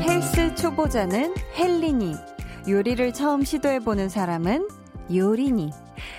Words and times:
헬스 0.00 0.54
초보자는 0.54 1.34
헬리니, 1.58 2.14
요리를 2.68 3.12
처음 3.12 3.44
시도해보는 3.44 4.08
사람은 4.08 4.68
요리니, 5.14 5.70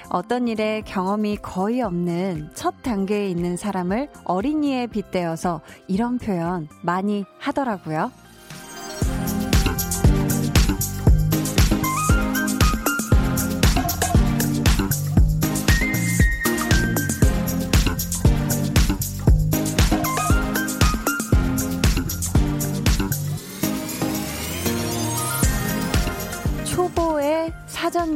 어떤 0.10 0.48
일에 0.48 0.82
경험이 0.86 1.38
거의 1.38 1.82
없는 1.82 2.52
첫 2.54 2.82
단계에 2.84 3.28
있는 3.28 3.58
사람을 3.58 4.10
어린이에 4.24 4.88
빗대어서 4.88 5.62
이런 5.88 6.20
표현 6.20 6.68
많이 6.84 7.26
하더라고요. 7.40 8.12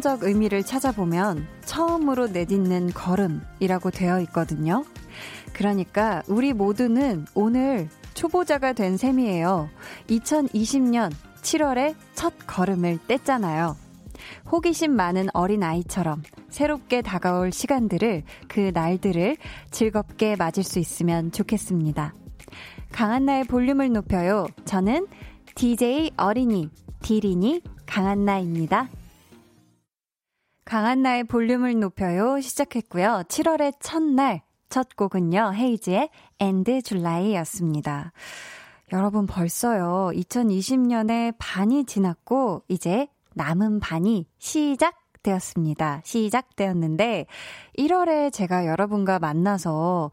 사전적 0.10 0.24
의미를 0.24 0.64
찾아보면 0.64 1.46
처음으로 1.66 2.28
내딛는 2.28 2.94
걸음이라고 2.94 3.92
되어 3.92 4.20
있거든요. 4.22 4.84
그러니까 5.54 6.24
우리 6.28 6.52
모두는 6.54 7.28
오늘 7.36 7.90
초보자가 8.16 8.74
된 8.74 8.98
셈이에요. 8.98 9.70
2020년 10.08 11.12
7월에 11.44 11.94
첫 12.16 12.34
걸음을 12.48 12.98
뗐잖아요. 13.08 13.76
호기심 14.52 14.94
많은 14.94 15.28
어린 15.34 15.62
아이처럼 15.62 16.24
새롭게 16.50 17.04
다가올 17.04 17.52
시간들을 17.52 18.24
그 18.48 18.72
날들을 18.74 19.38
즐겁게 19.70 20.36
맞을 20.36 20.64
수 20.64 20.80
있으면 20.80 21.32
좋겠습니다. 21.32 22.16
강한나의 22.92 23.44
볼륨을 23.44 23.92
높여요. 23.92 24.48
저는 24.66 25.06
DJ 25.54 26.12
어린이, 26.18 26.70
디리니 27.04 27.62
강한나입니다. 27.86 28.90
강한나의 30.70 31.24
볼륨을 31.24 31.80
높여요 31.80 32.40
시작했고요. 32.40 33.24
7월의 33.28 33.74
첫날 33.80 34.44
첫 34.70 34.96
곡은요. 34.96 35.54
헤이즈의 35.56 36.12
And 36.40 36.84
July였습니다. 36.84 38.12
여러분 38.94 39.26
벌써요. 39.26 40.12
2020년의 40.14 41.34
반이 41.40 41.86
지났고 41.86 42.62
이제 42.68 43.08
남은 43.34 43.80
반이 43.80 44.28
시작 44.38 44.94
되었습니다. 45.24 46.02
시작되었는데 46.06 47.26
1월에 47.76 48.32
제가 48.32 48.68
여러분과 48.68 49.18
만나서 49.18 50.12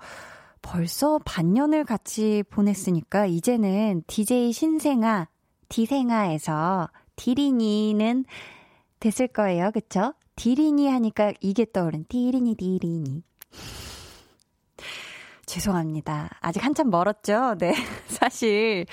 벌써 0.63 1.19
반년을 1.27 1.85
같이 1.85 2.43
보냈으니까 2.49 3.27
이제는 3.27 4.05
DJ 4.07 4.55
신생아, 4.55 5.29
디생아에서 5.69 6.89
디리니는 7.17 8.25
됐을 9.01 9.29
거예요. 9.29 9.71
그쵸? 9.71 10.15
디리니 10.37 10.89
하니까 10.89 11.33
이게 11.41 11.67
떠오른 11.71 12.05
디리니 12.09 12.55
디리니. 12.57 13.23
죄송합니다. 15.47 16.31
아직 16.41 16.65
한참 16.65 16.91
멀었죠? 16.91 17.57
네. 17.59 17.75
사실 18.09 18.87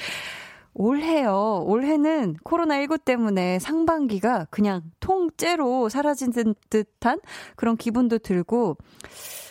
올해요. 0.73 1.63
올해는 1.65 2.37
코로나19 2.43 3.03
때문에 3.03 3.59
상반기가 3.59 4.47
그냥 4.49 4.81
통째로 4.99 5.89
사라진 5.89 6.31
듯한 6.69 7.19
그런 7.55 7.77
기분도 7.77 8.19
들고 8.19 8.77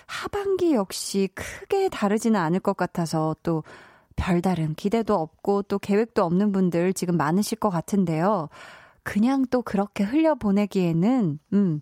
하반기 0.06 0.74
역시 0.74 1.28
크게 1.34 1.88
다르지는 1.88 2.40
않을 2.40 2.60
것 2.60 2.76
같아서 2.76 3.36
또 3.42 3.62
별다른 4.16 4.74
기대도 4.74 5.14
없고 5.14 5.62
또 5.62 5.78
계획도 5.78 6.24
없는 6.24 6.52
분들 6.52 6.92
지금 6.92 7.16
많으실 7.16 7.58
것 7.58 7.70
같은데요. 7.70 8.48
그냥 9.02 9.44
또 9.50 9.62
그렇게 9.62 10.04
흘려보내기에는, 10.04 11.38
음, 11.52 11.80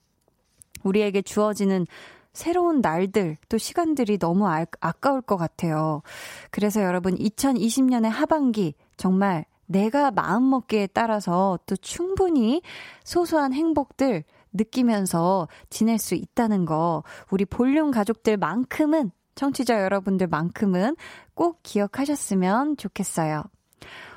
우리에게 0.83 1.23
주어지는 1.23 1.87
새로운 2.33 2.81
날들, 2.81 3.37
또 3.49 3.59
시간들이 3.59 4.19
너무 4.19 4.49
아, 4.49 4.65
아까울 4.81 5.21
것 5.21 5.37
같아요. 5.37 6.03
그래서 6.51 6.83
여러분, 6.83 7.15
2020년의 7.17 8.09
하반기, 8.09 8.75
정말 8.97 9.45
내가 9.67 10.11
마음먹기에 10.11 10.89
따라서 10.89 11.59
또 11.67 11.77
충분히 11.77 12.63
소소한 13.05 13.53
행복들 13.53 14.25
느끼면서 14.53 15.49
지낼 15.71 15.99
수 15.99 16.15
있다는 16.15 16.65
거, 16.65 17.03
우리 17.31 17.45
볼륨 17.45 17.91
가족들만큼은, 17.91 19.13
청취자 19.35 19.83
여러분들만큼은 19.83 20.97
꼭 21.35 21.61
기억하셨으면 21.63 22.77
좋겠어요. 22.77 23.45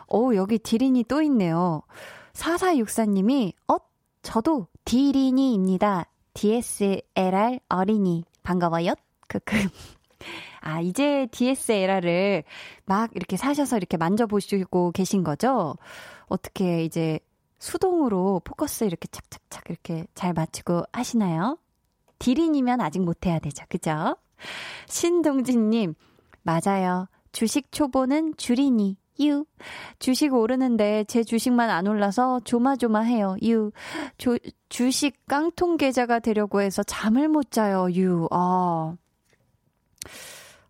오, 0.08 0.36
여기 0.36 0.60
디린이 0.60 1.04
또 1.04 1.22
있네요. 1.22 1.82
4464님이, 2.34 3.54
어? 3.68 3.78
저도 4.22 4.68
디린이입니다. 4.86 6.06
DSLR 6.34 7.60
어린이. 7.70 8.24
반가워요. 8.42 8.94
크크. 9.28 9.56
아, 10.62 10.80
이제 10.80 11.28
DSLR을 11.32 12.44
막 12.86 13.12
이렇게 13.16 13.38
사셔서 13.38 13.78
이렇게 13.78 13.98
만져보시고 13.98 14.92
계신 14.92 15.24
거죠? 15.24 15.76
어떻게 16.28 16.84
이제 16.84 17.20
수동으로 17.60 18.42
포커스 18.44 18.86
이렇게 18.86 19.08
착착착 19.10 19.70
이렇게 19.70 20.06
잘 20.16 20.34
맞추고 20.34 20.84
하시나요? 20.92 21.58
디린이면 22.20 22.82
아직 22.82 23.00
못해야 23.00 23.40
되죠. 23.40 23.66
그죠? 23.70 24.16
신동진님, 24.88 25.96
맞아요. 26.44 27.08
주식 27.32 27.72
초보는 27.72 28.36
줄이니. 28.38 28.98
유. 29.22 29.46
주식 30.00 30.34
오르는데 30.34 31.06
제 31.06 31.24
주식만 31.24 31.70
안 31.70 31.88
올라서 31.88 32.42
조마조마해요. 32.42 33.38
유. 33.44 33.72
조, 34.18 34.38
주식 34.70 35.26
깡통 35.28 35.78
계좌가 35.78 36.20
되려고 36.20 36.62
해서 36.62 36.84
잠을 36.84 37.28
못 37.28 37.52
자요. 37.52 37.88
유. 37.94 38.28
아. 38.32 38.96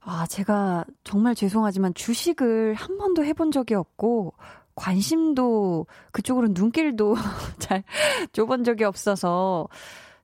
아, 0.06 0.26
제가 0.28 0.86
정말 1.04 1.34
죄송하지만 1.34 1.94
주식을 1.94 2.74
한 2.74 2.98
번도 2.98 3.24
해본 3.24 3.52
적이 3.52 3.76
없고, 3.76 4.34
관심도 4.76 5.86
그쪽으로 6.12 6.50
눈길도 6.52 7.16
잘 7.60 7.84
줘본 8.34 8.64
적이 8.64 8.84
없어서 8.84 9.68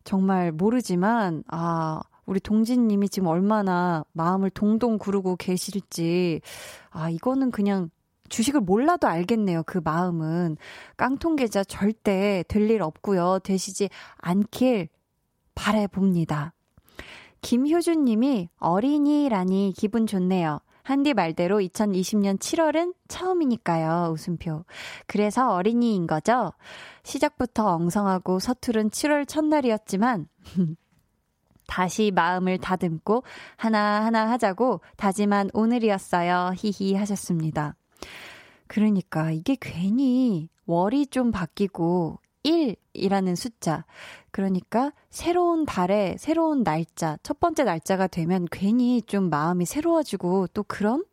정말 0.03 0.51
모르지만, 0.51 1.43
아, 1.47 2.01
우리 2.25 2.39
동진님이 2.39 3.09
지금 3.09 3.27
얼마나 3.27 4.03
마음을 4.11 4.49
동동 4.49 4.97
구르고 4.97 5.37
계실지, 5.37 6.41
아, 6.89 7.09
이거는 7.09 7.51
그냥 7.51 7.89
주식을 8.29 8.61
몰라도 8.61 9.07
알겠네요. 9.07 9.63
그 9.63 9.79
마음은. 9.83 10.57
깡통 10.97 11.35
계좌 11.35 11.63
절대 11.63 12.43
될 12.47 12.69
일 12.69 12.81
없고요. 12.83 13.39
되시지 13.43 13.89
않길 14.17 14.89
바래봅니다. 15.55 16.53
김효준 17.41 18.05
님이 18.05 18.49
어린이라니 18.57 19.73
기분 19.75 20.05
좋네요. 20.05 20.59
한디 20.83 21.13
말대로 21.13 21.59
2020년 21.59 22.39
7월은 22.39 22.95
처음이니까요. 23.07 24.11
웃음표. 24.11 24.65
그래서 25.07 25.51
어린이인 25.53 26.07
거죠? 26.07 26.51
시작부터 27.03 27.67
엉성하고 27.75 28.39
서투른 28.39 28.89
7월 28.89 29.27
첫날이었지만, 29.27 30.27
다시 31.67 32.11
마음을 32.13 32.57
다듬고 32.57 33.23
하나하나 33.55 34.29
하자고 34.31 34.81
다짐한 34.97 35.51
오늘이었어요. 35.53 36.53
히히 36.55 36.95
하셨습니다. 36.95 37.75
그러니까 38.67 39.31
이게 39.31 39.57
괜히 39.59 40.49
월이 40.65 41.07
좀 41.07 41.31
바뀌고 41.31 42.19
1이라는 42.43 43.35
숫자. 43.35 43.85
그러니까 44.31 44.91
새로운 45.09 45.65
달에 45.65 46.15
새로운 46.17 46.63
날짜, 46.63 47.17
첫 47.23 47.39
번째 47.39 47.63
날짜가 47.63 48.07
되면 48.07 48.47
괜히 48.51 49.01
좀 49.01 49.29
마음이 49.29 49.65
새로워지고 49.65 50.47
또 50.53 50.63
그런 50.63 51.03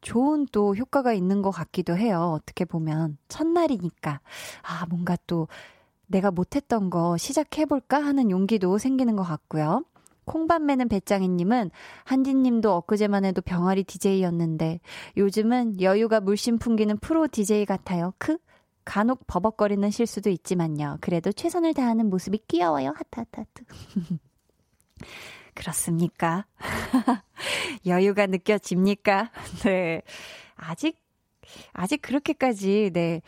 좋은 0.00 0.46
또 0.52 0.76
효과가 0.76 1.12
있는 1.12 1.42
것 1.42 1.50
같기도 1.50 1.96
해요. 1.96 2.32
어떻게 2.38 2.64
보면. 2.64 3.18
첫날이니까. 3.28 4.20
아, 4.62 4.86
뭔가 4.86 5.16
또 5.26 5.48
내가 6.06 6.30
못했던 6.30 6.90
거 6.90 7.16
시작해볼까 7.16 7.98
하는 7.98 8.30
용기도 8.30 8.78
생기는 8.78 9.16
것 9.16 9.22
같고요. 9.22 9.84
콩밭 10.24 10.62
매는 10.62 10.88
배짱이님은 10.88 11.70
한디님도 12.04 12.72
엊그제만 12.74 13.24
해도 13.24 13.40
병아리 13.40 13.84
DJ였는데 13.84 14.80
요즘은 15.16 15.80
여유가 15.80 16.20
물씬 16.20 16.58
풍기는 16.58 16.96
프로 16.98 17.26
DJ 17.28 17.66
같아요. 17.66 18.12
크? 18.18 18.38
간혹 18.84 19.26
버벅거리는 19.26 19.90
실수도 19.90 20.30
있지만요. 20.30 20.98
그래도 21.00 21.32
최선을 21.32 21.74
다하는 21.74 22.10
모습이 22.10 22.40
귀여워요. 22.48 22.92
하트 22.96 23.20
하트 23.20 23.40
하트. 23.40 23.64
그렇습니까? 25.54 26.46
여유가 27.86 28.26
느껴집니까? 28.26 29.30
네. 29.64 30.02
아직 30.56 30.98
아직 31.72 32.02
그렇게까지 32.02 32.90
네. 32.92 33.22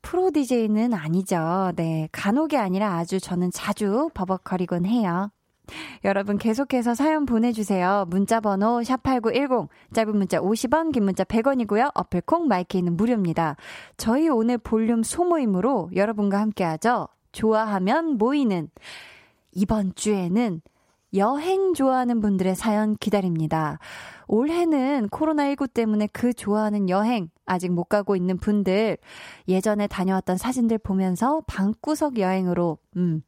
프로 0.00 0.30
DJ는 0.30 0.94
아니죠. 0.94 1.72
네. 1.76 2.08
간혹이 2.12 2.56
아니라 2.56 2.94
아주 2.94 3.20
저는 3.20 3.50
자주 3.50 4.08
버벅거리곤 4.14 4.86
해요. 4.86 5.30
여러분 6.04 6.38
계속해서 6.38 6.94
사연 6.94 7.26
보내주세요. 7.26 8.06
문자번호 8.08 8.80
샵8910, 8.80 9.68
짧은 9.92 10.16
문자 10.16 10.40
50원, 10.40 10.92
긴 10.92 11.04
문자 11.04 11.24
100원이고요. 11.24 11.90
어플콩, 11.94 12.48
마이케이는 12.48 12.96
무료입니다. 12.96 13.56
저희 13.96 14.28
오늘 14.28 14.58
볼륨 14.58 15.02
소모임으로 15.02 15.90
여러분과 15.94 16.40
함께하죠. 16.40 17.08
좋아하면 17.32 18.18
모이는. 18.18 18.70
이번 19.52 19.94
주에는 19.94 20.60
여행 21.14 21.72
좋아하는 21.74 22.20
분들의 22.20 22.54
사연 22.54 22.94
기다립니다. 22.96 23.78
올해는 24.26 25.08
코로나19 25.08 25.72
때문에 25.72 26.06
그 26.12 26.34
좋아하는 26.34 26.90
여행 26.90 27.30
아직 27.46 27.72
못 27.72 27.84
가고 27.84 28.14
있는 28.14 28.36
분들 28.36 28.98
예전에 29.48 29.86
다녀왔던 29.86 30.36
사진들 30.36 30.78
보면서 30.78 31.42
방구석 31.46 32.18
여행으로 32.18 32.78
음 32.96 33.22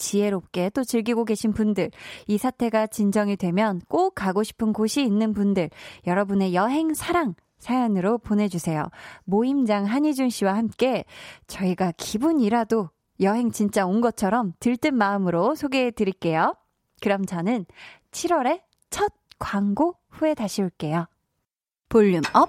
지혜롭게 0.00 0.70
또 0.70 0.82
즐기고 0.82 1.24
계신 1.24 1.52
분들, 1.52 1.90
이 2.26 2.38
사태가 2.38 2.88
진정이 2.88 3.36
되면 3.36 3.80
꼭 3.88 4.14
가고 4.16 4.42
싶은 4.42 4.72
곳이 4.72 5.04
있는 5.04 5.32
분들, 5.32 5.70
여러분의 6.06 6.54
여행 6.54 6.94
사랑 6.94 7.34
사연으로 7.58 8.18
보내주세요. 8.18 8.88
모임장 9.24 9.84
한희준 9.84 10.30
씨와 10.30 10.56
함께 10.56 11.04
저희가 11.46 11.92
기분이라도 11.96 12.88
여행 13.20 13.52
진짜 13.52 13.86
온 13.86 14.00
것처럼 14.00 14.54
들뜬 14.60 14.96
마음으로 14.96 15.54
소개해 15.54 15.90
드릴게요. 15.90 16.54
그럼 17.02 17.26
저는 17.26 17.66
7월의 18.12 18.62
첫 18.88 19.12
광고 19.38 19.96
후에 20.08 20.34
다시 20.34 20.62
올게요. 20.62 21.06
Volume 21.90 22.22
up, 22.32 22.48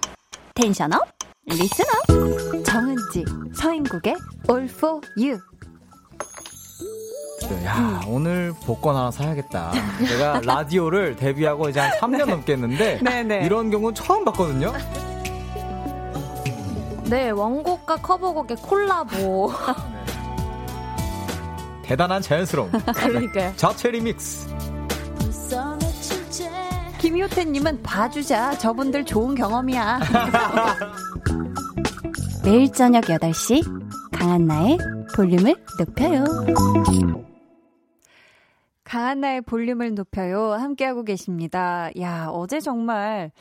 tension 0.55 0.93
up, 0.93 1.01
listen 1.45 1.85
up. 1.85 2.63
정은지, 2.63 3.25
서인국의 3.53 4.15
All 4.49 4.69
for 4.69 5.01
You. 5.17 5.50
야, 7.65 7.77
음. 7.77 7.99
오늘 8.07 8.53
복권 8.65 8.95
하나 8.95 9.11
사야겠다. 9.11 9.71
제가 10.07 10.41
라디오를 10.45 11.15
데뷔하고 11.15 11.69
이제 11.69 11.79
한 11.79 11.91
3년 11.99 12.29
넘겠는데 12.29 12.99
네 13.01 13.23
네. 13.23 13.41
이런 13.45 13.69
경우는 13.69 13.95
처음 13.95 14.25
봤거든요. 14.25 14.73
네, 17.05 17.29
원곡과 17.29 17.97
커버곡의 17.97 18.57
콜라보. 18.57 19.51
대단한 21.83 22.21
자연스러움. 22.21 22.71
그러니까요. 22.71 23.51
자체 23.57 23.91
리믹스. 23.91 24.47
김효태님은 26.99 27.81
봐주자. 27.81 28.57
저분들 28.59 29.03
좋은 29.05 29.35
경험이야. 29.35 29.99
매일 32.45 32.71
저녁 32.71 33.03
8시 33.05 33.81
강한나의 34.13 34.77
볼륨을 35.15 35.55
높여요. 35.79 36.23
강한나의 38.91 39.39
볼륨을 39.43 39.95
높여요. 39.95 40.51
함께하고 40.51 41.03
계십니다. 41.03 41.89
야, 42.01 42.27
어제 42.27 42.59
정말 42.59 43.31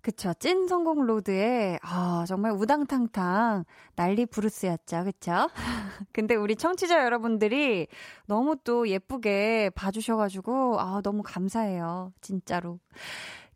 그쵸. 0.00 0.32
찐 0.38 0.66
성공 0.68 1.04
road에, 1.04 1.78
아, 1.82 2.24
정말 2.26 2.52
우당탕탕 2.52 3.64
난리 3.94 4.24
부르스였죠. 4.24 5.04
그쵸? 5.04 5.50
근데 6.12 6.34
우리 6.34 6.56
청취자 6.56 7.04
여러분들이 7.04 7.88
너무 8.26 8.56
또 8.64 8.88
예쁘게 8.88 9.72
봐주셔가지고, 9.74 10.80
아, 10.80 11.02
너무 11.02 11.22
감사해요. 11.22 12.14
진짜로. 12.22 12.78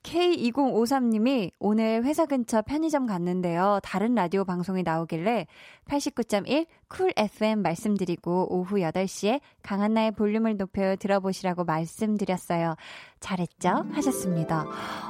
K2053님이 0.03 1.51
오늘 1.59 2.05
회사 2.05 2.25
근처 2.25 2.63
편의점 2.63 3.07
갔는데요. 3.07 3.81
다른 3.83 4.15
라디오 4.15 4.45
방송이 4.45 4.83
나오길래 4.83 5.47
89.1 5.87 6.67
쿨 6.89 7.13
FM 7.17 7.61
말씀드리고 7.63 8.47
오후 8.51 8.77
8시에 8.77 9.41
강한나의 9.63 10.13
볼륨을 10.13 10.57
높여 10.57 10.97
들어보시라고 10.97 11.65
말씀드렸어요. 11.65 12.77
잘했죠? 13.21 13.69
하셨습니다. 13.93 14.65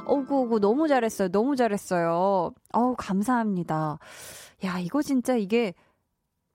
어구어구 0.05 0.59
너무 0.59 0.87
잘했어요. 0.89 1.29
너무 1.29 1.55
잘했어요. 1.55 2.51
어우 2.73 2.95
감사합니다. 2.97 3.97
야 4.65 4.79
이거 4.79 5.01
진짜 5.01 5.35
이게 5.35 5.73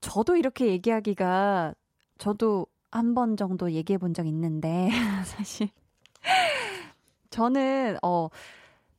저도 0.00 0.36
이렇게 0.36 0.66
얘기하기가 0.66 1.74
저도 2.18 2.66
한 2.90 3.14
번 3.14 3.36
정도 3.36 3.72
얘기해 3.72 3.98
본 3.98 4.12
적 4.14 4.26
있는데 4.26 4.88
사실 5.24 5.68
저는, 7.36 7.98
어, 8.02 8.30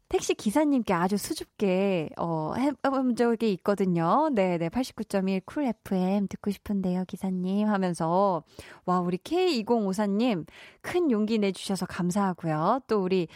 택시 0.09 0.35
기사님께 0.35 0.93
아주 0.93 1.17
수줍게, 1.17 2.11
어, 2.17 2.53
해본 2.55 3.15
적이 3.15 3.51
있거든요. 3.53 4.29
네 4.31 4.59
네, 4.59 4.69
89.1 4.69 5.41
쿨 5.43 5.63
FM 5.63 6.27
듣고 6.27 6.51
싶은데요, 6.51 7.05
기사님 7.07 7.67
하면서. 7.67 8.43
와, 8.85 8.99
우리 8.99 9.17
K2054 9.17 10.11
님, 10.11 10.45
큰 10.81 11.09
용기 11.09 11.39
내 11.39 11.51
주셔서 11.51 11.87
감사하고요. 11.87 12.81
또 12.85 13.01
우리 13.01 13.27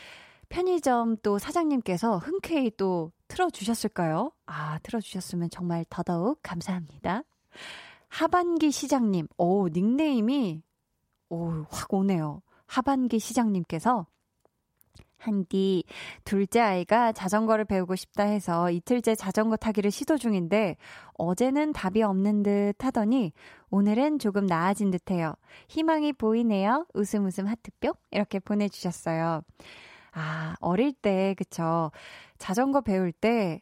편의점 0.49 1.17
또 1.23 1.39
사장님께서 1.39 2.19
흔쾌히 2.19 2.69
또 2.77 3.11
틀어 3.27 3.49
주셨을까요? 3.49 4.31
아, 4.45 4.77
틀어 4.83 4.99
주셨으면 4.99 5.49
정말 5.49 5.83
더더욱 5.89 6.39
감사합니다. 6.43 7.23
하반기 8.07 8.69
시장님, 8.69 9.27
오, 9.37 9.67
닉네임이, 9.67 10.61
오, 11.29 11.65
확 11.71 11.91
오네요. 11.91 12.43
하반기 12.67 13.17
시장님께서 13.17 14.05
한디 15.21 15.83
둘째 16.23 16.59
아이가 16.59 17.11
자전거를 17.11 17.65
배우고 17.65 17.95
싶다 17.95 18.23
해서 18.23 18.71
이틀째 18.71 19.15
자전거 19.15 19.55
타기를 19.55 19.91
시도 19.91 20.17
중인데 20.17 20.77
어제는 21.13 21.73
답이 21.73 22.01
없는 22.01 22.43
듯 22.43 22.73
하더니 22.79 23.31
오늘은 23.69 24.19
조금 24.19 24.45
나아진 24.45 24.91
듯해요. 24.91 25.35
희망이 25.69 26.13
보이네요. 26.13 26.85
웃음 26.93 27.25
웃음 27.25 27.47
하트뿅 27.47 27.93
이렇게 28.11 28.39
보내주셨어요. 28.39 29.43
아 30.13 30.55
어릴 30.59 30.91
때 30.91 31.35
그쵸 31.37 31.91
자전거 32.37 32.81
배울 32.81 33.11
때 33.11 33.61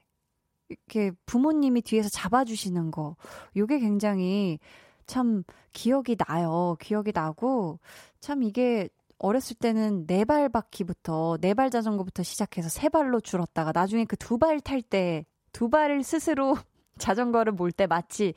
이렇게 0.70 1.12
부모님이 1.26 1.82
뒤에서 1.82 2.10
잡아주시는 2.10 2.92
거 2.92 3.16
요게 3.56 3.80
굉장히 3.80 4.60
참 5.06 5.44
기억이 5.74 6.16
나요. 6.16 6.78
기억이 6.80 7.12
나고 7.14 7.80
참 8.20 8.44
이게 8.44 8.88
어렸을 9.20 9.56
때는 9.58 10.08
네 10.08 10.24
발 10.26 10.50
바퀴부터 10.50 11.38
네 11.42 11.54
발 11.54 11.70
자전거부터 11.70 12.24
시작해서 12.24 12.70
세 12.70 12.90
발로 12.90 13.20
줄었다가 13.20 13.72
나중에 13.74 14.06
그 14.06 14.16
두 14.18 14.38
발 14.38 14.60
탈 14.62 14.82
때 14.82 15.26
두 15.52 15.70
발을 15.70 16.04
스스로 16.04 16.58
자전거를 16.98 17.54
몰 17.54 17.72
때 17.72 17.88
마치 17.88 18.34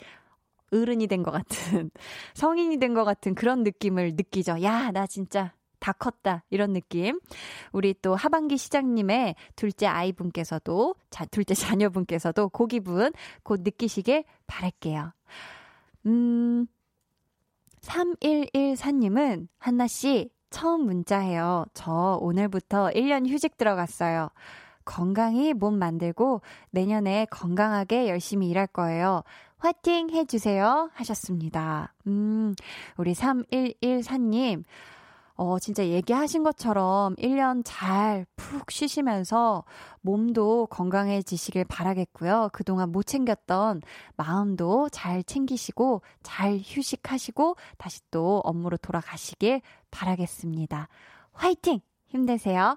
어른이 0.73 1.07
된 1.07 1.23
것 1.23 1.31
같은 1.31 1.91
성인이 2.35 2.79
된 2.79 2.95
것 2.95 3.05
같은 3.05 3.35
그런 3.35 3.63
느낌을 3.63 4.15
느끼죠. 4.17 4.63
야, 4.63 4.91
나 4.91 5.07
진짜 5.07 5.53
다 5.79 5.93
컸다. 5.93 6.45
이런 6.49 6.73
느낌. 6.73 7.21
우리 7.73 7.93
또 8.01 8.15
하반기 8.15 8.57
시장님의 8.57 9.35
둘째 9.57 9.87
아이분께서도, 9.87 10.95
자, 11.11 11.25
둘째 11.27 11.55
자녀분께서도 11.55 12.49
고 12.51 12.67
기분 12.67 13.13
곧 13.43 13.61
느끼시길 13.63 14.25
바랄게요. 14.47 15.13
음, 16.07 16.67
3114님은, 17.83 19.49
한나씨, 19.59 20.31
처음 20.53 20.85
문자해요. 20.85 21.65
저 21.75 22.19
오늘부터 22.21 22.91
1년 22.91 23.27
휴직 23.27 23.57
들어갔어요. 23.57 24.29
건강히 24.85 25.53
몸 25.55 25.79
만들고 25.79 26.43
내년에 26.71 27.27
건강하게 27.31 28.09
열심히 28.09 28.49
일할 28.49 28.69
거예요. 28.69 29.23
화이팅 29.59 30.11
해주세요. 30.11 30.91
하셨습니다. 30.93 31.95
음, 32.07 32.55
우리 32.97 33.15
3114님. 33.15 34.65
어, 35.35 35.59
진짜 35.59 35.85
얘기하신 35.85 36.43
것처럼 36.43 37.17
1년 37.17 37.63
잘 37.65 38.27
푹 38.53 38.71
쉬시면서 38.71 39.65
몸도 40.03 40.67
건강해지시길 40.67 41.65
바라겠고요. 41.65 42.51
그동안 42.53 42.93
못 42.93 43.05
챙겼던 43.07 43.81
마음도 44.15 44.91
잘 44.91 45.25
챙기시고 45.25 46.03
잘 46.23 46.59
휴식하시고 46.63 47.57
다시 47.79 48.01
또 48.11 48.43
업무로 48.45 48.77
돌아가시길 48.77 49.63
바라겠습니다. 49.93 50.89
화이팅! 51.33 51.81
힘내세요. 52.09 52.77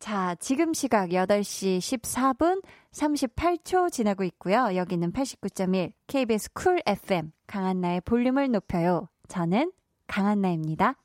자, 0.00 0.34
지금 0.40 0.74
시각 0.74 1.10
8시 1.10 1.78
14분 1.78 2.60
38초 2.90 3.92
지나고 3.92 4.24
있고요. 4.24 4.74
여기는 4.74 5.12
89.1 5.12 5.92
KBS 6.08 6.52
쿨 6.52 6.82
FM 6.84 7.30
강한나의 7.46 8.00
볼륨을 8.00 8.50
높여요. 8.50 9.08
저는 9.28 9.70
강한나입니다. 10.08 10.96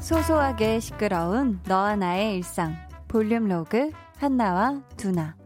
소소하게 0.00 0.80
시끄러운 0.80 1.60
너와 1.66 1.96
나의 1.96 2.36
일상 2.36 2.74
볼륨 3.08 3.48
로그 3.48 3.90
한나와 4.16 4.80
두나. 4.96 5.36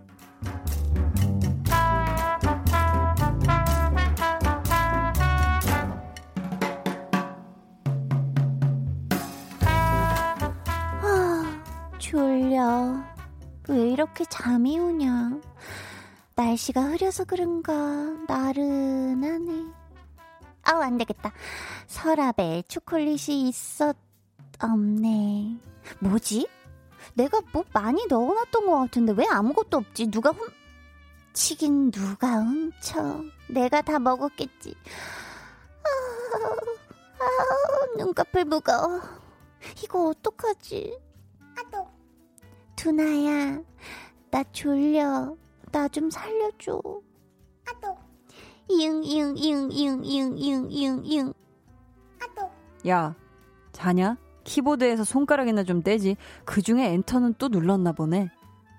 아, 11.02 11.62
졸려. 11.98 13.02
왜 13.68 13.90
이렇게 13.90 14.24
잠이 14.24 14.78
오냐. 14.78 15.40
날씨가 16.36 16.82
흐려서 16.82 17.24
그런가 17.24 17.72
나른하네. 18.26 19.64
아우 20.62 20.80
안 20.80 20.96
되겠다. 20.96 21.32
서랍에 21.86 22.62
초콜릿이 22.68 23.48
있었 23.48 23.96
없네. 24.62 25.56
뭐지? 26.00 26.48
내가 27.14 27.40
뭐 27.52 27.64
많이 27.72 28.06
넣어놨던 28.06 28.66
것 28.66 28.78
같은데 28.78 29.12
왜 29.16 29.26
아무것도 29.26 29.78
없지? 29.78 30.10
누가 30.10 30.30
훔 30.30 30.48
치긴 31.32 31.90
누가 31.90 32.40
훔쳐? 32.42 33.22
내가 33.48 33.82
다 33.82 33.98
먹었겠지. 33.98 34.74
아, 35.84 37.24
아, 37.24 37.96
눈꺼풀 37.96 38.44
무거워. 38.44 39.00
이거 39.82 40.08
어떡하지? 40.08 40.98
아도. 41.56 41.86
두나야, 42.76 43.60
나 44.30 44.42
졸려. 44.52 45.36
나 45.72 45.86
좀 45.88 46.10
살려줘. 46.10 46.80
아도. 47.68 47.96
이응, 48.68 49.04
이응, 49.04 49.36
이응, 49.36 49.70
이응, 49.70 50.04
이응, 50.04 50.36
이응, 50.38 50.66
이응, 50.70 51.02
이응. 51.04 51.32
아도. 52.20 52.50
야, 52.88 53.14
자냐? 53.72 54.16
키보드에서 54.44 55.04
손가락이나 55.04 55.64
좀 55.64 55.82
떼지. 55.82 56.16
그 56.44 56.62
중에 56.62 56.92
엔터는 56.92 57.34
또 57.38 57.48
눌렀나 57.48 57.92
보네. 57.92 58.28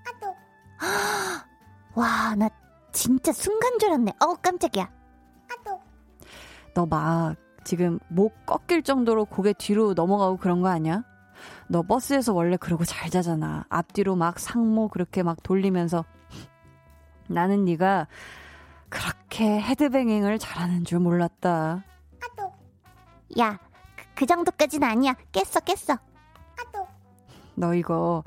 아도. 0.08 0.36
와, 1.96 2.36
나 2.36 2.50
진짜 2.92 3.32
순간 3.32 3.78
줄 3.80 3.90
알았네. 3.90 4.14
어, 4.20 4.36
깜짝이야. 4.36 4.90
아도. 5.52 5.80
너막 6.74 7.36
지금 7.64 8.00
목 8.10 8.46
꺾일 8.46 8.84
정도로 8.84 9.26
고개 9.26 9.54
뒤로 9.54 9.94
넘어가고 9.94 10.38
그런 10.38 10.62
거 10.62 10.70
아니야? 10.70 11.04
너 11.68 11.82
버스에서 11.84 12.34
원래 12.34 12.58
그러고 12.58 12.86
잘 12.86 13.10
자잖아. 13.10 13.66
앞뒤로 13.70 14.16
막 14.16 14.40
상모 14.40 14.90
그렇게 14.90 15.24
막 15.24 15.42
돌리면서 15.44 16.06
나는 17.28 17.66
네가 17.66 18.08
그렇게 18.90 19.60
헤드뱅잉을 19.62 20.38
잘하는 20.38 20.84
줄 20.84 21.00
몰랐다. 21.00 21.84
아도. 22.22 22.54
야, 23.40 23.58
그, 24.14 24.22
그 24.22 24.26
정도까진 24.26 24.84
아니야. 24.84 25.16
깼어, 25.32 25.60
깼어. 25.66 25.98
아도. 26.60 26.88
너 27.56 27.74
이거 27.74 28.24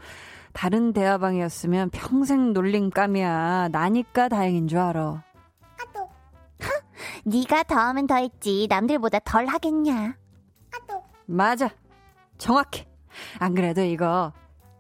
다른 0.53 0.93
대화방이었으면 0.93 1.91
평생 1.91 2.53
놀림감이야. 2.53 3.69
나니까 3.73 4.29
다행인 4.29 4.69
줄 4.69 4.79
알아. 4.79 5.23
아도. 5.81 6.01
하, 6.61 6.81
네가 7.25 7.65
더 7.65 7.77
하면 7.77 8.07
더 8.07 8.17
했지. 8.17 8.67
남들보다 8.69 9.21
덜 9.21 9.47
하겠냐. 9.47 10.17
아도. 10.75 11.03
맞아. 11.27 11.71
정확해. 12.39 12.87
안 13.39 13.55
그래도 13.55 13.83
이거 13.83 14.33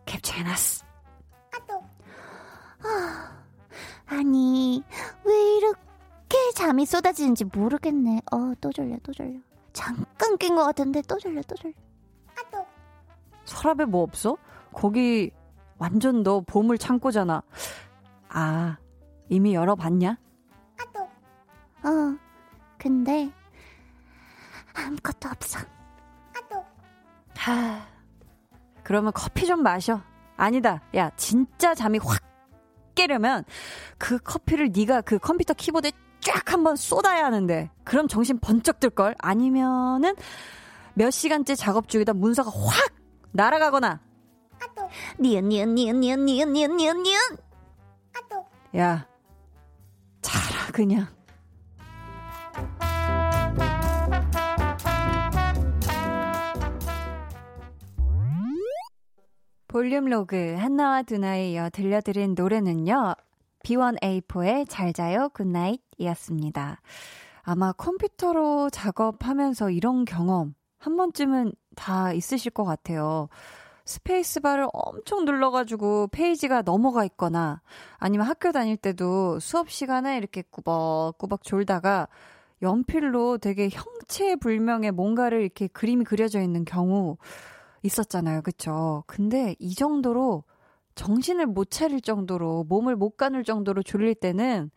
캡처해놨어. 0.06 0.84
아도. 1.54 1.82
아, 2.82 3.42
아니, 4.06 4.82
왜 5.24 5.56
이렇게 5.56 6.36
잠이 6.54 6.84
쏟아지는지 6.86 7.44
모르겠네. 7.44 8.20
어, 8.32 8.52
또 8.60 8.72
졸려, 8.72 8.96
또 9.02 9.12
졸려. 9.12 9.38
잠깐 9.74 10.38
깬 10.38 10.54
것 10.54 10.64
같은데 10.64 11.02
또 11.02 11.18
졸려, 11.18 11.42
또 11.42 11.54
졸려. 11.56 11.74
아도. 12.38 12.66
서랍에 13.44 13.84
뭐 13.84 14.02
없어? 14.02 14.38
거기 14.72 15.30
완전 15.76 16.22
너 16.22 16.40
보물 16.40 16.78
창고잖아. 16.78 17.42
아, 18.30 18.78
이미 19.28 19.54
열어봤냐? 19.54 20.16
아도. 20.80 21.00
어, 21.02 22.18
근데 22.78 23.30
아무것도 24.74 25.28
없어. 25.28 25.58
아도. 26.36 26.64
하, 27.36 27.86
그러면 28.82 29.12
커피 29.12 29.44
좀 29.46 29.62
마셔. 29.62 30.00
아니다. 30.36 30.82
야, 30.96 31.10
진짜 31.16 31.74
잠이 31.74 31.98
확 31.98 32.22
깨려면 32.94 33.44
그 33.98 34.18
커피를 34.18 34.70
네가 34.74 35.00
그 35.02 35.18
컴퓨터 35.18 35.52
키보드에 35.54 35.92
쫙 36.24 36.52
한번 36.52 36.74
쏟아야 36.74 37.26
하는데 37.26 37.70
그럼 37.84 38.08
정신 38.08 38.38
번쩍 38.38 38.80
들걸? 38.80 39.14
아니면은 39.18 40.14
몇 40.94 41.10
시간째 41.10 41.54
작업 41.54 41.88
중이다 41.88 42.14
문서가 42.14 42.50
확 42.50 42.94
날아가거나. 43.32 44.00
니은 45.20 45.48
니은 45.48 45.74
니은 45.74 46.00
니은 46.00 46.24
니은 46.24 46.52
니은 46.52 46.76
니은 46.76 47.02
니은. 47.02 47.20
야 48.76 49.06
자라 50.22 50.72
그냥. 50.72 51.06
볼륨 59.68 60.04
로그 60.04 60.54
한나와 60.56 61.02
두나에 61.02 61.50
이어 61.50 61.68
들려드린 61.68 62.34
노래는요. 62.36 63.14
B1A4의 63.64 64.66
잘 64.68 64.92
자요 64.92 65.28
Good 65.30 65.52
Night 65.52 65.80
이었습니다. 65.98 66.80
아마 67.42 67.72
컴퓨터로 67.72 68.70
작업하면서 68.70 69.70
이런 69.70 70.04
경험 70.04 70.54
한 70.78 70.96
번쯤은 70.96 71.52
다 71.76 72.12
있으실 72.12 72.50
것 72.50 72.64
같아요. 72.64 73.28
스페이스바를 73.86 74.66
엄청 74.72 75.24
눌러가지고 75.26 76.08
페이지가 76.08 76.62
넘어가 76.62 77.04
있거나 77.04 77.60
아니면 77.98 78.26
학교 78.26 78.50
다닐 78.50 78.76
때도 78.76 79.38
수업 79.40 79.70
시간에 79.70 80.16
이렇게 80.16 80.42
꾸벅꾸벅 80.42 81.42
졸다가 81.42 82.08
연필로 82.62 83.38
되게 83.38 83.68
형체불명의 83.68 84.92
뭔가를 84.92 85.42
이렇게 85.42 85.66
그림이 85.66 86.04
그려져 86.04 86.40
있는 86.40 86.64
경우 86.64 87.18
있었잖아요. 87.82 88.40
그쵸? 88.40 89.04
근데 89.06 89.54
이 89.58 89.74
정도로 89.74 90.44
정신을 90.94 91.46
못 91.46 91.70
차릴 91.70 92.00
정도로 92.00 92.64
몸을 92.68 92.96
못 92.96 93.16
가눌 93.16 93.44
정도로 93.44 93.82
졸릴 93.82 94.14
때는 94.14 94.70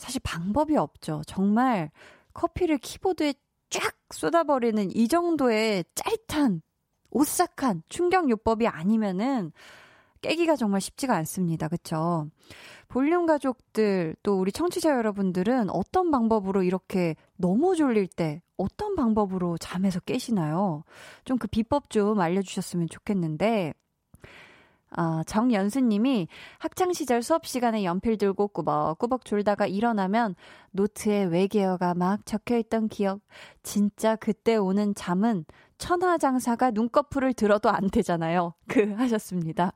사실 0.00 0.20
방법이 0.24 0.76
없죠. 0.76 1.22
정말 1.26 1.90
커피를 2.34 2.78
키보드에 2.78 3.34
쫙 3.70 3.94
쏟아버리는 4.10 4.90
이 4.96 5.08
정도의 5.08 5.84
짜릿한 5.94 6.62
오싹한 7.10 7.82
충격요법이 7.88 8.66
아니면은 8.66 9.52
깨기가 10.22 10.56
정말 10.56 10.80
쉽지가 10.80 11.16
않습니다. 11.16 11.68
그쵸? 11.68 12.28
볼륨 12.88 13.26
가족들, 13.26 14.16
또 14.22 14.38
우리 14.40 14.52
청취자 14.52 14.90
여러분들은 14.90 15.70
어떤 15.70 16.10
방법으로 16.10 16.62
이렇게 16.62 17.16
너무 17.36 17.76
졸릴 17.76 18.06
때 18.08 18.42
어떤 18.56 18.96
방법으로 18.96 19.56
잠에서 19.58 20.00
깨시나요? 20.00 20.84
좀 21.24 21.38
그 21.38 21.46
비법 21.46 21.90
좀 21.90 22.20
알려주셨으면 22.20 22.88
좋겠는데, 22.90 23.74
아, 24.90 25.22
정연수님이 25.26 26.28
학창시절 26.58 27.22
수업시간에 27.22 27.84
연필 27.84 28.18
들고 28.18 28.48
꾸벅꾸벅 28.48 29.24
졸다가 29.24 29.66
일어나면 29.66 30.34
노트에 30.72 31.24
외계어가 31.24 31.94
막 31.94 32.26
적혀있던 32.26 32.88
기억. 32.88 33.20
진짜 33.62 34.16
그때 34.16 34.56
오는 34.56 34.94
잠은 34.94 35.44
천하장사가 35.78 36.72
눈꺼풀을 36.72 37.34
들어도 37.34 37.70
안 37.70 37.88
되잖아요. 37.88 38.54
그, 38.66 38.92
하셨습니다. 38.94 39.72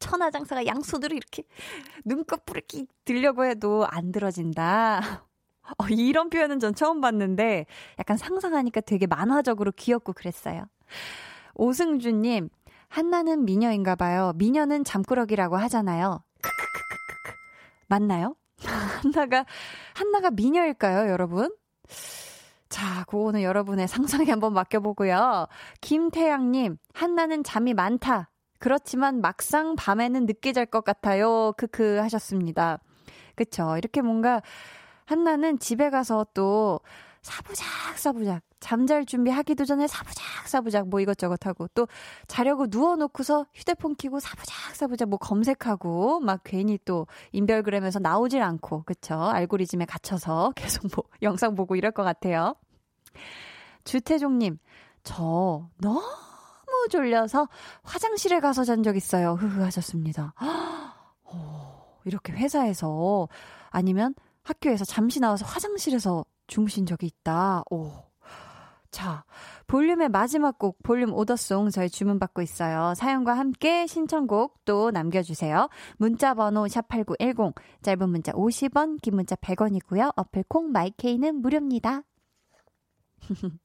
천하장사가 0.00 0.66
양손으로 0.66 1.14
이렇게 1.14 1.44
눈꺼풀을 2.04 2.62
이렇게 2.68 2.86
들려고 3.04 3.44
해도 3.44 3.86
안 3.86 4.10
들어진다. 4.12 5.26
어, 5.78 5.86
이런 5.88 6.30
표현은 6.30 6.58
전 6.58 6.74
처음 6.74 7.00
봤는데 7.00 7.66
약간 7.98 8.16
상상하니까 8.16 8.80
되게 8.80 9.06
만화적으로 9.06 9.72
귀엽고 9.72 10.14
그랬어요. 10.14 10.64
오승주님, 11.54 12.48
한나는 12.90 13.44
미녀인가 13.44 13.94
봐요. 13.94 14.32
미녀는 14.36 14.84
잠꾸러기라고 14.84 15.56
하잖아요. 15.56 16.22
크크크크크크. 16.42 17.36
맞나요? 17.88 18.34
한나가, 19.02 19.46
한나가 19.94 20.30
미녀일까요, 20.30 21.08
여러분? 21.10 21.54
자, 22.68 23.04
그거는 23.04 23.42
여러분의 23.42 23.88
상상에 23.88 24.30
한번 24.30 24.52
맡겨보고요. 24.52 25.46
김태양님, 25.80 26.76
한나는 26.92 27.42
잠이 27.42 27.74
많다. 27.74 28.30
그렇지만 28.58 29.20
막상 29.20 29.74
밤에는 29.76 30.26
늦게 30.26 30.52
잘 30.52 30.66
것 30.66 30.84
같아요. 30.84 31.52
크크 31.56 31.98
하셨습니다. 31.98 32.78
그쵸. 33.34 33.76
이렇게 33.78 34.02
뭔가 34.02 34.42
한나는 35.06 35.58
집에 35.58 35.90
가서 35.90 36.26
또 36.34 36.80
사부작 37.22 37.66
사부작 37.96 38.42
잠잘 38.60 39.06
준비하기도 39.06 39.64
전에 39.64 39.86
사부작 39.86 40.46
사부작 40.48 40.88
뭐 40.88 41.00
이것저것 41.00 41.44
하고 41.46 41.66
또 41.74 41.88
자려고 42.28 42.66
누워놓고서 42.68 43.46
휴대폰 43.54 43.94
키고 43.96 44.20
사부작 44.20 44.76
사부작 44.76 45.08
뭐 45.08 45.18
검색하고 45.18 46.20
막 46.20 46.40
괜히 46.44 46.78
또 46.84 47.06
인별그램에서 47.32 47.98
나오질 47.98 48.42
않고 48.42 48.84
그쵸 48.84 49.14
알고리즘에 49.20 49.86
갇혀서 49.86 50.52
계속 50.56 50.86
뭐 50.94 51.04
영상 51.22 51.54
보고 51.54 51.74
이럴 51.76 51.90
것 51.90 52.02
같아요. 52.04 52.54
주태종님 53.84 54.58
저 55.02 55.68
너무 55.80 56.02
졸려서 56.90 57.48
화장실에 57.82 58.40
가서 58.40 58.64
잔 58.64 58.82
적 58.82 58.96
있어요. 58.96 59.34
흐흐 59.34 59.62
하셨습니다. 59.62 60.34
어, 61.24 61.96
이렇게 62.04 62.32
회사에서 62.32 63.28
아니면 63.70 64.14
학교에서 64.42 64.84
잠시 64.84 65.20
나와서 65.20 65.44
화장실에서 65.46 66.24
주무신 66.46 66.86
적이 66.86 67.06
있다. 67.06 67.62
오. 67.70 68.09
자, 68.90 69.24
볼륨의 69.68 70.08
마지막 70.08 70.58
곡, 70.58 70.82
볼륨 70.82 71.12
오더송 71.14 71.70
저희 71.70 71.88
주문받고 71.88 72.42
있어요. 72.42 72.94
사연과 72.96 73.34
함께 73.34 73.86
신청곡 73.86 74.64
또 74.64 74.90
남겨주세요. 74.90 75.68
문자번호 75.98 76.64
샵8910, 76.64 77.54
짧은 77.82 78.08
문자 78.08 78.32
50원, 78.32 79.00
긴 79.00 79.14
문자 79.14 79.36
100원이고요. 79.36 80.12
어플 80.16 80.44
콩 80.48 80.72
마이케이는 80.72 81.36
무료입니다. 81.36 82.02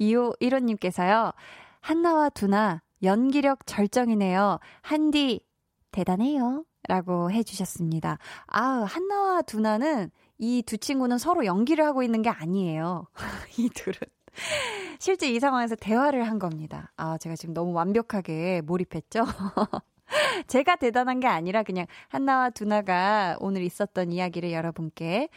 2호 0.00 0.38
1호님께서요. 0.40 1.34
한나와 1.80 2.28
두나, 2.28 2.82
연기력 3.02 3.66
절정이네요. 3.66 4.60
한디, 4.82 5.44
대단해요. 5.90 6.64
라고 6.86 7.30
해주셨습니다. 7.30 8.18
아, 8.46 8.62
한나와 8.88 9.42
두나는 9.42 10.10
이 10.38 10.62
두 10.64 10.78
친구는 10.78 11.18
서로 11.18 11.44
연기를 11.44 11.84
하고 11.84 12.02
있는 12.02 12.22
게 12.22 12.30
아니에요. 12.30 13.08
이 13.58 13.68
둘은. 13.70 13.98
실제 14.98 15.30
이 15.30 15.40
상황에서 15.40 15.76
대화를 15.76 16.26
한 16.26 16.38
겁니다. 16.38 16.92
아, 16.96 17.18
제가 17.18 17.36
지금 17.36 17.54
너무 17.54 17.72
완벽하게 17.72 18.62
몰입했죠? 18.62 19.24
제가 20.46 20.76
대단한 20.76 21.20
게 21.20 21.26
아니라 21.26 21.62
그냥 21.62 21.86
한나와 22.08 22.50
두나가 22.50 23.36
오늘 23.40 23.62
있었던 23.62 24.10
이야기를 24.12 24.52
여러분께 24.52 25.28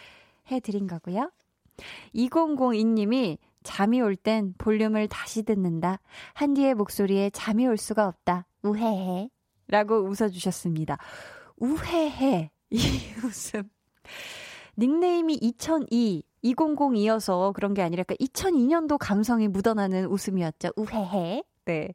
해드린 0.51 0.87
거고요. 0.87 1.31
2002님이 2.15 3.37
잠이 3.63 4.01
올 4.01 4.15
땐 4.15 4.53
볼륨을 4.57 5.07
다시 5.07 5.43
듣는다. 5.43 5.99
한디의 6.33 6.73
목소리에 6.75 7.29
잠이 7.31 7.67
올 7.67 7.77
수가 7.77 8.07
없다. 8.07 8.47
우헤헤. 8.63 9.29
라고 9.67 9.97
웃어주셨습니다. 10.01 10.97
우헤헤. 11.57 12.49
이 12.71 12.77
웃음. 13.23 13.63
닉네임이 14.77 15.37
2002, 15.41 16.23
2002여서 16.43 17.53
그런 17.53 17.73
게 17.73 17.81
아니라 17.81 18.03
2002년도 18.03 18.97
감성이 18.99 19.47
묻어나는 19.47 20.05
웃음이었죠. 20.05 20.69
우헤헤. 20.75 21.43
네. 21.65 21.93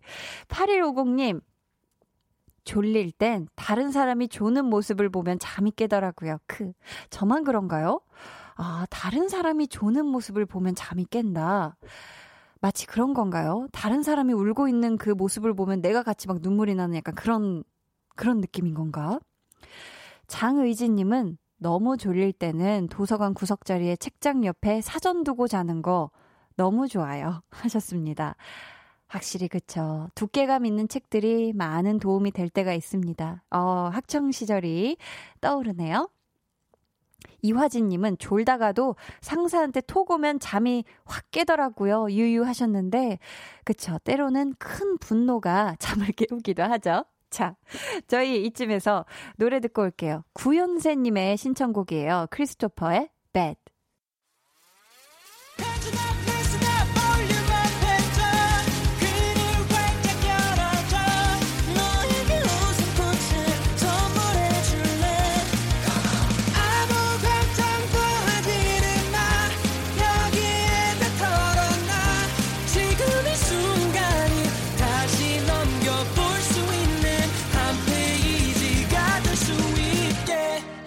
8150님, 0.48 1.40
졸릴 2.64 3.12
땐 3.12 3.48
다른 3.54 3.90
사람이 3.90 4.28
조는 4.28 4.66
모습을 4.66 5.08
보면 5.08 5.38
잠이 5.38 5.70
깨더라고요. 5.70 6.38
크. 6.46 6.72
저만 7.10 7.44
그런가요? 7.44 8.00
아, 8.56 8.86
다른 8.90 9.28
사람이 9.28 9.68
조는 9.68 10.06
모습을 10.06 10.46
보면 10.46 10.74
잠이 10.74 11.04
깬다. 11.04 11.76
마치 12.60 12.86
그런 12.86 13.14
건가요? 13.14 13.68
다른 13.70 14.02
사람이 14.02 14.32
울고 14.32 14.68
있는 14.68 14.96
그 14.96 15.10
모습을 15.10 15.54
보면 15.54 15.82
내가 15.82 16.02
같이 16.02 16.26
막 16.26 16.38
눈물이 16.40 16.74
나는 16.74 16.96
약간 16.96 17.14
그런, 17.14 17.62
그런 18.16 18.40
느낌인 18.40 18.74
건가? 18.74 19.20
장의진님은 20.26 21.38
너무 21.58 21.96
졸릴 21.96 22.32
때는 22.32 22.88
도서관 22.88 23.34
구석자리에 23.34 23.96
책장 23.96 24.44
옆에 24.44 24.80
사전 24.80 25.24
두고 25.24 25.48
자는 25.48 25.82
거 25.82 26.10
너무 26.56 26.88
좋아요. 26.88 27.42
하셨습니다. 27.50 28.36
확실히 29.08 29.48
그쵸. 29.48 30.08
두께감 30.14 30.66
있는 30.66 30.88
책들이 30.88 31.52
많은 31.52 31.98
도움이 31.98 32.32
될 32.32 32.48
때가 32.48 32.74
있습니다. 32.74 33.44
어, 33.50 33.90
학창 33.92 34.32
시절이 34.32 34.96
떠오르네요. 35.40 36.08
이화진님은 37.42 38.18
졸다가도 38.18 38.96
상사한테 39.20 39.80
톡 39.82 40.10
오면 40.10 40.40
잠이 40.40 40.84
확 41.04 41.30
깨더라고요. 41.30 42.10
유유하셨는데, 42.10 43.18
그쵸. 43.64 43.98
때로는 44.04 44.54
큰 44.58 44.98
분노가 44.98 45.76
잠을 45.78 46.08
깨우기도 46.08 46.62
하죠. 46.64 47.04
자, 47.30 47.56
저희 48.06 48.44
이쯤에서 48.46 49.04
노래 49.36 49.60
듣고 49.60 49.82
올게요. 49.82 50.24
구연세님의 50.34 51.36
신청곡이에요. 51.36 52.28
크리스토퍼의 52.30 53.08
Bad. 53.32 53.60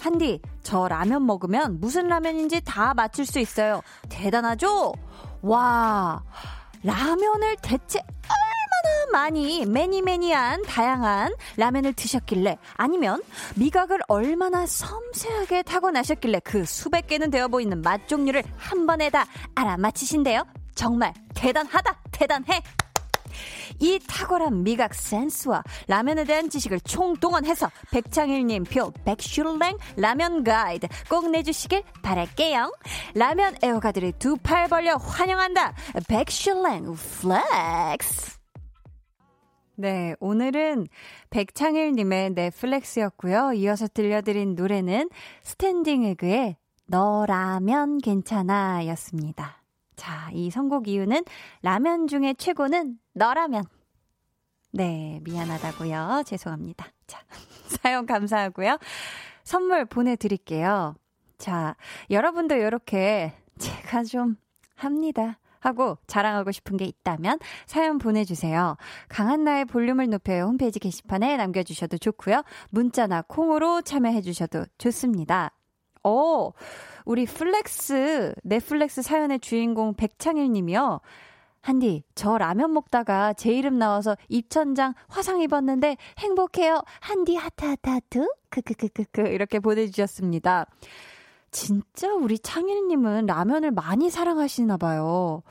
한디, 0.00 0.40
저 0.62 0.88
라면 0.88 1.26
먹으면 1.26 1.80
무슨 1.80 2.08
라면인지 2.08 2.62
다 2.64 2.94
맞출 2.94 3.26
수 3.26 3.38
있어요. 3.38 3.82
대단하죠? 4.08 4.92
와, 5.42 6.22
라면을 6.82 7.56
대체 7.62 7.98
얼마나 8.00 9.12
많이 9.12 9.64
매니매니한 9.66 10.62
다양한 10.62 11.34
라면을 11.56 11.92
드셨길래 11.92 12.58
아니면 12.74 13.22
미각을 13.56 14.00
얼마나 14.08 14.66
섬세하게 14.66 15.62
타고나셨길래 15.62 16.40
그 16.44 16.64
수백 16.64 17.06
개는 17.06 17.30
되어 17.30 17.48
보이는 17.48 17.80
맛 17.82 18.06
종류를 18.08 18.42
한 18.56 18.86
번에 18.86 19.10
다 19.10 19.26
알아맞히신대요. 19.54 20.44
정말 20.74 21.14
대단하다, 21.34 22.00
대단해. 22.12 22.62
이 23.80 23.98
탁월한 24.06 24.62
미각 24.62 24.94
센스와 24.94 25.62
라면에 25.88 26.24
대한 26.24 26.48
지식을 26.50 26.80
총동원해서 26.80 27.70
백창일님 27.90 28.64
표 28.64 28.90
백슐랭 29.04 29.78
라면 29.96 30.44
가이드 30.44 30.88
꼭 31.08 31.30
내주시길 31.30 31.82
바랄게요. 32.02 32.72
라면 33.14 33.56
애호가들이 33.62 34.12
두 34.18 34.36
팔 34.36 34.68
벌려 34.68 34.96
환영한다. 34.96 35.74
백슐랭 36.08 36.94
flex. 36.94 38.36
네, 39.78 40.14
오늘은 40.20 40.86
백창일님의 41.30 42.30
넷플렉스였고요. 42.30 43.52
이어서 43.54 43.86
들려드린 43.88 44.54
노래는 44.54 45.10
스탠딩 45.42 46.04
에그의 46.04 46.56
너라면 46.86 47.98
괜찮아 47.98 48.86
였습니다. 48.86 49.62
자, 49.96 50.30
이 50.32 50.50
선곡 50.50 50.88
이유는 50.88 51.24
라면 51.62 52.06
중에 52.06 52.34
최고는 52.34 52.98
너라면. 53.14 53.64
네, 54.72 55.20
미안하다고요. 55.24 56.22
죄송합니다. 56.26 56.86
자, 57.06 57.20
사연 57.82 58.06
감사하고요. 58.06 58.78
선물 59.42 59.84
보내드릴게요. 59.86 60.94
자, 61.38 61.76
여러분도 62.10 62.54
이렇게 62.56 63.32
제가 63.58 64.04
좀 64.04 64.36
합니다. 64.74 65.38
하고 65.60 65.98
자랑하고 66.06 66.52
싶은 66.52 66.76
게 66.76 66.84
있다면 66.84 67.40
사연 67.66 67.98
보내주세요. 67.98 68.76
강한나의 69.08 69.64
볼륨을 69.64 70.08
높여요 70.08 70.44
홈페이지 70.44 70.78
게시판에 70.78 71.36
남겨주셔도 71.36 71.98
좋고요. 71.98 72.44
문자나 72.70 73.22
콩으로 73.22 73.82
참여해주셔도 73.82 74.66
좋습니다. 74.78 75.50
오, 76.04 76.52
우리 77.06 77.24
flex, 77.24 78.34
넷플렉스 78.42 79.00
사연의 79.00 79.38
주인공 79.38 79.94
백창일 79.94 80.52
님이요. 80.52 81.00
한디, 81.62 82.02
저 82.16 82.36
라면 82.36 82.72
먹다가 82.72 83.32
제 83.32 83.52
이름 83.52 83.78
나와서 83.78 84.16
입천장 84.28 84.92
화상 85.08 85.40
입었는데 85.40 85.96
행복해요. 86.18 86.82
한디 87.00 87.36
하트 87.36 87.64
하트 87.64 87.88
하트. 87.90 88.28
크크크크크 88.50 89.22
이렇게 89.28 89.60
보내주셨습니다. 89.60 90.66
진짜 91.52 92.12
우리 92.12 92.38
창일님은 92.40 93.26
라면을 93.26 93.70
많이 93.70 94.10
사랑하시나 94.10 94.76
봐요. 94.76 95.42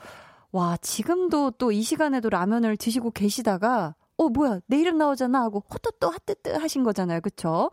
와, 0.52 0.76
지금도 0.76 1.52
또 1.52 1.72
이 1.72 1.82
시간에도 1.82 2.28
라면을 2.28 2.76
드시고 2.76 3.12
계시다가, 3.12 3.94
어, 4.18 4.28
뭐야, 4.28 4.60
내 4.66 4.78
이름 4.78 4.98
나오잖아 4.98 5.42
하고 5.42 5.62
호또또 5.72 6.10
하뜨뜨 6.10 6.50
하신 6.50 6.82
거잖아요. 6.84 7.20
그쵸? 7.22 7.70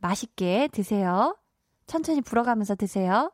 맛있게 0.00 0.68
드세요. 0.72 1.36
천천히 1.86 2.20
불어가면서 2.20 2.74
드세요. 2.74 3.32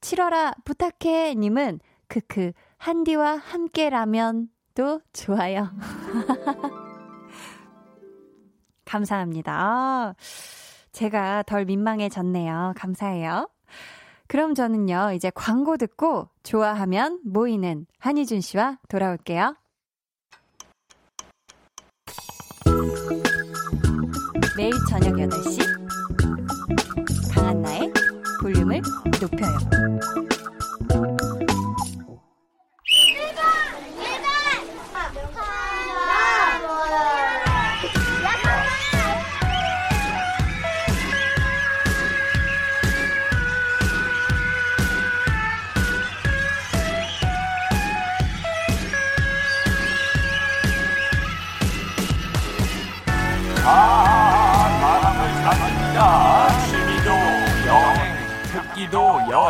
7월아 0.00 0.54
부탁해 0.64 1.34
님은 1.34 1.80
크크 2.08 2.52
한디와 2.78 3.36
함께라면도 3.36 5.00
좋아요. 5.12 5.70
감사합니다. 8.84 10.14
제가 10.92 11.42
덜 11.42 11.64
민망해졌네요. 11.64 12.74
감사해요. 12.76 13.48
그럼 14.28 14.54
저는요, 14.54 15.12
이제 15.14 15.30
광고 15.34 15.76
듣고 15.76 16.28
좋아하면 16.42 17.20
모이는 17.24 17.86
한희준 17.98 18.40
씨와 18.40 18.78
돌아올게요. 18.88 19.56
매일 24.56 24.72
저녁 24.88 25.12
8시 25.16 25.75
강한나의 27.46 27.92
볼륨을 28.42 28.82
높여요. 29.20 29.85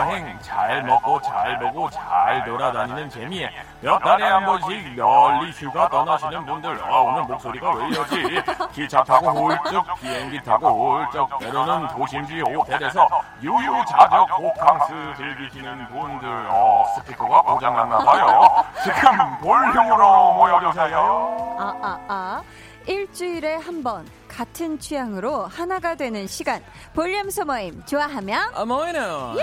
여행 0.00 0.38
잘 0.40 0.82
먹고 0.82 1.20
잘 1.22 1.58
보고 1.58 1.88
잘 1.90 2.44
돌아다니는 2.44 3.08
재미에 3.10 3.50
몇 3.80 3.98
달에 3.98 4.24
한 4.24 4.44
번씩 4.44 4.94
멀리 4.96 5.50
휴가 5.52 5.88
떠나시는 5.88 6.44
분들 6.46 6.78
아 6.84 6.96
오늘 6.98 7.22
목소리가 7.22 7.72
왜 7.74 7.88
이러지? 7.88 8.42
기차 8.72 9.02
타고 9.02 9.30
훌쩍 9.30 9.84
비행기 10.00 10.42
타고 10.42 10.98
훌쩍 10.98 11.38
때로는 11.38 11.88
도심지 11.88 12.40
호텔에서 12.40 13.08
유유자적 13.42 14.30
호캉스 14.38 15.14
즐기시는 15.16 15.88
분들 15.88 16.28
어 16.50 16.84
스피커가 16.96 17.42
고장났나 17.42 17.98
봐요. 17.98 18.64
지금 18.82 19.38
볼륨으로 19.40 20.32
모여주세요. 20.34 21.56
아아아 21.58 21.76
아, 21.82 21.98
아. 22.08 22.42
일주일에 22.86 23.56
한번 23.56 24.06
같은 24.36 24.78
취향으로 24.78 25.46
하나가 25.46 25.94
되는 25.94 26.26
시간 26.26 26.62
볼륨 26.92 27.30
소모임 27.30 27.82
좋아하면 27.86 28.50
아 28.54 28.66
모이노 28.66 29.34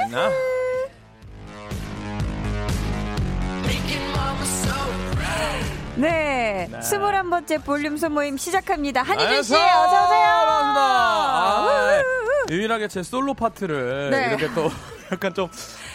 네, 5.95 6.67
네. 6.71 6.79
21번째 6.79 7.63
볼륨 7.63 7.97
소모임 7.97 8.37
시작합니다. 8.37 9.03
한희준 9.03 9.43
씨, 9.43 9.53
어서오세요. 9.53 10.23
반갑습니다. 10.47 10.81
아, 10.81 12.03
유일하게 12.49 12.87
제 12.87 13.03
솔로 13.03 13.33
파트를 13.33 14.09
네. 14.09 14.27
이렇게 14.29 14.53
또 14.53 14.69
약간 15.13 15.33
좀 15.33 15.49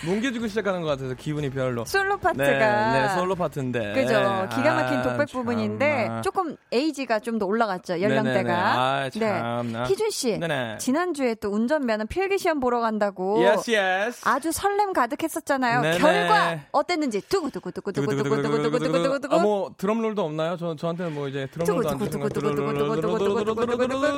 뭉개주고 0.05 0.49
시작하는 0.49 0.83
것 0.83 0.89
같아서 0.89 1.15
기분이 1.15 1.51
별로. 1.51 1.85
솔로 1.85 2.19
파트가. 2.19 2.93
네, 2.93 3.03
네 3.03 3.09
솔로 3.15 3.35
파트인데. 3.35 3.93
그죠. 3.95 4.49
기가 4.55 4.75
막힌 4.75 4.99
아, 4.99 5.03
독백 5.03 5.21
아, 5.21 5.25
부분인데 5.33 6.11
조금 6.23 6.57
에이지가 6.73 7.21
좀 7.21 7.39
더 7.39 7.47
올라갔죠. 7.47 8.01
연령대가. 8.01 8.55
아, 8.55 9.11
네. 9.15 9.43
희준 9.87 10.11
씨. 10.11 10.39
네네. 10.39 10.79
지난주에 10.79 11.35
또 11.37 11.51
운전면허 11.51 12.07
필기 12.07 12.39
시험 12.39 12.61
보러 12.61 12.81
간다고. 12.81 13.41
Yes, 13.41 13.71
yes. 13.71 14.29
아주 14.29 14.51
설렘 14.53 14.93
가득했었잖아요. 14.93 15.81
네네. 15.81 15.99
결과 15.99 16.59
어땠는지 16.73 17.21
두구두구두구두구두구두구두구두구두구두구. 17.29 19.35
아, 19.35 19.39
뭐 19.39 19.73
드럼롤도 19.77 20.23
없나요? 20.23 20.57
저 20.57 20.75
저한테는 20.75 21.15
뭐 21.15 21.29
이제 21.29 21.47
드럼롤도 21.53 21.89
안 21.89 21.99
되는 21.99 22.21
거. 22.21 22.29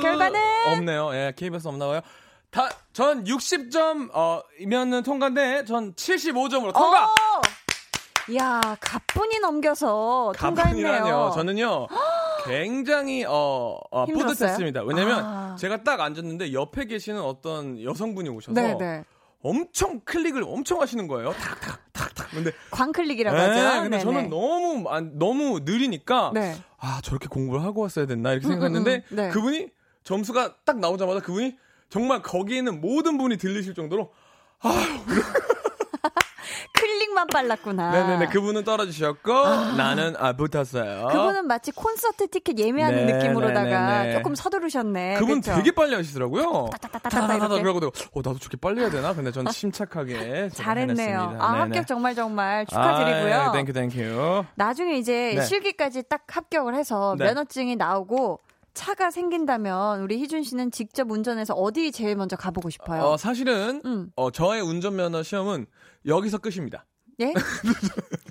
결과는 0.01 0.39
없네요. 0.73 1.09
예, 1.13 1.33
KBS 1.35 1.67
없나 1.67 1.87
봐요. 1.87 2.01
다, 2.51 2.69
전 2.91 3.23
60점, 3.23 4.09
어, 4.13 4.41
이면은 4.59 5.03
통과인데, 5.03 5.63
전 5.63 5.93
75점으로 5.93 6.73
통과! 6.73 7.09
야 8.37 8.61
가뿐히 8.81 9.39
넘겨서 9.39 10.33
통과했네요. 10.37 11.31
저는요, 11.33 11.87
굉장히, 12.45 13.23
어, 13.23 13.79
어 13.89 14.05
뿌듯했습니다. 14.05 14.83
왜냐면, 14.83 15.23
아. 15.23 15.55
제가 15.57 15.83
딱 15.83 16.01
앉았는데, 16.01 16.51
옆에 16.51 16.85
계시는 16.85 17.21
어떤 17.21 17.81
여성분이 17.81 18.27
오셔서, 18.27 18.53
네네. 18.53 18.77
네. 18.77 19.05
엄청 19.43 20.01
클릭을 20.01 20.43
엄청 20.43 20.81
하시는 20.81 21.07
거예요. 21.07 21.31
탁탁 21.31 21.93
탁탁. 21.93 22.31
근데 22.31 22.51
광클릭이라고 22.69 23.35
네, 23.35 23.43
하죠. 23.43 23.81
근데 23.81 23.97
네네. 23.97 24.03
저는 24.03 24.29
너무 24.29 24.85
너무 25.13 25.61
느리니까 25.63 26.29
네. 26.31 26.55
아 26.77 26.99
저렇게 27.01 27.27
공부를 27.27 27.63
하고 27.63 27.81
왔어야 27.81 28.05
됐나 28.05 28.33
이렇게 28.33 28.45
생각했는데 28.47 28.97
음, 28.97 28.97
음, 28.97 29.03
음. 29.11 29.15
네. 29.15 29.29
그분이 29.29 29.69
점수가 30.03 30.57
딱 30.63 30.77
나오자마자 30.77 31.21
그분이 31.21 31.57
정말 31.91 32.21
거기에는 32.21 32.81
모든 32.81 33.17
분이 33.19 33.37
들리실 33.37 33.75
정도로 33.75 34.11
아휴 34.61 34.71
클릭만 36.73 37.27
빨랐구나. 37.27 37.91
네네네. 37.91 38.27
그분은 38.29 38.63
떨어지셨고, 38.63 39.31
아. 39.33 39.75
나는, 39.77 40.15
아, 40.17 40.33
붙었어요. 40.33 41.09
그분은 41.11 41.45
마치 41.45 41.71
콘서트 41.71 42.27
티켓 42.27 42.57
예매하는 42.57 43.05
네, 43.05 43.13
느낌으로다가 43.13 44.03
네, 44.03 44.07
네, 44.07 44.13
조금 44.17 44.33
서두르셨네. 44.33 45.17
그분 45.19 45.41
그쵸? 45.41 45.53
되게 45.55 45.71
빨리 45.71 45.93
하시더라고요. 45.93 46.69
따따따따따 46.71 47.37
그러고, 47.61 47.85
어, 47.87 48.21
나도 48.23 48.39
저렇게 48.39 48.57
빨리 48.57 48.81
해야 48.81 48.89
되나? 48.89 49.13
근데 49.13 49.31
전 49.31 49.45
침착하게. 49.45 50.49
잘했네요. 50.49 51.37
아, 51.39 51.61
합격 51.61 51.85
정말 51.85 52.15
정말 52.15 52.65
축하드리고요. 52.65 53.35
아, 53.35 53.51
thank 53.51 53.63
you, 53.63 53.73
Thank 53.73 54.13
you. 54.13 54.45
나중에 54.55 54.97
이제 54.97 55.33
네. 55.35 55.41
실기까지 55.45 56.03
딱 56.09 56.23
합격을 56.27 56.73
해서 56.73 57.15
네. 57.19 57.25
면허증이 57.25 57.75
나오고, 57.75 58.39
차가 58.73 59.11
생긴다면 59.11 60.01
우리 60.01 60.19
희준 60.19 60.43
씨는 60.43 60.71
직접 60.71 61.09
운전해서 61.11 61.53
어디 61.53 61.91
제일 61.91 62.15
먼저 62.15 62.35
가보고 62.35 62.69
싶어요? 62.69 63.03
어, 63.03 63.17
사실은 63.17 63.81
음. 63.85 64.11
어, 64.15 64.31
저의 64.31 64.61
운전면허 64.61 65.23
시험은 65.23 65.65
여기서 66.05 66.37
끝입니다. 66.37 66.85
예? 67.19 67.33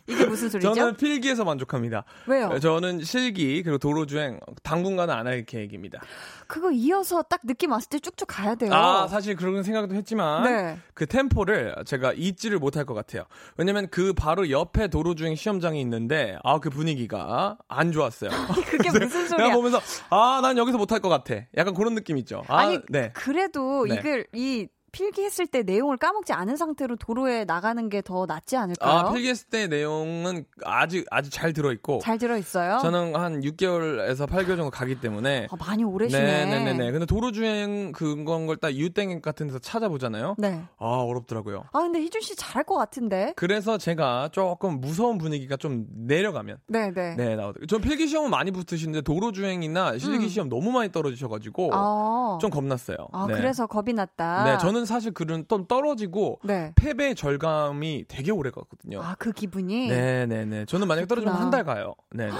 이게 0.07 0.27
무슨 0.27 0.49
소리죠? 0.49 0.75
저는 0.75 0.97
필기에서 0.97 1.45
만족합니다. 1.45 2.05
왜요? 2.27 2.59
저는 2.59 3.03
실기 3.03 3.63
그리고 3.63 3.79
도로 3.79 4.07
주행 4.07 4.41
당분간은 4.63 5.15
안 5.15 5.27
할 5.27 5.45
계획입니다. 5.45 6.01
그거 6.49 6.73
이어서 6.73 7.23
딱 7.23 7.41
느낌 7.47 7.71
왔을 7.71 7.89
때 7.89 7.99
쭉쭉 8.01 8.27
가야 8.27 8.55
돼요. 8.57 8.73
아 8.75 9.07
사실 9.07 9.37
그런 9.37 9.63
생각도 9.63 9.95
했지만 9.95 10.43
네. 10.45 10.79
그 10.95 11.07
템포를 11.07 11.77
제가 11.87 12.13
잊지를 12.15 12.59
못할 12.59 12.85
것 12.85 12.95
같아요. 12.95 13.25
왜냐면 13.57 13.87
그 13.91 14.13
바로 14.13 14.51
옆에 14.51 14.89
도로 14.89 15.15
주행 15.15 15.35
시험장이 15.37 15.81
있는데 15.83 16.39
아 16.43 16.59
그 16.61 16.69
분위기가 16.71 17.57
안 17.69 17.93
좋았어요. 17.93 18.31
그게 18.67 18.91
무슨 18.99 19.29
소리야? 19.29 19.47
내가 19.47 19.57
보면서 19.57 19.81
아 20.11 20.41
난 20.43 20.57
여기서 20.59 20.79
못할 20.79 21.01
것 21.01 21.09
같아. 21.09 21.35
약간 21.57 21.75
그런 21.75 21.95
느낌 21.95 22.17
있죠. 22.19 22.43
아, 22.49 22.57
아니 22.59 22.79
네. 22.89 23.13
그래도 23.15 23.87
네. 23.87 23.95
이걸 23.97 24.27
이 24.35 24.67
필기했을 24.93 25.47
때 25.47 25.63
내용을 25.63 25.97
까먹지 25.97 26.33
않은 26.33 26.57
상태로 26.57 26.97
도로에 26.97 27.45
나가는 27.45 27.89
게 27.89 28.01
더 28.03 28.25
낫지 28.27 28.57
않을까요? 28.57 28.91
아, 28.91 29.13
필기했을 29.13 29.49
때 29.51 29.67
내용은 29.67 30.45
아직 30.65 31.07
아직 31.11 31.31
잘 31.31 31.53
들어 31.53 31.71
있고 31.73 31.99
잘 32.03 32.19
들어 32.19 32.37
있어요. 32.39 32.79
저는 32.81 33.15
한 33.15 33.41
6개월에서 33.43 34.27
8개월 34.29 34.57
정도 34.57 34.71
가기 34.71 35.01
때문에 35.01 35.47
아, 35.51 35.57
많이 35.57 35.85
오래시네. 35.85 36.45
네, 36.47 36.65
네, 36.65 36.73
네. 36.73 36.91
근데 36.91 37.07
도로 37.07 37.31
주행 37.31 37.93
그건 37.93 38.47
걸딱 38.47 38.75
유땡 38.75 39.21
같은 39.21 39.47
데서 39.49 39.59
찾아보잖아요. 39.59 40.35
네. 40.39 40.63
아, 40.79 40.87
어렵더라고요. 40.87 41.65
아, 41.73 41.79
근데 41.81 42.01
희준 42.01 42.21
씨 42.23 42.35
잘할 42.37 42.65
것 42.65 42.75
같은데. 42.77 43.33
그래서 43.37 43.77
제가 43.79 44.31
조금 44.33 44.81
무서운 44.81 45.19
분위기가 45.19 45.57
좀 45.57 45.87
내려가면 45.91 46.59
네, 46.69 46.91
네. 46.93 47.15
네, 47.17 47.37
나오더. 47.37 47.67
전 47.67 47.81
필기 47.81 48.07
시험은 48.09 48.31
많이 48.31 48.51
붙으시는데 48.51 49.03
도로 49.03 49.31
주행이나 49.33 49.99
실기 49.99 50.25
음. 50.25 50.29
시험 50.29 50.49
너무 50.49 50.73
많이 50.73 50.91
떨어지셔 50.91 51.29
가지고 51.29 51.71
아. 51.73 52.39
좀 52.41 52.51
겁났어요. 52.51 52.97
아, 53.13 53.27
네. 53.29 53.35
그래서 53.35 53.67
겁이 53.67 53.93
났다. 53.93 54.45
네, 54.45 54.59
저는 54.59 54.80
사실 54.87 55.13
그런 55.13 55.45
또 55.49 55.67
떨어지고 55.67 56.41
네. 56.45 56.73
패배 56.77 57.15
절감이 57.15 58.05
되게 58.09 58.31
오래 58.33 58.51
갔거든요. 58.51 59.01
아, 59.03 59.15
그 59.19 59.33
기분이? 59.33 59.89
네네네. 59.89 60.67
저는 60.67 60.87
만약에 60.89 61.07
떨어지면 61.07 61.35
한 61.35 61.51
달 61.51 61.65
가요. 61.65 61.95
네네네. 62.11 62.39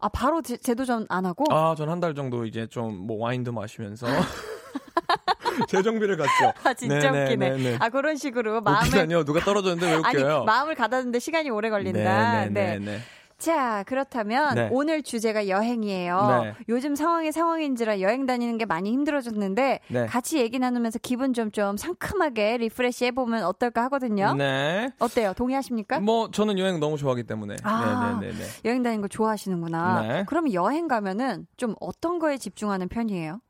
아, 0.00 0.08
바로 0.08 0.42
제, 0.42 0.56
재도전 0.56 1.06
안 1.08 1.26
하고? 1.26 1.44
아, 1.52 1.74
전 1.74 1.88
한 1.88 2.00
달 2.00 2.14
정도 2.14 2.44
이제 2.46 2.66
좀 2.66 3.06
뭐 3.06 3.18
와인도 3.18 3.52
마시면서. 3.52 4.06
재정비를 5.68 6.16
갔죠. 6.16 6.52
아 6.64 6.72
진짜 6.74 7.10
네네, 7.10 7.24
웃기네. 7.24 7.50
네네. 7.56 7.76
아 7.80 7.88
그런 7.90 8.16
식으로 8.16 8.60
마음을 8.62 8.82
웃기다니요. 8.86 9.24
누가 9.24 9.40
떨어졌는데 9.40 9.86
왜 9.86 9.96
웃겨요? 9.98 10.34
아니 10.36 10.44
마음을 10.46 10.74
가다듬는데 10.74 11.18
시간이 11.18 11.50
오래 11.50 11.68
걸린다. 11.70 12.48
네네. 12.48 12.78
네. 12.78 12.98
자, 13.42 13.82
그렇다면 13.88 14.54
네. 14.54 14.68
오늘 14.70 15.02
주제가 15.02 15.48
여행이에요. 15.48 16.42
네. 16.44 16.54
요즘 16.68 16.94
상황이 16.94 17.32
상황인지라 17.32 18.00
여행 18.00 18.24
다니는 18.24 18.56
게 18.56 18.66
많이 18.66 18.92
힘들어졌는데 18.92 19.80
네. 19.88 20.06
같이 20.06 20.38
얘기 20.38 20.60
나누면서 20.60 21.00
기분 21.00 21.32
좀좀 21.32 21.76
상큼하게 21.76 22.58
refresh 22.58 23.06
해보면 23.06 23.42
어떨까 23.42 23.82
하거든요. 23.84 24.32
네. 24.34 24.90
어때요? 25.00 25.32
동의하십니까? 25.34 25.98
뭐 25.98 26.30
저는 26.30 26.56
여행 26.60 26.78
너무 26.78 26.96
좋아하기 26.96 27.24
때문에. 27.24 27.56
아, 27.64 28.16
네네네. 28.20 28.44
여행 28.64 28.84
다니는 28.84 29.02
거 29.02 29.08
좋아하시는구나. 29.08 30.02
네. 30.02 30.24
그럼 30.28 30.52
여행 30.52 30.86
가면은 30.86 31.48
좀 31.56 31.74
어떤 31.80 32.20
거에 32.20 32.38
집중하는 32.38 32.88
편이에요? 32.88 33.40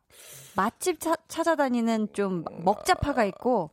맛집 0.57 1.01
차, 1.01 1.17
찾아다니는 1.29 2.09
좀 2.15 2.45
먹자파가 2.65 3.25
있고 3.27 3.73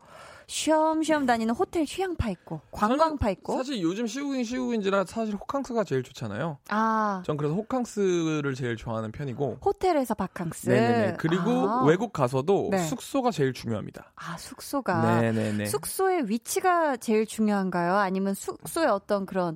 쉬엄쉬엄 0.50 1.28
다니는 1.28 1.54
호텔 1.54 1.86
휴양파 1.88 2.30
있고 2.30 2.60
관광파 2.72 3.30
있고 3.30 3.56
사실 3.56 3.84
요즘 3.84 4.08
시국인 4.08 4.44
시국인지라 4.44 5.06
사실 5.06 5.36
호캉스가 5.36 5.84
제일 5.84 6.02
좋잖아요. 6.02 6.58
아. 6.70 7.22
전 7.24 7.38
그래서 7.38 7.54
호캉스를 7.54 8.56
제일 8.56 8.76
좋아하는 8.76 9.12
편이고 9.12 9.60
호텔에서 9.64 10.16
바캉스. 10.16 10.70
네네네. 10.72 11.18
그리고 11.20 11.70
아. 11.70 11.84
외국 11.86 12.12
가서도 12.12 12.70
네. 12.72 12.80
숙소가 12.80 13.30
제일 13.30 13.54
중요합니다. 13.54 14.12
아 14.16 14.38
숙소가. 14.38 15.22
네네네. 15.22 15.68
숙소의 15.68 16.30
위치가 16.30 16.98
제일 16.98 17.28
중요한가요? 17.28 17.94
아니면 17.98 18.34
숙소의 18.34 18.88
어떤 18.88 19.28
그런 19.28 19.56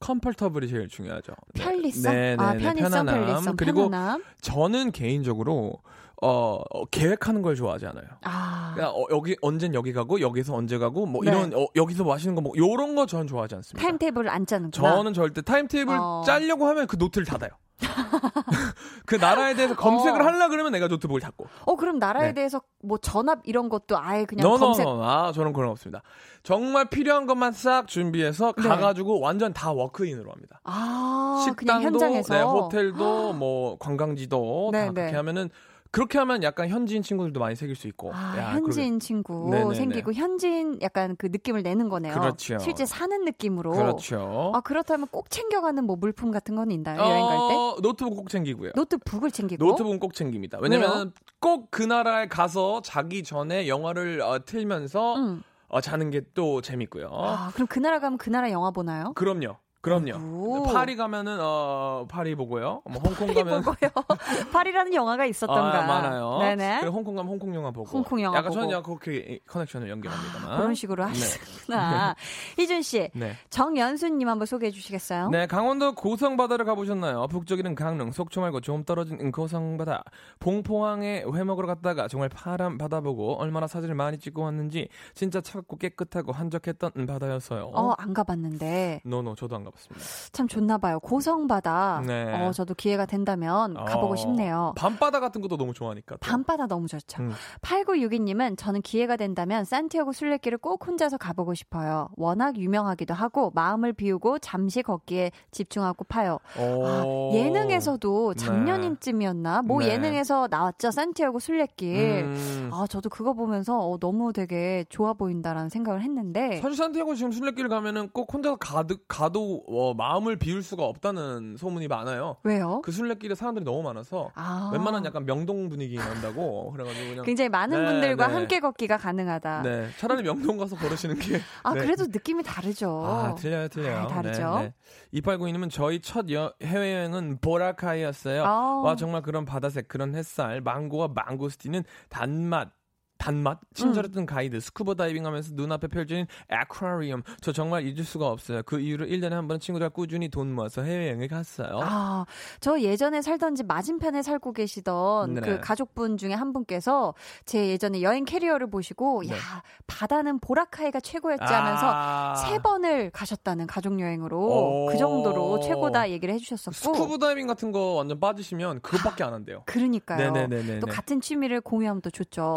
컴펄터블이 0.00 0.66
제일 0.66 0.88
중요하죠. 0.88 1.34
네. 1.54 1.62
편리성, 1.62 2.12
네, 2.12 2.36
네, 2.36 2.42
아, 2.42 2.54
네, 2.54 2.58
편리성, 2.58 2.90
편안함. 2.90 3.26
편리성, 3.26 3.56
그리고 3.56 3.88
편안함. 3.90 4.24
저는 4.40 4.90
개인적으로 4.90 5.78
어, 6.22 6.60
어, 6.70 6.84
계획하는 6.86 7.40
걸 7.42 7.54
좋아하지 7.56 7.86
않아요. 7.86 8.04
아. 8.24 8.72
그냥 8.74 8.90
어, 8.90 9.04
여기 9.10 9.36
언젠 9.40 9.74
여기 9.74 9.92
가고 9.92 10.20
여기서 10.20 10.54
언제 10.54 10.76
가고 10.78 11.06
뭐 11.06 11.22
네. 11.24 11.30
이런 11.30 11.54
어, 11.54 11.66
여기서 11.76 12.04
마시는 12.04 12.34
거 12.34 12.40
뭐 12.40 12.52
요런 12.56 12.94
거 12.94 13.06
저는 13.06 13.26
좋아하지 13.26 13.54
않습니다. 13.56 13.82
timetable을 13.86 14.28
안 14.30 14.46
짜는구나. 14.46 14.96
저는 14.96 15.12
절대 15.14 15.42
timetable 15.42 15.96
어. 15.98 16.22
짜려고 16.26 16.66
하면 16.68 16.86
그 16.86 16.96
노트를 16.96 17.26
닫아요. 17.26 17.50
그 19.06 19.14
나라에 19.14 19.54
대해서 19.54 19.74
검색을 19.74 20.20
어. 20.20 20.24
하려 20.24 20.48
그러면 20.48 20.72
내가 20.72 20.88
노트북을 20.88 21.20
닫고. 21.20 21.46
어 21.64 21.76
그럼 21.76 21.98
나라에 21.98 22.28
네. 22.28 22.34
대해서 22.34 22.60
뭐 22.82 22.98
전압 22.98 23.40
이런 23.44 23.68
것도 23.68 23.98
아예 23.98 24.24
그냥 24.24 24.46
no, 24.46 24.58
검색. 24.58 24.86
No, 24.86 24.94
no. 24.96 25.04
아 25.04 25.32
저는 25.32 25.52
그런 25.52 25.68
거 25.68 25.72
없습니다. 25.72 26.02
정말 26.42 26.86
필요한 26.88 27.26
것만 27.26 27.52
싹 27.52 27.86
준비해서 27.88 28.52
네. 28.56 28.68
가가지고 28.68 29.20
완전 29.20 29.52
다 29.52 29.72
walk-in으로 29.72 30.30
합니다. 30.30 30.60
아 30.64 31.42
식당도, 31.44 31.98
네, 31.98 32.42
호텔도 32.42 33.32
뭐 33.34 33.76
관광지도 33.78 34.70
네, 34.72 34.86
다 34.86 34.92
그렇게 34.92 35.10
네. 35.10 35.16
하면은 35.16 35.50
그렇게 35.92 36.18
하면 36.18 36.42
약간 36.44 36.68
현지인 36.68 37.02
친구들도 37.02 37.40
많이 37.40 37.56
생길 37.56 37.74
수 37.74 37.88
있고. 37.88 38.12
아, 38.14 38.36
야, 38.38 38.50
현지인 38.52 38.62
그러게. 38.62 38.98
친구 38.98 39.48
네네네. 39.50 39.74
생기고 39.74 40.12
현지인 40.12 40.78
약간 40.82 41.16
그 41.16 41.26
느낌을 41.26 41.62
내는 41.62 41.88
거네요. 41.88 42.14
그렇죠. 42.14 42.58
실제 42.60 42.86
사는 42.86 43.24
느낌으로. 43.24 43.72
그렇죠. 43.72 44.52
아 44.54 44.60
그렇다면 44.60 45.08
꼭 45.08 45.28
챙겨가는 45.30 45.82
뭐 45.84 45.96
물품 45.96 46.30
같은 46.30 46.54
건 46.54 46.70
있나요? 46.70 47.00
어, 47.00 47.10
여행 47.10 47.26
갈 47.26 47.38
때? 47.48 47.54
노트북 47.82 48.16
꼭 48.16 48.28
챙기고요. 48.30 48.70
노트북을 48.76 49.30
챙기고. 49.32 49.64
노트북은 49.64 49.98
꼭 49.98 50.14
챙깁니다. 50.14 50.58
왜냐면 50.60 51.12
꼭 51.40 51.70
그 51.70 51.82
나라에 51.82 52.28
가서 52.28 52.82
자기 52.82 53.22
전에 53.24 53.66
영화를 53.66 54.20
어, 54.20 54.44
틀면서 54.44 55.16
음. 55.16 55.42
어, 55.68 55.80
자는 55.80 56.10
게 56.10 56.20
또 56.34 56.60
재밌고요. 56.60 57.08
아, 57.12 57.50
그럼 57.54 57.66
그 57.68 57.78
나라 57.80 57.98
가면 57.98 58.18
그 58.18 58.28
나라 58.30 58.50
영화 58.50 58.70
보나요? 58.70 59.12
그럼요. 59.14 59.56
그럼요. 59.80 60.64
파리 60.74 60.94
가면은 60.94 61.38
어 61.40 62.04
파리 62.08 62.34
보고요. 62.34 62.82
뭐 62.84 63.00
홍콩 63.02 63.32
가면 63.32 63.62
보고요. 63.62 63.90
파리라는 64.52 64.92
영화가 64.92 65.24
있었던가. 65.24 65.84
아, 65.84 65.86
많아요. 65.86 66.38
네네. 66.40 66.80
그리고 66.80 66.96
홍콩 66.96 67.16
가면 67.16 67.30
홍콩 67.30 67.54
영화 67.54 67.70
보고. 67.70 67.88
홍콩 67.88 68.20
영화 68.20 68.36
약간 68.36 68.50
보고. 68.50 68.60
저는 68.60 68.70
약간 68.76 68.96
그렇게 68.98 69.40
커넥션을 69.46 69.88
연결합니다만. 69.88 70.52
아, 70.52 70.56
그런 70.58 70.74
식으로 70.74 71.04
네. 71.04 71.08
하시구나. 71.08 72.14
네. 72.14 72.14
희준 72.62 72.82
씨, 72.82 73.08
네. 73.14 73.36
정연수님 73.48 74.28
한번 74.28 74.44
소개해 74.44 74.70
주시겠어요? 74.70 75.30
네, 75.30 75.46
강원도 75.46 75.94
고성 75.94 76.36
바다를 76.36 76.66
가보셨나요? 76.66 77.28
북쪽에는 77.28 77.74
강릉, 77.74 78.12
속초 78.12 78.42
말고 78.42 78.60
좀 78.60 78.84
떨어진 78.84 79.32
고성 79.32 79.78
바다. 79.78 80.04
봉포항에 80.40 81.24
회 81.34 81.44
먹으러 81.44 81.66
갔다가 81.66 82.06
정말 82.06 82.28
파란 82.28 82.76
바다 82.76 83.00
보고 83.00 83.36
얼마나 83.40 83.66
사진을 83.66 83.94
많이 83.94 84.18
찍고 84.18 84.42
왔는지 84.42 84.88
진짜 85.14 85.40
차갑고 85.40 85.78
깨끗하고 85.78 86.32
한적했던 86.32 87.06
바다였어요. 87.06 87.70
어, 87.72 87.94
안 87.96 88.12
가봤는데. 88.12 89.00
노노, 89.06 89.34
저도 89.36 89.56
안 89.56 89.64
가 89.64 89.69
가봤습니다. 89.70 90.04
참 90.32 90.48
좋나 90.48 90.78
봐요. 90.78 91.00
고성바다. 91.00 92.02
네. 92.06 92.32
어, 92.46 92.52
저도 92.52 92.74
기회가 92.74 93.06
된다면 93.06 93.74
가보고 93.74 94.14
어, 94.14 94.16
싶네요. 94.16 94.74
밤바다 94.76 95.20
같은 95.20 95.40
것도 95.40 95.56
너무 95.56 95.72
좋아하니까. 95.72 96.16
또. 96.16 96.18
밤바다 96.20 96.66
너무 96.66 96.88
좋죠. 96.88 97.22
음. 97.22 97.32
8962님은 97.62 98.56
저는 98.58 98.82
기회가 98.82 99.16
된다면 99.16 99.64
산티아고 99.64 100.12
순례길을 100.12 100.58
꼭 100.58 100.86
혼자서 100.86 101.16
가보고 101.18 101.54
싶어요. 101.54 102.08
워낙 102.16 102.56
유명하기도 102.56 103.14
하고 103.14 103.50
마음을 103.54 103.92
비우고 103.92 104.38
잠시 104.40 104.82
걷기에 104.82 105.32
집중하고 105.50 106.04
파요. 106.04 106.38
아, 106.56 107.04
예능에서도 107.32 108.34
네. 108.34 108.44
작년쯤이었나? 108.44 109.62
뭐 109.62 109.80
네. 109.80 109.90
예능에서 109.90 110.48
나왔죠. 110.50 110.90
산티아고 110.90 111.38
순례길. 111.38 112.24
음. 112.24 112.70
아, 112.72 112.86
저도 112.88 113.08
그거 113.08 113.32
보면서 113.32 113.78
어, 113.78 113.98
너무 113.98 114.32
되게 114.32 114.84
좋아 114.88 115.12
보인다라는 115.12 115.68
생각을 115.68 116.02
했는데. 116.02 116.60
사실 116.60 116.76
산티아고 116.76 117.14
지금 117.14 117.32
순례길 117.32 117.68
가면은 117.68 118.08
꼭 118.10 118.32
혼자서 118.32 118.56
가득 118.56 119.04
가도 119.08 119.59
어, 119.66 119.94
마음을 119.94 120.36
비울 120.36 120.62
수가 120.62 120.84
없다는 120.84 121.56
소문이 121.58 121.88
많아요. 121.88 122.36
왜요? 122.42 122.80
그 122.82 122.92
순례길에 122.92 123.34
사람들이 123.34 123.64
너무 123.64 123.82
많아서 123.82 124.30
아. 124.34 124.70
웬만한 124.72 125.04
약간 125.04 125.24
명동 125.24 125.68
분위기 125.68 125.96
난다고 125.96 126.70
그래가지고 126.72 127.08
그냥 127.10 127.24
굉장히 127.24 127.48
많은 127.48 127.84
네, 127.84 127.90
분들과 127.90 128.26
네. 128.28 128.34
함께 128.34 128.60
걷기가 128.60 128.96
가능하다. 128.96 129.62
네, 129.62 129.88
차라리 129.98 130.22
명동 130.22 130.58
가서 130.58 130.76
걸으시는 130.76 131.18
게. 131.18 131.40
아 131.62 131.74
네. 131.74 131.80
그래도 131.80 132.06
느낌이 132.06 132.42
다르죠. 132.42 133.04
아 133.04 133.34
틀려요, 133.34 133.68
틀려요. 133.68 133.98
아, 133.98 134.06
다르죠. 134.06 134.58
네, 134.60 134.74
2892님은 135.20 135.70
저희 135.70 136.00
첫 136.00 136.30
여, 136.32 136.52
해외여행은 136.62 137.38
보라카이였어요. 137.40 138.44
아. 138.44 138.82
와 138.84 138.96
정말 138.96 139.22
그런 139.22 139.44
바다색, 139.44 139.88
그런 139.88 140.14
햇살, 140.14 140.60
망고와 140.60 141.08
망고스틴은 141.14 141.84
단맛. 142.08 142.79
단맛, 143.20 143.58
친절했던 143.74 144.22
음. 144.22 144.26
가이드, 144.26 144.58
스쿠버 144.60 144.94
다이빙하면서 144.94 145.52
눈앞에 145.52 145.88
펼쳐진 145.88 146.26
아쿠아리움. 146.48 147.22
저 147.42 147.52
정말 147.52 147.86
잊을 147.86 148.02
수가 148.02 148.28
없어요. 148.28 148.62
그 148.64 148.80
이후로 148.80 149.04
1년에 149.04 149.32
한 149.32 149.46
번은 149.46 149.60
친구들과 149.60 149.90
꾸준히 149.90 150.30
돈 150.30 150.54
모아서 150.54 150.80
해외여행을 150.82 151.28
갔어요. 151.28 151.80
아, 151.82 152.24
저 152.60 152.80
예전에 152.80 153.20
살던 153.20 153.56
집 153.56 153.66
맞은편에 153.66 154.22
살고 154.22 154.54
계시던 154.54 155.34
네. 155.34 155.40
그 155.42 155.60
가족분 155.60 156.16
중에 156.16 156.32
한 156.32 156.54
분께서 156.54 157.12
제 157.44 157.68
예전에 157.68 158.00
여행 158.00 158.24
캐리어를 158.24 158.70
보시고 158.70 159.22
네. 159.26 159.34
야, 159.34 159.62
바다는 159.86 160.38
보라카이가 160.38 161.00
최고였지 161.00 161.44
하면서 161.44 161.92
아. 161.92 162.34
세 162.36 162.58
번을 162.58 163.10
가셨다는 163.10 163.66
가족 163.66 164.00
여행으로 164.00 164.88
그 164.90 164.96
정도로 164.96 165.60
최고다 165.60 166.08
얘기를 166.08 166.32
해 166.32 166.38
주셨었고. 166.38 166.94
스쿠버 166.94 167.18
다이빙 167.18 167.46
같은 167.46 167.70
거 167.70 167.96
완전 167.96 168.18
빠지시면 168.18 168.80
그것밖에 168.80 169.24
안 169.24 169.34
한대요. 169.34 169.62
그러니까요. 169.66 170.32
네네네네. 170.32 170.80
또 170.80 170.86
같은 170.86 171.20
취미를 171.20 171.60
공유하면 171.60 172.00
또 172.00 172.08
좋죠. 172.08 172.56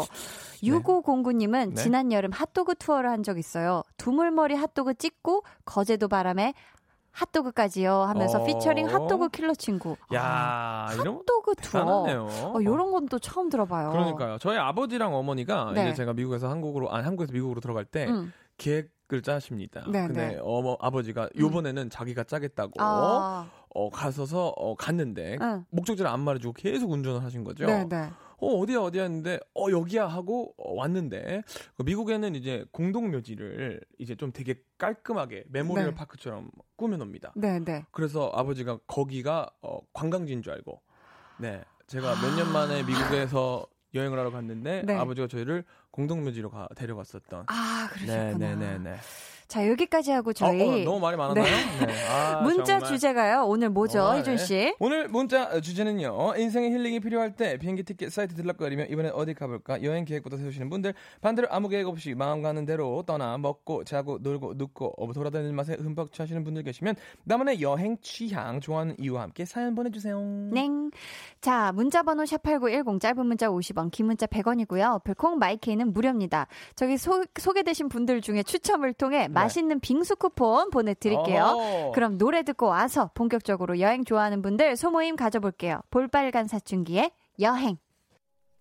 6509님은 0.64 1.68
네. 1.70 1.74
지난 1.74 2.12
여름 2.12 2.30
핫도그 2.32 2.76
투어를 2.76 3.10
한 3.10 3.22
적 3.22 3.38
있어요. 3.38 3.82
두물머리 3.96 4.54
핫도그 4.54 4.94
찍고 4.94 5.42
거제도 5.64 6.08
바람에 6.08 6.52
핫도그까지요 7.12 7.92
하면서 8.02 8.42
어... 8.42 8.44
피처링 8.44 8.86
핫도그 8.88 9.28
킬러 9.30 9.54
친구. 9.54 9.96
야, 10.12 10.22
아, 10.22 10.86
핫도그 10.90 11.54
투어. 11.62 12.04
어, 12.52 12.60
이런 12.60 12.90
건 12.90 13.06
또 13.08 13.18
처음 13.18 13.48
들어봐요. 13.50 13.90
그러니까요. 13.90 14.38
저희 14.38 14.56
아버지랑 14.58 15.14
어머니가 15.14 15.72
네. 15.74 15.82
이제 15.88 15.94
제가 15.94 16.12
미국에서 16.14 16.48
한국으로 16.50 16.90
아니 16.90 17.04
한국에서 17.04 17.32
미국으로 17.32 17.60
들어갈 17.60 17.84
때 17.84 18.06
음. 18.08 18.32
계획을 18.56 19.22
짜십니다. 19.22 19.84
네, 19.88 20.06
근데 20.06 20.28
네. 20.28 20.38
어머 20.42 20.76
아버지가 20.80 21.24
음. 21.36 21.40
요번에는 21.40 21.82
음. 21.84 21.90
자기가 21.90 22.24
짜겠다고 22.24 22.72
아. 22.78 23.46
어 23.76 23.90
가서서 23.90 24.48
어 24.56 24.74
갔는데 24.74 25.36
응. 25.40 25.64
목적지를 25.70 26.10
안 26.10 26.20
말해주고 26.20 26.54
계속 26.54 26.90
운전을 26.90 27.22
하신 27.22 27.44
거죠. 27.44 27.66
네, 27.66 27.84
네. 27.88 28.10
어, 28.38 28.46
어디야, 28.58 28.80
어디야 28.80 29.02
했는데, 29.02 29.38
어, 29.54 29.70
여기야 29.70 30.06
하고 30.06 30.54
어, 30.58 30.74
왔는데, 30.74 31.42
그 31.76 31.82
미국에는 31.82 32.34
이제 32.34 32.64
공동묘지를 32.72 33.80
이제 33.98 34.14
좀 34.16 34.32
되게 34.32 34.62
깔끔하게 34.78 35.44
memorial 35.48 35.90
네. 35.90 35.94
park처럼 35.94 36.50
꾸며놉니다. 36.76 37.32
네, 37.36 37.58
네. 37.60 37.84
그래서 37.92 38.30
아버지가 38.34 38.78
거기가 38.86 39.50
어, 39.62 39.78
관광지인 39.92 40.42
줄 40.42 40.52
알고, 40.52 40.80
네. 41.38 41.62
제가 41.86 42.14
몇 42.22 42.36
년 42.36 42.52
만에 42.52 42.82
미국에서 42.82 43.66
여행을 43.94 44.18
하러 44.18 44.30
갔는데, 44.30 44.82
네. 44.84 44.94
아버지가 44.94 45.28
저희를 45.28 45.64
공동묘지로 45.94 46.50
가, 46.50 46.66
데려갔었던. 46.74 47.44
아, 47.46 47.88
그러셨구나. 47.92 48.36
네, 48.36 48.56
네, 48.56 48.56
네. 48.56 48.78
네. 48.78 48.96
자, 49.46 49.68
여기까지 49.68 50.10
하고 50.10 50.32
저희. 50.32 50.60
어, 50.62 50.72
어, 50.72 50.84
너무 50.84 51.00
말이 51.00 51.16
많았나요? 51.16 51.44
네. 51.44 51.86
네. 51.86 52.08
아, 52.10 52.40
문자 52.42 52.78
정말. 52.80 52.88
주제가요. 52.90 53.44
오늘 53.44 53.68
뭐죠, 53.68 54.02
어, 54.02 54.16
희준 54.16 54.36
씨? 54.38 54.54
네. 54.54 54.74
오늘 54.80 55.06
문자 55.06 55.60
주제는요. 55.60 56.34
인생의 56.36 56.72
힐링이 56.72 56.98
필요할 57.00 57.36
때 57.36 57.56
비행기 57.58 57.84
티켓 57.84 58.10
사이트 58.10 58.34
들락거리며 58.34 58.86
이번엔 58.86 59.12
어디 59.12 59.34
가볼까? 59.34 59.82
여행 59.84 60.04
계획부터 60.06 60.38
세우시는 60.38 60.70
분들 60.70 60.94
반대로 61.20 61.46
아무 61.50 61.68
계획 61.68 61.86
없이 61.86 62.14
마음 62.14 62.42
가는 62.42 62.64
대로 62.64 63.04
떠나 63.06 63.36
먹고 63.38 63.84
자고 63.84 64.18
놀고 64.18 64.54
눕고 64.56 64.94
어, 64.96 65.12
돌아다니는 65.12 65.54
맛에 65.54 65.74
흠뻑 65.78 66.12
취하시는 66.12 66.42
분들 66.42 66.62
계시면 66.64 66.96
나만의 67.24 67.60
여행 67.60 67.96
취향 68.00 68.60
좋아하는 68.60 68.96
이유와 68.98 69.22
함께 69.22 69.44
사연 69.44 69.74
보내주세요. 69.74 70.18
네. 70.52 70.66
자, 71.40 71.70
문자 71.72 72.02
번호 72.02 72.24
샵8910 72.24 73.00
짧은 73.00 73.26
문자 73.26 73.48
50원, 73.48 73.90
긴 73.92 74.06
문자 74.06 74.26
100원이고요. 74.26 75.04
별콩 75.04 75.38
마이케이는 75.38 75.83
무료입니다. 75.92 76.46
저기 76.74 76.96
소, 76.96 77.24
소개되신 77.38 77.88
분들 77.88 78.20
중에 78.20 78.42
추첨을 78.42 78.92
통해 78.92 79.22
네. 79.22 79.28
맛있는 79.28 79.80
빙수 79.80 80.16
쿠폰 80.16 80.70
보내드릴게요. 80.70 81.92
그럼 81.94 82.18
노래 82.18 82.42
듣고 82.42 82.66
와서 82.66 83.10
본격적으로 83.14 83.80
여행 83.80 84.04
좋아하는 84.04 84.42
분들 84.42 84.76
소모임 84.76 85.16
가져볼게요. 85.16 85.80
볼빨간 85.90 86.46
사춘기의 86.46 87.10
여행. 87.40 87.76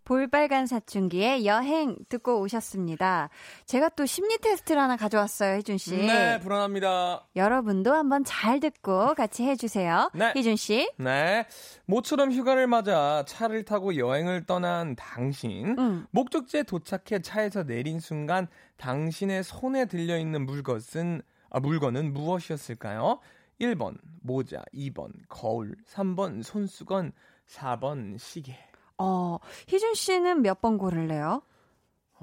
볼빨간 0.06 0.68
사춘기의 0.68 1.46
여행 1.46 1.96
듣고 2.10 2.42
오셨습니다. 2.42 3.30
제가 3.66 3.90
또 3.90 4.06
심리 4.06 4.38
테스트를 4.38 4.82
하나 4.82 4.98
가져왔어요, 4.98 5.56
혜준 5.56 5.78
씨. 5.78 5.96
네, 5.98 6.40
불안합니다. 6.40 7.28
여러분도 7.36 7.94
한번 7.94 8.24
잘 8.24 8.60
듣고 8.60 9.14
같이 9.16 9.44
해주세요. 9.44 10.12
네. 10.14 10.34
혜준 10.36 10.56
씨. 10.56 10.90
네. 10.98 11.46
모처럼 11.86 12.32
휴가를 12.32 12.68
맞아 12.68 13.24
차를 13.28 13.64
타고 13.64 13.96
여행을 13.96 14.46
떠난 14.46 14.96
당신. 14.96 15.78
음. 15.78 16.06
목적지에 16.12 16.64
도착해 16.64 17.22
차에서 17.22 17.64
내린 17.64 18.00
순간 18.00 18.48
당신의 18.78 19.44
손에 19.44 19.86
들려 19.86 20.18
있는 20.18 20.46
물것은 20.46 21.22
아, 21.50 21.60
물건은 21.60 22.14
무엇이었을까요? 22.14 23.20
1번 23.62 23.98
모자, 24.22 24.64
2번 24.74 25.12
거울, 25.30 25.76
3번 25.88 26.42
손수건, 26.42 27.14
4번 27.48 28.18
시계. 28.18 28.58
어, 29.04 29.38
희준 29.68 29.94
씨는 29.96 30.42
몇 30.42 30.62
번 30.62 30.78
고를래요? 30.78 31.42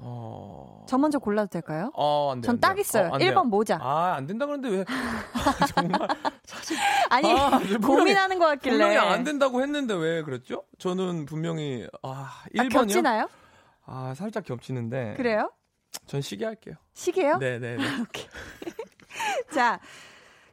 어... 0.03 0.83
저 0.87 0.97
먼저 0.97 1.19
골라도 1.19 1.47
될까요? 1.49 1.91
어, 1.93 2.31
안 2.31 2.41
돼. 2.41 2.47
전딱 2.47 2.79
있어요. 2.79 3.09
어, 3.09 3.17
1번 3.19 3.45
모자. 3.49 3.77
아, 3.79 4.15
안 4.15 4.25
된다 4.25 4.47
그러는데 4.47 4.77
왜? 4.77 4.85
아, 4.89 5.65
정말. 5.67 5.99
사실. 6.45 6.75
아니, 7.11 7.31
아, 7.31 7.59
고민하는 7.79 8.39
것 8.39 8.45
같길래. 8.47 8.77
분명히 8.77 8.97
안 8.97 9.23
된다고 9.23 9.61
했는데 9.61 9.93
왜 9.93 10.23
그랬죠? 10.23 10.63
저는 10.79 11.25
분명히, 11.27 11.87
아, 12.01 12.31
1번이요? 12.55 12.65
아, 12.65 12.69
겹치나요? 12.69 13.29
아, 13.85 14.13
살짝 14.15 14.43
겹치는데. 14.43 15.13
그래요? 15.17 15.51
전 16.07 16.21
시계 16.21 16.45
할게요. 16.45 16.75
시계요? 16.95 17.37
네네. 17.37 17.59
네, 17.59 17.77
네. 17.77 17.83
오케이. 18.01 18.25
자, 19.53 19.79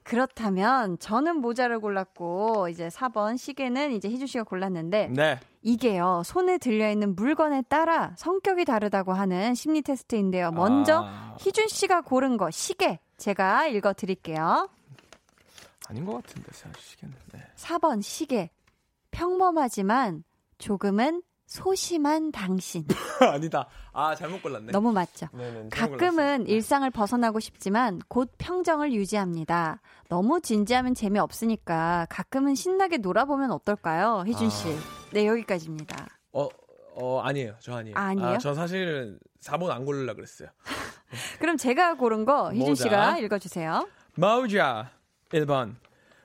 그렇다면 0.08 0.98
저는 0.98 1.36
모자를 1.36 1.80
골랐고 1.80 2.68
이제 2.70 2.88
4번 2.88 3.36
시계는 3.36 3.92
이제 3.92 4.08
희주 4.08 4.26
씨가 4.26 4.44
골랐는데 4.44 5.08
네. 5.08 5.38
이게요. 5.60 6.22
손에 6.24 6.56
들려 6.56 6.90
있는 6.90 7.14
물건에 7.14 7.60
따라 7.68 8.14
성격이 8.16 8.64
다르다고 8.64 9.12
하는 9.12 9.54
심리 9.54 9.82
테스트인데요. 9.82 10.50
먼저 10.52 11.04
아... 11.04 11.36
희준 11.38 11.68
씨가 11.68 12.00
고른 12.00 12.38
거 12.38 12.50
시계 12.50 13.00
제가 13.18 13.66
읽어 13.66 13.92
드릴게요. 13.92 14.70
아닌 15.88 16.06
것 16.06 16.14
같은데 16.14 16.52
시계는. 16.78 17.14
네. 17.34 17.40
4번 17.56 18.00
시계. 18.00 18.48
평범하지만 19.10 20.24
조금은 20.56 21.22
소심한 21.48 22.30
당신. 22.30 22.84
아니다. 23.20 23.66
아, 23.94 24.14
잘못 24.14 24.42
골랐네. 24.42 24.70
너무 24.70 24.92
맞죠? 24.92 25.28
네네, 25.32 25.70
가끔은 25.70 25.98
골랐어요. 25.98 26.38
네. 26.44 26.52
일상을 26.52 26.90
벗어나고 26.90 27.40
싶지만 27.40 28.02
곧 28.06 28.30
평정을 28.36 28.92
유지합니다. 28.92 29.80
너무 30.10 30.42
진지하면 30.42 30.94
재미없으니까 30.94 32.06
가끔은 32.10 32.54
신나게 32.54 32.98
놀아보면 32.98 33.50
어떨까요? 33.50 34.24
희준 34.26 34.50
씨. 34.50 34.68
아... 34.68 34.78
네, 35.14 35.26
여기까지입니다. 35.26 36.06
어, 36.32 36.48
어, 36.94 37.20
아니에요. 37.20 37.54
저 37.60 37.76
아니에요. 37.76 37.96
아, 37.96 38.12
니에요 38.12 38.28
아, 38.28 38.38
저 38.38 38.52
사실 38.52 39.18
4번 39.40 39.70
안 39.70 39.86
고르려 39.86 40.14
그랬어요. 40.14 40.50
그럼 41.40 41.56
제가 41.56 41.94
고른 41.94 42.26
거 42.26 42.52
희준 42.52 42.74
씨가 42.74 43.20
읽어주세요. 43.20 43.88
마우자 44.16 44.90
1번. 45.30 45.76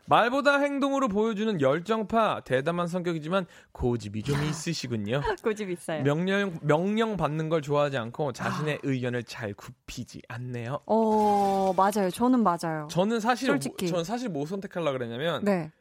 말보다 0.05 0.59
행동으로 0.59 1.07
보여주는 1.07 1.61
열정파 1.61 2.41
대담한 2.41 2.87
성격이지만 2.87 3.45
고집이 3.71 4.23
좀 4.23 4.43
있으시군요. 4.43 5.21
고집 5.43 5.69
있어요. 5.69 6.03
명령 6.03 6.59
명령 6.61 7.17
받는 7.17 7.49
걸 7.49 7.61
좋아하지 7.61 7.97
않고 7.97 8.33
자신의 8.33 8.75
아. 8.75 8.79
의견을 8.83 9.23
잘 9.23 9.53
굽히지 9.53 10.21
않네요. 10.27 10.79
어 10.85 11.73
맞아요. 11.75 12.09
저는 12.11 12.43
맞아요. 12.43 12.87
저는 12.89 13.19
사실 13.19 13.47
솔직히. 13.47 13.87
저는 13.87 14.03
사실 14.03 14.29
뭐 14.29 14.45
선택하려 14.45 14.91
그랬냐면 14.91 15.43
네. 15.43 15.71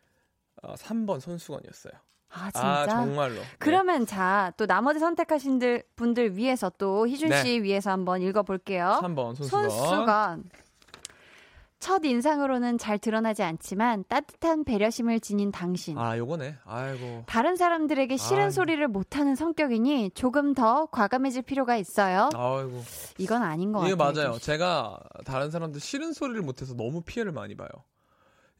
어, 0.62 0.74
3번 0.74 1.20
손수건이었어요. 1.20 1.92
아, 2.34 2.50
진짜? 2.50 2.66
아, 2.66 2.86
정말로. 2.86 3.34
네. 3.34 3.42
그러면 3.58 4.00
네. 4.00 4.06
자, 4.06 4.52
또 4.56 4.66
나머지 4.66 4.98
선택하신 4.98 5.60
분들 5.96 6.36
위해서 6.36 6.72
또 6.78 7.06
희준 7.06 7.30
씨 7.42 7.58
네. 7.58 7.62
위해서 7.62 7.90
한번 7.90 8.22
읽어볼게요. 8.22 9.00
3번 9.02 9.36
손수건. 9.36 9.70
손수건. 9.70 10.44
첫 11.82 12.04
인상으로는 12.04 12.78
잘 12.78 12.96
드러나지 12.96 13.42
않지만 13.42 14.04
따뜻한 14.06 14.62
배려심을 14.62 15.18
지닌 15.18 15.50
당신. 15.50 15.98
아, 15.98 16.16
요거네. 16.16 16.54
아이고. 16.64 17.24
다른 17.26 17.56
사람들에게 17.56 18.16
싫은 18.16 18.44
아 18.44 18.50
소리를 18.50 18.86
못하는 18.86 19.34
성격이니 19.34 20.12
조금 20.14 20.54
더 20.54 20.86
과감해질 20.86 21.42
필요가 21.42 21.76
있어요. 21.76 22.30
아이고. 22.34 22.84
이건 23.18 23.42
아닌 23.42 23.72
것 23.72 23.80
같아요. 23.80 23.94
이게 23.94 23.96
맞아요. 23.96 24.38
제가 24.38 25.00
다른 25.24 25.50
사람들 25.50 25.80
싫은 25.80 26.12
소리를 26.12 26.40
못해서 26.42 26.72
너무 26.76 27.02
피해를 27.02 27.32
많이 27.32 27.56
봐요. 27.56 27.68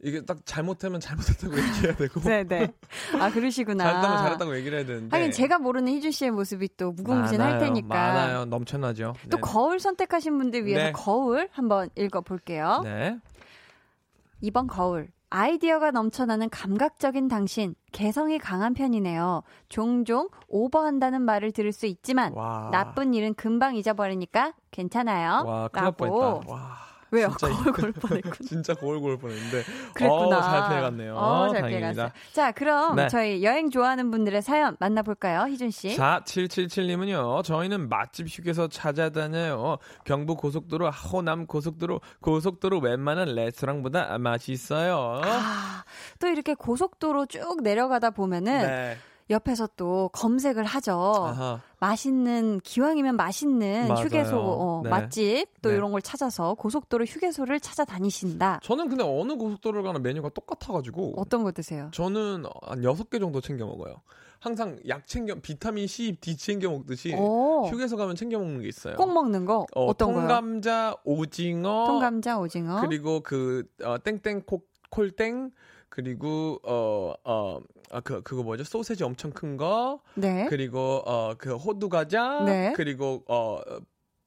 이게 0.02 0.20
딱 0.24 0.38
잘못하면 0.44 0.98
잘못했다고 1.00 1.54
얘기해야 1.56 1.94
되고. 1.96 2.20
네네. 2.20 2.72
아 3.20 3.30
그러시구나. 3.30 3.84
잘했다면 3.84 4.18
잘했다고 4.18 4.56
얘기를 4.56 4.78
해야 4.78 4.86
되는데. 4.86 5.16
하긴 5.16 5.30
제가 5.30 5.58
모르는 5.58 5.92
희주 5.92 6.10
씨의 6.10 6.32
모습이 6.32 6.70
또 6.76 6.90
무궁무진할 6.92 7.60
테니까. 7.60 7.88
많아요. 7.88 8.44
넘쳐나죠. 8.46 9.14
또 9.30 9.36
네. 9.36 9.40
거울 9.40 9.78
선택하신 9.78 10.36
분들 10.38 10.66
위해서 10.66 10.86
네. 10.86 10.92
거울 10.92 11.48
한번 11.52 11.88
읽어볼게요. 11.96 12.80
네. 12.84 13.18
2번 14.42 14.66
거울. 14.68 15.08
아이디어가 15.30 15.92
넘쳐나는 15.92 16.50
감각적인 16.50 17.28
당신, 17.28 17.74
개성이 17.92 18.38
강한 18.38 18.74
편이네요. 18.74 19.42
종종 19.70 20.28
오버한다는 20.48 21.22
말을 21.22 21.52
들을 21.52 21.72
수 21.72 21.86
있지만 21.86 22.34
와. 22.34 22.68
나쁜 22.70 23.14
일은 23.14 23.32
금방 23.32 23.74
잊어버리니까 23.76 24.52
괜찮아요. 24.72 25.44
와, 25.46 25.68
라고. 25.72 26.42
와. 26.48 26.91
왜요? 27.12 27.28
거울 27.38 27.72
걸 27.72 27.92
뻔했군. 27.92 28.32
진짜 28.46 28.74
거울 28.74 29.00
걸 29.00 29.18
뻔했는데. 29.18 29.62
그랬구나. 29.94 30.38
어, 30.38 30.40
잘 30.40 30.68
피해갔네요. 30.68 31.14
어, 31.14 31.48
잘 31.52 31.68
피해갔어요. 31.68 32.10
자, 32.32 32.52
그럼 32.52 32.96
네. 32.96 33.08
저희 33.08 33.44
여행 33.44 33.70
좋아하는 33.70 34.10
분들의 34.10 34.40
사연 34.42 34.76
만나볼까요? 34.80 35.46
희준 35.52 35.70
씨. 35.70 35.94
자, 35.94 36.22
777님은요. 36.24 37.44
저희는 37.44 37.88
맛집 37.90 38.26
휴게소 38.28 38.68
찾아다녀요. 38.68 39.76
경부 40.04 40.36
고속도로, 40.36 40.90
호남 40.90 41.46
고속도로, 41.46 42.00
고속도로 42.22 42.80
웬만한 42.80 43.34
레스토랑보다 43.34 44.16
맛있어요. 44.18 45.20
아, 45.22 45.84
또 46.18 46.28
이렇게 46.28 46.54
고속도로 46.54 47.26
쭉 47.26 47.62
내려가다 47.62 48.10
보면은 48.10 48.62
네. 48.62 48.96
옆에서 49.30 49.68
또 49.76 50.08
검색을 50.12 50.64
하죠. 50.64 50.92
아하. 51.26 51.60
맛있는 51.82 52.60
기왕이면 52.60 53.16
맛있는 53.16 53.88
맞아요. 53.88 54.04
휴게소 54.04 54.38
어, 54.38 54.80
네. 54.84 54.90
맛집 54.90 55.46
또 55.62 55.70
네. 55.70 55.74
이런 55.74 55.90
걸 55.90 56.00
찾아서 56.00 56.54
고속도로 56.54 57.04
휴게소를 57.04 57.58
찾아다니신다. 57.58 58.60
저는 58.62 58.88
근데 58.88 59.02
어느 59.02 59.34
고속도로를 59.34 59.82
가나 59.82 59.98
메뉴가 59.98 60.28
똑같아가지고 60.28 61.14
어떤 61.16 61.42
거 61.42 61.50
드세요? 61.50 61.90
저는 61.92 62.44
한 62.62 62.84
여섯 62.84 63.10
개 63.10 63.18
정도 63.18 63.40
챙겨 63.40 63.66
먹어요. 63.66 63.96
항상 64.38 64.78
약 64.86 65.08
챙겨 65.08 65.34
비타민 65.34 65.88
C, 65.88 66.16
D 66.20 66.36
챙겨 66.36 66.70
먹듯이 66.70 67.14
오. 67.14 67.66
휴게소 67.66 67.96
가면 67.96 68.14
챙겨 68.14 68.38
먹는 68.38 68.62
게 68.62 68.68
있어요. 68.68 68.94
꼭 68.94 69.12
먹는 69.12 69.44
거 69.44 69.66
어, 69.74 69.92
떤 69.96 70.12
거요? 70.12 70.20
통감자, 70.20 70.94
오징어, 71.04 71.86
통감자, 71.86 72.38
오징어 72.38 72.80
그리고 72.82 73.20
그 73.20 73.64
어, 73.82 73.98
땡땡 73.98 74.42
콜, 74.42 74.60
콜땡 74.90 75.50
그리고 75.92 76.58
어 76.64 77.14
어 77.24 77.60
아 77.90 78.00
그 78.00 78.22
그거 78.22 78.42
뭐죠? 78.42 78.64
소세지 78.64 79.04
엄청 79.04 79.30
큰 79.32 79.58
거. 79.58 80.00
네. 80.14 80.46
그리고 80.48 81.02
어 81.04 81.34
그 81.36 81.54
호두 81.56 81.90
과자. 81.90 82.42
네. 82.46 82.72
그리고 82.74 83.22
어 83.28 83.60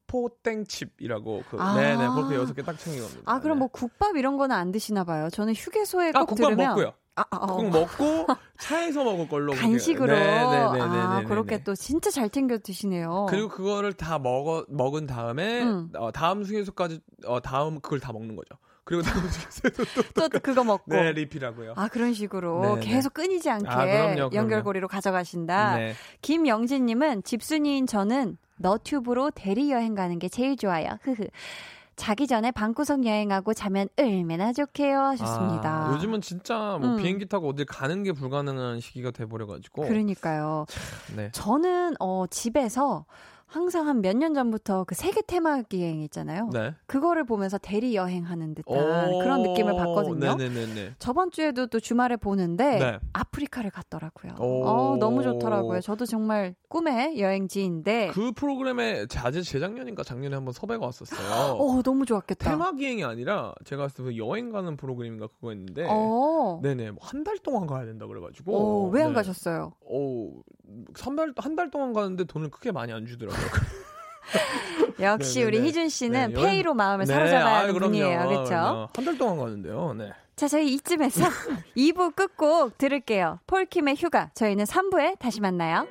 포땡칩이라고 0.07 1.43
그 1.49 1.57
아~ 1.59 1.75
네네 1.75 2.07
그렇게 2.09 2.35
여섯 2.35 2.53
개 2.53 2.61
딱 2.61 2.77
챙겨 2.77 3.01
갑니다. 3.03 3.21
아 3.25 3.39
그럼 3.39 3.57
네. 3.57 3.59
뭐 3.59 3.67
국밥 3.69 4.15
이런 4.17 4.37
거는 4.37 4.55
안 4.55 4.71
드시나 4.71 5.03
봐요. 5.03 5.29
저는 5.31 5.53
휴게소에 5.55 6.11
꼭 6.11 6.17
아, 6.19 6.25
국밥 6.25 6.49
들으면 6.49 6.67
먹고요. 6.69 6.93
아, 7.17 7.23
아, 7.31 7.37
어. 7.37 7.47
꼭 7.47 7.69
먹고 7.69 8.27
차에서 8.59 9.03
먹을 9.03 9.27
걸로 9.27 9.53
간식으로 9.53 10.05
네네네네 10.13 10.81
아, 10.81 11.23
그렇게 11.25 11.63
또 11.63 11.73
진짜 11.73 12.11
잘 12.11 12.29
챙겨 12.29 12.57
드시네요. 12.57 13.25
그리고 13.29 13.47
그거를 13.49 13.93
다 13.93 14.19
먹어 14.19 14.65
먹은 14.69 15.07
다음에 15.07 15.63
음. 15.63 15.89
어, 15.95 16.11
다음 16.11 16.43
휴게소까지 16.43 16.99
어, 17.25 17.39
다음 17.41 17.79
그걸 17.79 17.99
다 17.99 18.11
먹는 18.13 18.35
거죠. 18.35 18.55
그리고 18.85 19.01
또, 20.13 20.29
또 20.29 20.39
그거 20.39 20.63
먹고 20.63 20.93
네 20.93 21.11
리필하고요. 21.11 21.73
아 21.75 21.87
그런 21.87 22.13
식으로 22.13 22.61
네네. 22.61 22.75
네. 22.75 22.81
계속 22.81 23.13
끊이지 23.15 23.49
않게 23.49 23.67
아, 23.67 23.83
그럼요, 23.85 24.13
그럼요. 24.13 24.35
연결고리로 24.35 24.87
가져가신다. 24.87 25.77
네. 25.77 25.93
김영진님은 26.21 27.23
집순이인 27.23 27.87
저는 27.87 28.37
너튜브로 28.57 29.31
대리 29.31 29.71
여행 29.71 29.95
가는 29.95 30.17
게 30.19 30.29
제일 30.29 30.55
좋아요. 30.55 30.99
흐흐. 31.01 31.27
자기 31.95 32.27
전에 32.27 32.51
방구석 32.51 33.05
여행하고 33.05 33.53
자면 33.53 33.87
얼마나 33.97 34.53
좋게요 34.53 34.99
하셨습니다. 34.99 35.87
아, 35.87 35.93
요즘은 35.93 36.21
진짜 36.21 36.77
뭐 36.79 36.89
음. 36.89 36.97
비행기 36.97 37.25
타고 37.27 37.49
어딜 37.49 37.65
가는 37.65 38.03
게 38.03 38.11
불가능한 38.11 38.81
시기가 38.81 39.11
돼버려가지고. 39.11 39.87
그러니까요. 39.87 40.65
네. 41.15 41.29
저는 41.31 41.95
어 41.99 42.25
집에서 42.29 43.05
항상 43.55 43.87
한 43.87 44.01
몇 44.01 44.13
년 44.17 44.33
전부터 44.33 44.83
그 44.83 44.95
세계 44.95 45.21
테마 45.21 45.61
기행 45.61 46.01
있잖아요. 46.01 46.49
네. 46.51 46.73
그거를 46.87 47.23
보면서 47.23 47.57
대리 47.57 47.95
여행하는 47.95 48.53
듯한 48.53 49.17
그런 49.19 49.43
느낌을 49.43 49.75
받거든요. 49.77 50.35
네네네네. 50.35 50.95
저번 50.99 51.31
주에도 51.31 51.65
또 51.67 51.79
주말에 51.79 52.17
보는데 52.17 52.77
네. 52.77 52.99
아프리카를 53.13 53.71
갔더라고요. 53.71 54.33
어, 54.39 54.97
너무 54.99 55.23
좋더라고요. 55.23 55.79
저도 55.79 56.05
정말 56.05 56.53
꿈의 56.67 57.17
여행지인데 57.21 58.09
그 58.13 58.33
프로그램에 58.33 59.05
자제 59.07 59.41
재작년인가 59.41 60.03
작년에 60.03 60.35
한번 60.35 60.51
섭외가 60.51 60.85
왔었어요. 60.87 61.55
어, 61.57 61.81
너무 61.81 62.05
좋았겠다. 62.05 62.49
테마 62.49 62.73
기행이 62.73 63.05
아니라 63.05 63.53
제가 63.63 63.83
봤을 63.83 63.95
때그 64.03 64.17
여행 64.17 64.51
가는 64.51 64.75
프로그램인가 64.75 65.27
그거였는데 65.27 65.87
어. 65.89 66.59
네네 66.61 66.91
뭐 66.91 66.99
한 67.05 67.23
달 67.23 67.37
동안 67.39 67.65
가야 67.67 67.85
된다 67.85 68.05
그래가지고 68.05 68.87
어, 68.87 68.89
왜안 68.89 69.09
네. 69.11 69.15
가셨어요? 69.15 69.71
어, 69.81 70.31
한달 71.37 71.71
동안 71.71 71.93
가는데 71.93 72.25
돈을 72.25 72.49
크게 72.49 72.71
많이 72.73 72.91
안 72.91 73.05
주더라고요. 73.05 73.44
역시 74.99 75.39
네네네. 75.39 75.57
우리 75.57 75.67
희준 75.67 75.89
씨는 75.89 76.33
네, 76.33 76.41
페이로 76.41 76.73
마음을 76.73 77.05
네, 77.05 77.13
사로잡아야 77.13 77.59
하는 77.61 77.73
분이에요. 77.77 78.27
그렇죠? 78.27 78.89
한 78.95 79.05
달 79.05 79.17
동안 79.17 79.37
가는데요. 79.37 79.93
네. 79.93 80.11
자, 80.35 80.47
저희 80.47 80.73
이쯤에서 80.73 81.25
2부 81.77 82.15
끝곡 82.15 82.77
들을게요. 82.77 83.39
폴킴의 83.47 83.95
휴가. 83.95 84.29
저희는 84.33 84.65
3부에 84.65 85.17
다시 85.19 85.39
만나요. 85.41 85.87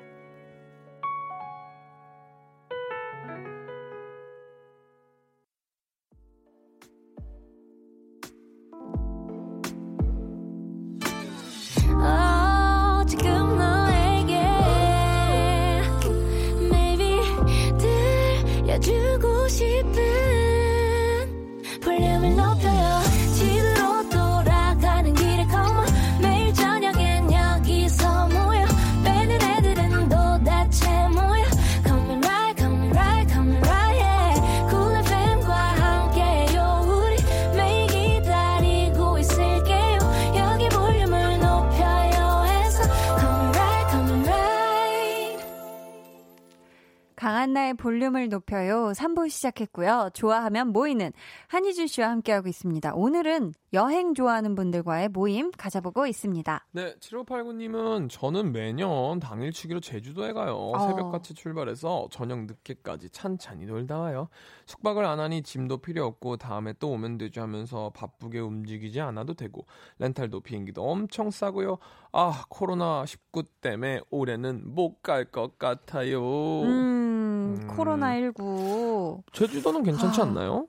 볼륨을 47.84 48.30
높여요. 48.30 48.92
3부 48.96 49.28
시작했고요. 49.28 50.08
좋아하면 50.14 50.68
모이는 50.68 51.12
한희준 51.48 51.86
씨와 51.86 52.08
함께하고 52.08 52.48
있습니다. 52.48 52.94
오늘은 52.94 53.52
여행 53.74 54.14
좋아하는 54.14 54.54
분들과의 54.54 55.10
모임 55.10 55.50
가져보고 55.50 56.06
있습니다. 56.06 56.66
네, 56.72 56.94
7589님은 56.94 58.08
저는 58.08 58.52
매년 58.52 59.20
당일치기로 59.20 59.80
제주도에 59.80 60.32
가요. 60.32 60.54
어. 60.56 60.78
새벽같이 60.78 61.34
출발해서 61.34 62.08
저녁 62.10 62.46
늦게까지 62.46 63.10
찬찬히 63.10 63.66
놀다 63.66 63.98
와요. 63.98 64.28
숙박을 64.64 65.04
안 65.04 65.20
하니 65.20 65.42
짐도 65.42 65.78
필요 65.78 66.06
없고 66.06 66.38
다음에 66.38 66.72
또 66.78 66.90
오면 66.92 67.18
되죠 67.18 67.42
하면서 67.42 67.90
바쁘게 67.94 68.38
움직이지 68.38 69.02
않아도 69.02 69.34
되고 69.34 69.66
렌탈도 69.98 70.40
비행기도 70.40 70.88
엄청 70.88 71.30
싸고요. 71.30 71.76
아, 72.16 72.44
코로나19 72.48 73.46
때문에 73.60 74.00
올해는 74.10 74.62
못 74.74 75.02
갈 75.02 75.24
것 75.30 75.58
같아요. 75.58 76.20
음, 76.62 77.56
음. 77.58 77.66
코로나19. 77.68 79.22
제주도는 79.32 79.82
괜찮지 79.82 80.20
아. 80.20 80.24
않나요? 80.24 80.66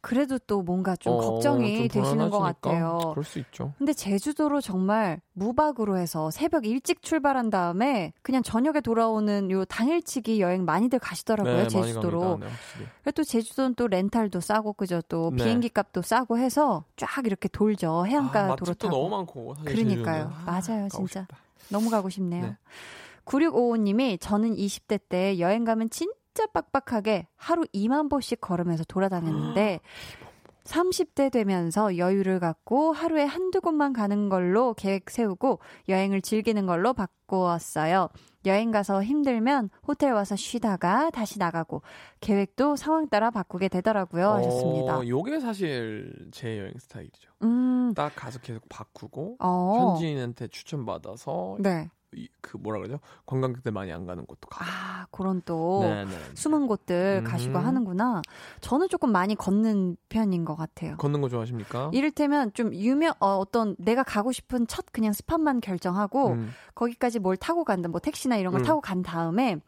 그래도 0.00 0.38
또 0.38 0.62
뭔가 0.62 0.96
좀 0.96 1.14
어, 1.14 1.18
걱정이 1.18 1.88
좀 1.88 2.02
되시는 2.02 2.30
것 2.30 2.38
같아요. 2.38 2.98
그럴 3.10 3.24
수 3.24 3.38
있죠. 3.38 3.74
근데 3.78 3.92
제주도로 3.92 4.60
정말 4.60 5.20
무박으로 5.34 5.98
해서 5.98 6.30
새벽 6.30 6.66
일찍 6.66 7.02
출발한 7.02 7.50
다음에 7.50 8.12
그냥 8.22 8.42
저녁에 8.42 8.80
돌아오는 8.80 9.50
요 9.50 9.64
당일치기 9.64 10.40
여행 10.40 10.64
많이들 10.64 10.98
가시더라고요. 10.98 11.54
네, 11.54 11.68
제주도로. 11.68 12.38
네, 12.40 12.46
그리고 13.02 13.10
또 13.12 13.24
제주도는 13.24 13.74
또 13.74 13.88
렌탈도 13.88 14.40
싸고 14.40 14.72
그죠? 14.72 15.02
또 15.08 15.30
네. 15.34 15.44
비행기 15.44 15.68
값도 15.68 16.02
싸고 16.02 16.38
해서 16.38 16.84
쫙 16.96 17.26
이렇게 17.26 17.48
돌죠. 17.48 18.06
해안가 18.06 18.52
아, 18.52 18.56
도로 18.56 18.74
타고. 18.74 18.96
너무 18.96 19.08
많고. 19.10 19.54
그러니까요. 19.64 20.32
아, 20.34 20.44
맞아요, 20.44 20.88
진짜. 20.88 21.20
싶다. 21.20 21.36
너무 21.68 21.90
가고 21.90 22.08
싶네요. 22.08 22.56
9655님이 23.24 24.18
저는 24.20 24.56
20대 24.56 25.00
때 25.08 25.38
여행 25.38 25.64
가면 25.64 25.90
진 25.90 26.10
진짜 26.32 26.46
빡빡하게 26.52 27.26
하루 27.36 27.64
2만 27.74 28.08
보씩 28.08 28.40
걸으면서 28.40 28.84
돌아다녔는데 28.84 29.80
30대 30.62 31.32
되면서 31.32 31.96
여유를 31.96 32.38
갖고 32.38 32.92
하루에 32.92 33.24
한두 33.24 33.60
곳만 33.60 33.92
가는 33.92 34.28
걸로 34.28 34.74
계획 34.74 35.10
세우고 35.10 35.58
여행을 35.88 36.22
즐기는 36.22 36.64
걸로 36.66 36.92
바꾸었어요. 36.92 38.08
여행 38.46 38.70
가서 38.70 39.02
힘들면 39.02 39.70
호텔 39.86 40.12
와서 40.12 40.36
쉬다가 40.36 41.10
다시 41.10 41.40
나가고 41.40 41.82
계획도 42.20 42.76
상황 42.76 43.08
따라 43.08 43.30
바꾸게 43.30 43.68
되더라고요. 43.68 44.28
어, 44.28 44.34
하셨습니다. 44.34 45.06
요게 45.08 45.40
사실 45.40 46.14
제 46.30 46.58
여행 46.58 46.74
스타일이죠. 46.78 47.32
음. 47.42 47.92
딱 47.96 48.14
가서 48.14 48.38
계속 48.38 48.62
바꾸고 48.68 49.38
어. 49.40 49.94
현지인한테 49.96 50.46
추천받아서 50.48 51.56
네. 51.58 51.90
그 52.40 52.56
뭐라 52.56 52.78
그러죠? 52.80 52.98
관광객들 53.26 53.72
많이 53.72 53.92
안 53.92 54.06
가는 54.06 54.24
곳도 54.26 54.48
가고. 54.48 54.64
아, 54.64 55.06
그런 55.10 55.42
또 55.44 55.80
네네. 55.82 56.04
네, 56.04 56.10
네. 56.10 56.18
숨은 56.34 56.66
곳들 56.66 57.22
음. 57.22 57.24
가시고 57.24 57.58
하는구나. 57.58 58.22
저는 58.60 58.88
조금 58.88 59.12
많이 59.12 59.34
걷는 59.34 59.96
편인 60.08 60.44
것 60.44 60.56
같아요. 60.56 60.96
걷는 60.96 61.20
거 61.20 61.28
좋아하십니까? 61.28 61.90
이를테면 61.92 62.52
좀 62.52 62.74
유명 62.74 63.14
어, 63.20 63.36
어떤 63.36 63.76
내가 63.78 64.02
가고 64.02 64.32
싶은 64.32 64.66
첫 64.66 64.86
그냥 64.92 65.12
스팟만 65.12 65.60
결정하고 65.60 66.30
음. 66.30 66.50
거기까지 66.74 67.20
뭘 67.20 67.36
타고 67.36 67.64
간다. 67.64 67.88
뭐 67.88 68.00
택시나 68.00 68.36
이런 68.36 68.52
걸 68.52 68.62
음. 68.62 68.64
타고 68.64 68.80
간 68.80 69.02
다음에 69.02 69.58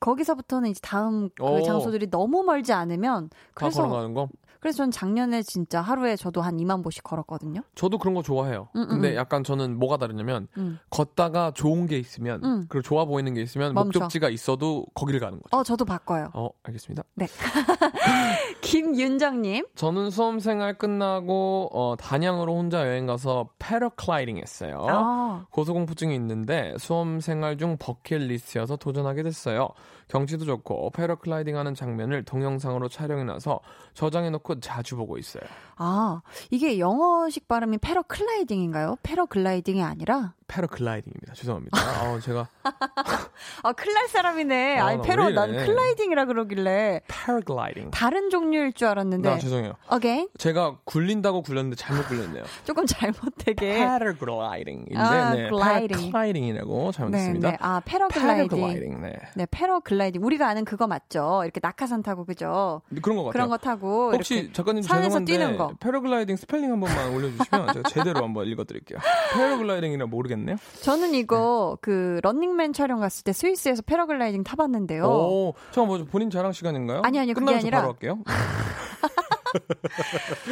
거기서부터는 0.00 0.70
이제 0.70 0.80
다음 0.82 1.28
그 1.36 1.44
오. 1.44 1.62
장소들이 1.62 2.10
너무 2.10 2.42
멀지 2.42 2.72
않으면 2.72 3.28
그래서 3.52 3.82
걸어가는 3.82 4.14
거? 4.14 4.28
그래서 4.60 4.78
전 4.78 4.90
작년에 4.90 5.42
진짜 5.42 5.80
하루에 5.80 6.16
저도 6.16 6.42
한 6.42 6.56
2만 6.58 6.84
보씩 6.84 7.02
걸었거든요. 7.02 7.62
저도 7.74 7.98
그런 7.98 8.14
거 8.14 8.22
좋아해요. 8.22 8.68
음, 8.76 8.82
음, 8.82 8.88
근데 8.88 9.10
음. 9.12 9.16
약간 9.16 9.42
저는 9.42 9.78
뭐가 9.78 9.96
다르냐면 9.96 10.48
음. 10.58 10.78
걷다가 10.90 11.52
좋은 11.52 11.86
게 11.86 11.98
있으면 11.98 12.44
음. 12.44 12.66
그리고 12.68 12.82
좋아 12.82 13.04
보이는 13.06 13.32
게 13.34 13.40
있으면 13.40 13.74
멈춰. 13.74 13.98
목적지가 13.98 14.28
있어도 14.28 14.84
거기를 14.94 15.18
가는 15.20 15.40
거죠. 15.40 15.56
어, 15.56 15.62
저도 15.62 15.84
바꿔요. 15.84 16.30
어, 16.34 16.50
알겠습니다. 16.62 17.02
네. 17.14 17.26
김윤정님. 18.60 19.66
저는 19.74 20.10
수험 20.10 20.38
생활 20.40 20.76
끝나고 20.76 21.70
어, 21.72 21.96
단양으로 21.96 22.54
혼자 22.56 22.86
여행 22.86 23.06
가서 23.06 23.48
패러클라이딩 23.58 24.36
했어요. 24.38 24.86
아. 24.88 25.46
고소공포증이 25.50 26.14
있는데 26.14 26.74
수험 26.78 27.20
생활 27.20 27.56
중 27.58 27.76
버킷리스트여서 27.78 28.76
도전하게 28.76 29.22
됐어요. 29.22 29.68
경치도 30.10 30.44
좋고 30.44 30.90
패러클라이딩 30.90 31.56
하는 31.56 31.74
장면을 31.74 32.24
동영상으로 32.24 32.88
촬영해놔서 32.88 33.60
저장해놓고 33.94 34.60
자주 34.60 34.96
보고 34.96 35.16
있어요. 35.18 35.42
아, 35.76 36.20
이게 36.50 36.78
영어식 36.78 37.46
발음이 37.46 37.78
패러클라이딩인가요? 37.78 38.96
패러글라이딩이 39.02 39.82
아니라? 39.82 40.34
패러글라이딩입니다. 40.50 41.34
죄송합니다. 41.34 41.78
아, 41.78 42.18
제가 42.20 42.48
아, 43.62 43.72
클날 43.72 44.08
사람이네. 44.08 44.78
아, 44.78 44.94
니 44.96 45.02
패러 45.02 45.30
난 45.30 45.52
클라이딩이라 45.52 46.24
그러길래 46.24 47.02
패러글라이딩. 47.06 47.92
다른 47.92 48.30
종류일 48.30 48.72
줄 48.72 48.88
알았는데. 48.88 49.28
아, 49.28 49.38
죄송해요. 49.38 49.74
오케이. 49.92 50.26
제가 50.38 50.78
굴린다고 50.84 51.42
굴렸는데 51.42 51.76
잘못 51.76 52.06
굴렸네요. 52.08 52.42
조금 52.64 52.84
잘못되게. 52.86 53.74
패러글라이딩인데 53.74 54.96
아, 54.96 55.34
네, 55.34 55.48
패러글라이딩이라고 55.50 56.92
잘못했습니다. 56.92 57.48
네, 57.48 57.52
네. 57.52 57.58
아, 57.60 57.80
패러글라이딩. 57.84 58.48
패러글라이딩. 58.48 59.02
네. 59.02 59.12
네, 59.34 59.46
패러글라이딩. 59.50 60.24
우리가 60.24 60.48
아는 60.48 60.64
그거 60.64 60.88
맞죠? 60.88 61.42
이렇게 61.44 61.60
낙하산 61.62 62.02
타고 62.02 62.24
그죠? 62.24 62.82
그런 63.02 63.16
거 63.16 63.24
같아요. 63.24 63.32
그런 63.32 63.48
거 63.48 63.56
타고 63.56 64.12
혹시 64.12 64.50
작가님 64.52 64.82
산에서 64.82 65.20
뛰는 65.24 65.56
거. 65.56 65.74
패러글라이딩 65.78 66.36
스펠링 66.36 66.72
한 66.72 66.80
번만 66.80 67.14
올려 67.14 67.28
주시면 67.28 67.72
제가 67.72 67.88
제대로 67.88 68.24
한번 68.24 68.46
읽어 68.46 68.64
드릴게요. 68.64 68.98
패러글라이딩이라 69.34 70.06
모르겠 70.06 70.39
네요. 70.46 70.56
저는 70.82 71.14
이거 71.14 71.76
네. 71.76 71.78
그 71.80 72.20
런닝맨 72.22 72.72
촬영 72.72 73.00
갔을 73.00 73.24
때 73.24 73.32
스위스에서 73.32 73.82
패러글라이딩 73.82 74.44
타봤는데요. 74.44 75.04
오, 75.04 75.54
잠깐 75.70 75.88
뭐 75.88 76.06
본인 76.10 76.30
자랑 76.30 76.52
시간인가요? 76.52 77.02
아니 77.04 77.18
아니 77.18 77.32
그게 77.32 77.54
아니라 77.54 77.80
바로 77.80 77.92
할게요. 77.92 78.18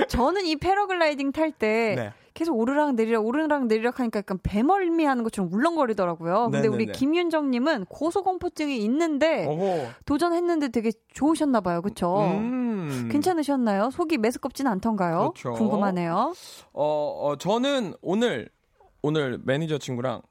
저는 0.09 0.47
이 0.47 0.57
패러글라이딩 0.57 1.33
탈때 1.33 1.95
네. 1.97 2.13
계속 2.35 2.57
오르락 2.57 2.95
내리락 2.95 3.27
오르락 3.27 3.67
내리락 3.67 3.99
하니까 3.99 4.19
약간 4.19 4.39
배멀미 4.43 5.05
하는 5.05 5.25
것처럼 5.25 5.53
울렁거리더라고요. 5.53 6.45
근데 6.45 6.63
네네네. 6.63 6.75
우리 6.75 6.87
김윤정 6.87 7.51
님은 7.51 7.87
고소공포증이 7.87 8.79
있는데 8.79 9.47
어허. 9.47 9.89
도전했는데 10.05 10.69
되게 10.69 10.93
좋으셨나 11.15 11.61
봐요. 11.61 11.83
그렇죠? 11.83 12.21
음. 12.21 13.09
괜찮으셨나요? 13.11 13.91
속이 13.91 14.19
메스껍진 14.19 14.67
않던가요? 14.69 15.33
그렇죠. 15.35 15.53
궁금하네요. 15.55 16.33
어, 16.73 17.19
어 17.23 17.37
저는 17.37 17.95
오늘 18.03 18.49
오늘 19.03 19.39
매니저 19.45 19.79
친구랑 19.79 20.23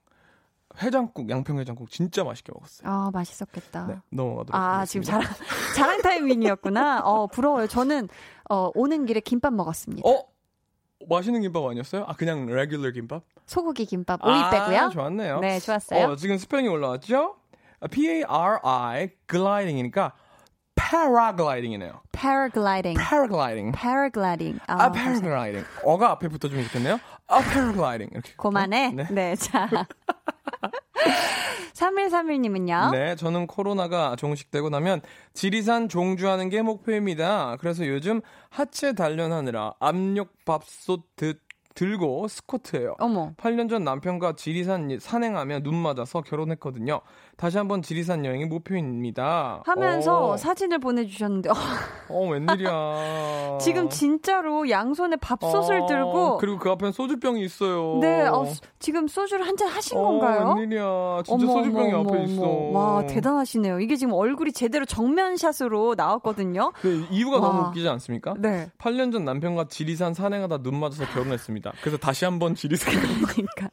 해장국, 0.82 1.30
양평 1.30 1.60
해장국 1.60 1.90
진짜 1.90 2.24
맛있게 2.24 2.52
먹었어요. 2.54 2.90
아, 2.90 3.10
맛있었겠다. 3.12 3.88
네, 3.88 3.96
넘어가도록 4.12 4.56
아, 4.56 4.86
지금 4.86 5.04
자랑, 5.04 5.28
자랑 5.76 6.02
타이밍이었구나. 6.02 7.02
어, 7.04 7.28
부러워요. 7.28 7.68
저는, 7.68 8.10
어, 8.50 8.70
오는 8.76 9.06
길에 9.06 9.20
김밥 9.20 9.54
먹었습니다. 9.54 10.08
어? 10.08 10.24
맛있는 11.10 11.42
김밥 11.42 11.66
아니었어요? 11.66 12.04
아, 12.08 12.14
그냥 12.14 12.46
regular 12.48 12.92
김밥? 12.92 13.24
소고기 13.46 13.86
김밥, 13.86 14.24
오이 14.24 14.32
아, 14.32 14.50
빼고요. 14.50 14.90
좋았네요. 14.90 15.40
네, 15.40 15.60
좋았어요. 15.60 16.06
어, 16.06 16.16
지금 16.16 16.38
스펠링이 16.38 16.68
올라왔죠? 16.70 17.36
P-A-R-I, 17.90 19.10
gliding이니까 19.28 20.14
paragliding이네요. 20.76 22.02
paragliding. 22.12 22.98
paragliding. 22.98 23.72
paragliding. 23.72 24.60
아, 24.68 24.86
아 24.86 24.92
paragliding. 24.92 25.66
어가 25.84 26.12
앞에 26.12 26.28
붙어주면 26.28 26.66
좋겠네요. 26.66 27.00
아, 27.28 27.40
paragliding. 27.42 28.12
이렇게. 28.14 28.34
그만해. 28.38 28.92
네. 28.92 29.08
네, 29.12 29.36
자. 29.36 29.70
3131님은요? 31.74 32.92
네, 32.92 33.16
저는 33.16 33.46
코로나가 33.46 34.16
종식되고 34.16 34.70
나면 34.70 35.02
지리산 35.34 35.90
종주하는 35.90 36.50
게 36.50 36.62
목표입니다. 36.62 37.58
그래서 37.60 37.88
요즘 37.88 38.22
하체 38.50 38.94
단련하느라 38.94 39.76
압력 39.80 40.34
밥솥 40.46 41.04
듣 41.16 41.40
들고 41.78 42.28
스쿼트해요. 42.28 42.96
어머. 42.98 43.34
8년 43.38 43.70
전 43.70 43.84
남편과 43.84 44.34
지리산 44.34 44.98
산행하며 45.00 45.60
눈 45.60 45.76
맞아서 45.76 46.22
결혼했거든요. 46.22 47.02
다시 47.38 47.58
한번 47.60 47.84
지리산 47.84 48.26
여행이 48.26 48.46
목표입니다. 48.46 49.62
하면서 49.64 50.30
어. 50.32 50.38
사진을 50.38 50.80
보내주셨는데. 50.80 51.50
어, 52.10 52.28
웬일이야. 52.30 53.60
지금 53.62 53.90
진짜로 53.90 54.68
양손에 54.70 55.18
밥솥을 55.18 55.82
어, 55.82 55.86
들고. 55.86 56.38
그리고 56.40 56.58
그 56.58 56.72
앞엔 56.72 56.92
소주병이 56.92 57.44
있어요. 57.46 58.00
네, 58.02 58.22
어, 58.26 58.44
지금 58.80 59.08
소주를 59.08 59.46
한 59.46 59.56
잔 59.58 59.70
하신 59.70 59.98
어, 59.98 60.04
건가요? 60.04 60.54
웬일이야. 60.58 61.24
진짜 61.26 61.34
어머, 61.46 61.54
소주병이 61.54 61.94
어머, 61.94 62.10
앞에 62.10 62.20
어머, 62.20 62.28
있어. 62.28 62.42
와, 62.74 63.06
대단하시네요. 63.08 63.80
이게 63.80 63.96
지금 63.96 64.14
얼굴이 64.14 64.52
제대로 64.52 64.86
정면샷으로 64.86 65.96
나왔거든요. 65.96 66.72
네, 66.84 67.06
이유가 67.12 67.38
와. 67.40 67.48
너무 67.48 67.68
웃기지 67.70 67.88
않습니까? 67.88 68.34
네. 68.40 68.70
8년 68.80 69.12
전 69.12 69.26
남편과 69.26 69.66
지리산 69.70 70.14
산행하다 70.16 70.60
눈 70.64 70.80
맞아서 70.80 71.06
결혼했습니다. 71.06 71.74
그래서 71.82 71.98
다시 71.98 72.26
한번 72.26 72.56
지리산. 72.56 72.94
그러니까. 73.28 73.70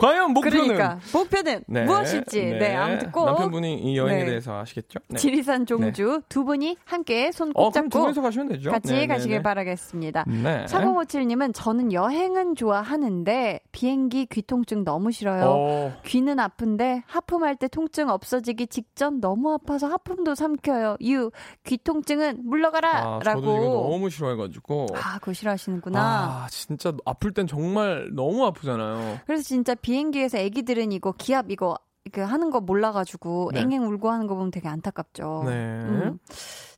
과연 0.00 0.32
목표는 0.32 0.68
그러니까 0.68 0.98
목표는 1.12 1.64
네. 1.66 1.84
무엇일지 1.84 2.42
네. 2.44 2.58
네. 2.58 2.74
아무튼 2.76 3.12
꼭 3.12 3.26
남편분이 3.26 3.80
이 3.80 3.96
여행에 3.96 4.20
네. 4.20 4.30
대해서 4.30 4.58
아시겠죠? 4.60 5.00
네. 5.08 5.16
지리산 5.18 5.66
종주 5.66 6.22
두 6.28 6.44
분이 6.44 6.76
함께 6.84 7.30
손꼭 7.32 7.60
어, 7.62 7.70
잡고 7.70 7.88
두 7.88 8.00
분이서 8.00 8.22
가시면 8.22 8.48
되죠. 8.48 8.70
같이 8.70 9.06
가시길 9.06 9.42
바라겠습니다. 9.42 10.24
네. 10.26 10.64
4057님은 10.66 11.52
저는 11.54 11.92
여행은 11.92 12.54
좋아하는데 12.56 13.60
비행기 13.72 14.26
귀 14.26 14.42
통증 14.42 14.84
너무 14.84 15.10
싫어요. 15.10 15.44
어. 15.46 15.92
귀는 16.04 16.38
아픈데 16.38 17.02
하품할 17.06 17.56
때 17.56 17.68
통증 17.68 18.08
없어지기 18.08 18.66
직전 18.68 19.20
너무 19.20 19.52
아파서 19.52 19.86
하품도 19.86 20.34
삼켜요. 20.34 20.96
유 21.02 21.30
귀 21.64 21.76
통증은 21.78 22.40
물러가라. 22.44 22.88
아, 22.90 23.20
라고. 23.22 23.40
저도 23.40 23.56
이거 23.56 23.66
너무 23.90 24.10
싫어해가지고. 24.10 24.86
아, 24.94 25.18
그거 25.18 25.32
싫어하시는구나. 25.32 26.00
아, 26.00 26.46
진짜 26.50 26.92
아플 27.04 27.32
땐 27.32 27.46
정말 27.46 28.08
너무 28.12 28.44
아프잖아요. 28.46 29.20
그래서 29.26 29.42
진짜 29.42 29.74
비 29.74 29.89
행기에서 29.96 30.38
애기들은 30.38 30.92
이거 30.92 31.12
기압 31.12 31.50
이거 31.50 31.76
그 32.12 32.20
하는 32.20 32.50
거 32.50 32.60
몰라가지고 32.60 33.50
네. 33.54 33.60
앵앵 33.60 33.82
울고 33.84 34.10
하는 34.10 34.26
거 34.26 34.34
보면 34.34 34.50
되게 34.50 34.68
안타깝죠. 34.68 35.44
네. 35.46 35.52
음. 35.52 36.18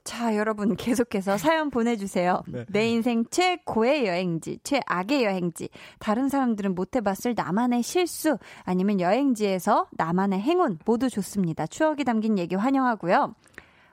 자, 0.05 0.37
여러분 0.37 0.75
계속해서 0.75 1.39
사연 1.39 1.71
보내주세요. 1.71 2.43
네. 2.49 2.65
내 2.69 2.89
인생 2.89 3.25
최고의 3.31 4.07
여행지, 4.07 4.59
최악의 4.65 5.25
여행지, 5.25 5.69
다른 6.01 6.29
사람들은 6.29 6.75
못 6.75 6.97
해봤을 6.97 7.35
나만의 7.37 7.83
실수, 7.85 8.37
아니면 8.65 9.01
여행지에서 9.01 9.87
나만의 9.93 10.41
행운 10.41 10.79
모두 10.85 11.09
좋습니다. 11.09 11.69
추억이 11.69 12.03
담긴 12.03 12.37
얘기 12.39 12.57
환영하고요. 12.57 13.35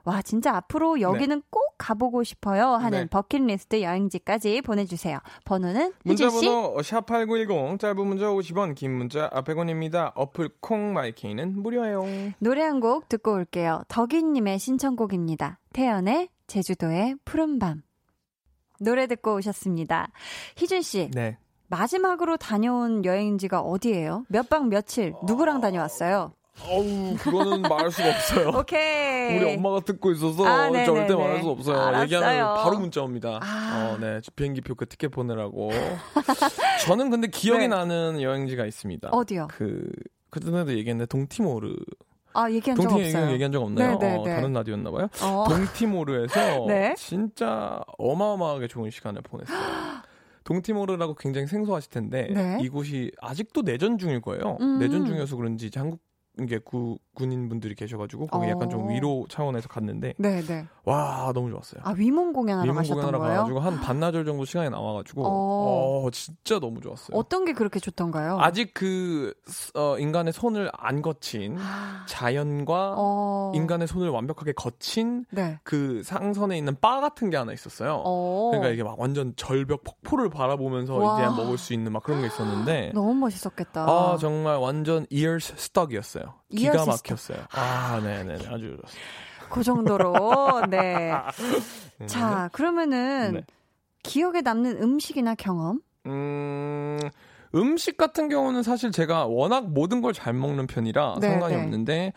와, 0.06 0.22
진짜 0.22 0.56
앞으로 0.56 1.02
여기는 1.02 1.38
네. 1.40 1.46
꼭 1.50 1.76
가보고 1.78 2.24
싶어요 2.24 2.72
하는 2.74 3.02
네. 3.02 3.06
버킷리스트 3.08 3.82
여행지까지 3.82 4.62
보내주세요. 4.62 5.20
번호는 5.46 5.94
문자번호 6.04 6.78
샵8910 6.78 7.80
짧은 7.80 8.08
문자 8.08 8.26
50원 8.26 8.76
긴 8.76 8.92
문자 8.98 9.30
100원입니다. 9.30 10.12
어플 10.16 10.50
콩마이케이는 10.62 11.62
무료예요. 11.62 12.04
노래 12.40 12.64
한 12.64 12.80
곡 12.80 13.10
듣고 13.10 13.34
올게요. 13.34 13.84
덕인님의 13.90 14.58
신청곡입니다. 14.60 15.60
태연의 15.74 16.30
제주도의 16.48 17.16
푸른밤 17.26 17.84
노래 18.80 19.06
듣고 19.08 19.36
오셨습니다. 19.36 20.10
희준 20.56 20.82
씨. 20.82 21.10
네. 21.14 21.38
마지막으로 21.68 22.38
다녀온 22.38 23.04
여행지가 23.06 23.60
어디예요? 23.62 24.26
몇 24.30 24.50
박 24.50 24.68
며칠 24.70 25.14
누구랑 25.28 25.62
다녀왔어요? 25.62 26.34
어우, 26.68 27.16
그거는 27.18 27.62
말할 27.64 27.92
수가 27.92 28.10
없어요. 28.10 28.50
오케이. 28.60 29.38
우리 29.38 29.56
엄마가 29.56 29.80
듣고 29.82 30.12
있어서 30.12 30.46
아, 30.46 30.70
절대 30.72 31.16
말할 31.16 31.42
수 31.42 31.50
없어요. 31.50 31.80
알았어요. 31.80 32.04
얘기하면 32.04 32.56
바로 32.56 32.80
문자 32.80 33.02
옵니다. 33.02 33.40
아. 33.42 33.94
어, 33.94 33.98
네. 34.00 34.20
비행기 34.36 34.62
표 34.62 34.76
그 34.76 34.86
티켓 34.88 35.10
보내라고. 35.10 35.72
저는 36.86 37.10
근데 37.10 37.28
기억이 37.28 37.62
네. 37.62 37.68
나는 37.68 38.22
여행지가 38.22 38.66
있습니다. 38.66 39.10
어디요? 39.10 39.48
그, 39.52 39.90
그전에도 40.30 40.72
얘기했는데, 40.72 41.06
동티모르. 41.08 41.76
아, 42.34 42.50
얘기한 42.52 42.76
적 42.80 42.84
없어요. 42.86 43.04
동티모르 43.04 43.32
얘기한 43.34 43.52
적 43.52 43.62
없나요? 43.64 43.98
네, 43.98 44.08
네, 44.08 44.16
어, 44.18 44.24
네. 44.24 44.36
다른 44.36 44.54
라디오였나 44.54 44.92
봐요. 44.92 45.08
어. 45.24 45.46
동티모르에서 45.50 46.66
네? 46.68 46.94
진짜 46.98 47.82
어마어마하게 47.98 48.68
좋은 48.68 48.90
시간을 48.92 49.22
보냈어요. 49.24 49.58
동티모르라고 50.44 51.16
굉장히 51.16 51.48
생소하실 51.48 51.92
텐데 51.92 52.28
네. 52.34 52.58
이곳이 52.62 53.12
아직도 53.22 53.62
내전 53.64 53.98
중일 53.98 54.22
거예요. 54.22 54.58
음. 54.62 54.80
내전 54.80 55.06
중이어서 55.06 55.36
그런지 55.36 55.68
이제 55.68 55.80
한국 55.80 56.00
게 56.46 56.60
구, 56.60 57.00
군인 57.20 57.50
분들이 57.50 57.76
계셔가지고 57.76 58.28
거기 58.28 58.48
어. 58.48 58.50
약간 58.50 58.70
좀 58.70 58.86
어. 58.86 58.88
위로 58.88 59.26
차원에서 59.30 59.68
갔는데 59.68 60.14
네네. 60.18 60.42
네. 60.46 60.66
와 60.86 61.32
너무 61.34 61.50
좋았어요. 61.52 61.82
아 61.84 61.92
위문 61.92 62.32
공연하러 62.34 62.64
위문 62.64 62.78
가셨던 62.78 62.96
공연하러 62.98 63.20
거예요? 63.20 63.36
가가지고 63.36 63.60
한 63.60 63.80
반나절 63.82 64.26
정도 64.26 64.46
시간이 64.46 64.70
나와가지고 64.70 65.24
어. 65.26 66.06
어. 66.06 66.10
진짜 66.12 66.60
너무 66.60 66.80
좋았어요. 66.82 67.18
어떤 67.18 67.46
게 67.46 67.54
그렇게 67.54 67.80
좋던가요? 67.80 68.38
아직 68.40 68.74
그 68.74 69.34
어, 69.76 69.98
인간의 70.00 70.34
손을 70.34 70.72
안 70.74 71.02
거친 71.02 71.58
아. 71.60 72.06
자연과 72.08 72.96
어. 72.98 73.52
인간의 73.54 73.88
손을 73.88 74.10
완벽하게 74.10 74.54
거친 74.54 75.26
네. 75.32 75.60
그 75.64 76.02
상선에 76.04 76.58
있는 76.58 76.76
바 76.80 77.02
같은 77.02 77.30
게 77.30 77.38
하나 77.38 77.52
있었어요. 77.54 78.02
어. 78.06 78.50
그러니까 78.52 78.72
이게 78.72 78.84
막 78.84 79.00
완전 79.00 79.34
절벽 79.36 79.84
폭포를 79.84 80.30
바라보면서 80.30 80.96
와. 80.96 81.16
이제 81.20 81.28
먹을 81.42 81.58
수 81.58 81.74
있는 81.74 81.92
막 81.92 82.04
그런 82.04 82.22
게 82.22 82.28
있었는데 82.28 82.92
너무 82.96 83.14
멋있었겠다. 83.16 83.84
아 83.84 84.18
정말 84.20 84.58
완전 84.58 85.06
ears 85.10 85.54
stuck이었어요. 85.58 86.39
기가 86.56 86.86
막혔어요. 86.86 87.38
아, 87.52 88.00
네네. 88.02 88.34
아주 88.48 88.78
좋습니다. 88.82 89.50
그 89.50 89.64
정도로, 89.64 90.62
네. 90.70 91.12
자, 92.08 92.50
그러면은, 92.54 93.34
네. 93.34 93.44
기억에 94.04 94.42
남는 94.42 94.82
음식이나 94.82 95.36
경험? 95.36 95.82
음, 96.06 97.00
음식 97.56 97.98
같은 97.98 98.30
경우는 98.30 98.64
사실 98.64 98.92
제가 98.92 99.26
워낙 99.26 99.70
모든 99.72 100.02
걸 100.02 100.14
잘 100.14 100.34
먹는 100.34 100.68
편이라 100.68 101.18
네, 101.20 101.30
상관이 101.30 101.56
네. 101.56 101.62
없는데, 101.64 102.14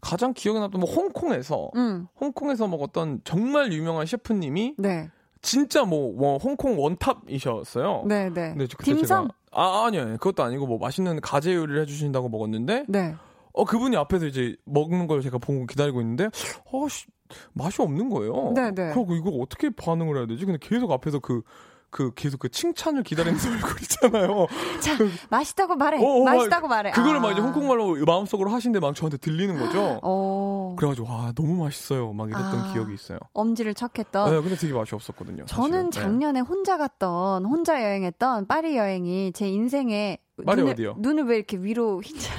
가장 0.00 0.34
기억에 0.34 0.60
남던 0.60 0.80
뭐 0.80 0.90
홍콩에서, 0.90 1.70
음. 1.76 2.06
홍콩에서 2.20 2.68
먹었던 2.68 3.22
정말 3.24 3.72
유명한 3.72 4.06
셰프님이, 4.06 4.74
네. 4.78 5.10
진짜 5.42 5.84
뭐, 5.84 6.12
뭐 6.12 6.38
홍콩 6.38 6.78
원탑이셨어요. 6.78 8.04
네, 8.06 8.30
네. 8.30 8.54
딤섬? 8.56 9.28
아, 9.52 9.84
아니요. 9.86 10.16
그것도 10.18 10.42
아니고 10.42 10.66
뭐 10.66 10.78
맛있는 10.78 11.20
가재 11.20 11.54
요리를 11.54 11.80
해주신다고 11.82 12.28
먹었는데, 12.28 12.84
네. 12.88 13.14
어 13.56 13.64
그분이 13.64 13.96
앞에서 13.96 14.26
이제 14.26 14.54
먹는 14.66 15.06
걸 15.06 15.22
제가 15.22 15.38
보고 15.38 15.66
기다리고 15.66 16.00
있는데 16.02 16.28
어씨 16.70 17.06
맛이 17.54 17.82
없는 17.82 18.10
거예요. 18.10 18.52
네네. 18.54 18.70
네. 18.74 18.92
그리고 18.94 19.14
이거 19.14 19.30
어떻게 19.30 19.70
반응을 19.70 20.16
해야 20.18 20.26
되지? 20.26 20.44
근데 20.44 20.58
계속 20.60 20.92
앞에서 20.92 21.18
그그 21.18 22.12
계속 22.14 22.38
그 22.38 22.50
칭찬을 22.50 23.02
기다리는 23.02 23.38
얼굴 23.38 23.80
있잖아요. 23.82 24.46
자, 24.80 24.96
그, 24.98 25.10
맛있다고 25.30 25.74
말해. 25.74 25.98
어, 25.98 26.20
어, 26.20 26.24
맛있다고 26.24 26.68
말해. 26.68 26.90
그거를 26.90 27.16
아. 27.16 27.20
막 27.20 27.32
이제 27.32 27.40
홍콩말로 27.40 27.96
마음속으로 28.04 28.50
하신데 28.50 28.78
막 28.78 28.94
저한테 28.94 29.16
들리는 29.16 29.58
거죠. 29.58 30.00
어. 30.02 30.76
그래가지고 30.78 31.08
와 31.08 31.32
너무 31.34 31.64
맛있어요. 31.64 32.12
막 32.12 32.28
이랬던 32.28 32.60
아. 32.60 32.72
기억이 32.74 32.92
있어요. 32.92 33.18
엄지를 33.32 33.72
척했던. 33.74 34.30
네, 34.30 34.40
근데 34.42 34.56
되게 34.56 34.74
맛이 34.74 34.94
없었거든요. 34.94 35.46
저는 35.46 35.70
사실은. 35.70 35.90
네. 35.90 36.00
작년에 36.00 36.40
네. 36.40 36.46
혼자 36.46 36.76
갔던 36.76 37.46
혼자 37.46 37.82
여행했던 37.82 38.46
파리 38.46 38.76
여행이 38.76 39.32
제 39.32 39.48
인생에 39.48 40.18
파리 40.44 40.60
눈을, 40.60 40.72
어디요? 40.74 40.96
눈을 40.98 41.24
왜 41.24 41.36
이렇게 41.36 41.56
위로 41.56 42.02
흰자 42.02 42.34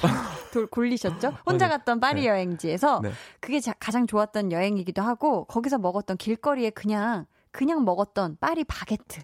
올리셨죠? 0.70 1.38
혼자 1.46 1.68
갔던 1.68 2.00
파리 2.00 2.22
네. 2.22 2.28
여행지에서 2.28 3.00
네. 3.02 3.12
그게 3.40 3.60
자, 3.60 3.74
가장 3.78 4.06
좋았던 4.06 4.52
여행이기도 4.52 5.02
하고 5.02 5.44
거기서 5.44 5.78
먹었던 5.78 6.16
길거리에 6.16 6.70
그냥 6.70 7.26
그냥 7.50 7.84
먹었던 7.84 8.38
파리 8.40 8.64
바게트. 8.64 9.20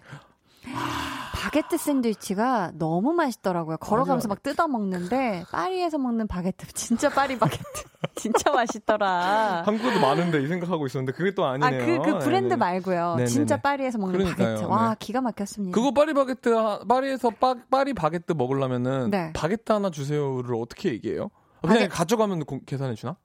바게트 1.33 1.77
샌드위치가 1.77 2.71
너무 2.73 3.13
맛있더라고요. 3.13 3.77
걸어가면서 3.77 4.27
막 4.27 4.41
뜯어 4.41 4.67
먹는데 4.67 5.43
파리에서 5.51 5.97
먹는 5.97 6.27
바게트 6.27 6.67
진짜 6.73 7.09
파리 7.09 7.37
바게트 7.37 7.63
진짜 8.15 8.51
맛있더라. 8.51 9.63
한국에도 9.65 9.99
많은데 9.99 10.41
이 10.41 10.47
생각하고 10.47 10.85
있었는데 10.87 11.11
그게 11.13 11.33
또 11.35 11.45
아니네요. 11.45 11.81
아, 11.81 11.85
그, 11.85 11.97
그 12.01 12.19
브랜드 12.19 12.49
네네. 12.49 12.55
말고요. 12.55 13.11
네네네. 13.11 13.27
진짜 13.27 13.57
파리에서 13.57 13.97
먹는 13.99 14.17
그러니까요. 14.17 14.47
바게트. 14.55 14.65
와, 14.69 14.89
네. 14.89 14.95
기가 14.99 15.21
막혔습니다. 15.21 15.75
그거 15.75 15.91
파리 15.91 16.13
바게트 16.13 16.55
파리에서 16.87 17.29
파, 17.29 17.55
파리 17.69 17.93
바게트 17.93 18.33
먹으려면은 18.33 19.11
네. 19.11 19.31
바게트 19.33 19.71
하나 19.71 19.89
주세요를 19.89 20.55
어떻게 20.55 20.89
얘기해요? 20.89 21.29
그냥 21.61 21.75
바게트. 21.77 21.93
가져가면 21.95 22.43
계산해 22.65 22.95
주나? 22.95 23.17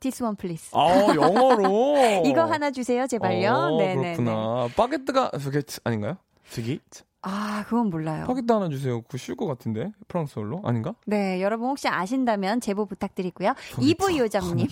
This 0.00 0.22
one 0.22 0.36
please. 0.36 0.70
아, 0.74 1.14
영어로. 1.14 2.24
이거 2.26 2.44
하나 2.44 2.70
주세요, 2.70 3.06
제발요. 3.06 3.52
어, 3.52 3.78
네네. 3.78 4.16
그렇구나. 4.16 4.68
바게트가 4.76 5.30
바게트 5.30 5.80
아닌가요? 5.84 6.16
스기? 6.50 6.80
아, 7.22 7.64
그건 7.68 7.90
몰라요. 7.90 8.24
바게트 8.26 8.50
하나 8.50 8.68
주세요. 8.70 9.02
그거 9.02 9.18
쉬울 9.18 9.36
것 9.36 9.46
같은데? 9.46 9.92
프랑스어로? 10.08 10.62
아닌가? 10.64 10.94
네, 11.04 11.42
여러분 11.42 11.68
혹시 11.68 11.86
아신다면 11.86 12.60
제보 12.62 12.86
부탁드리고요. 12.86 13.52
이부 13.80 14.16
요정님. 14.16 14.66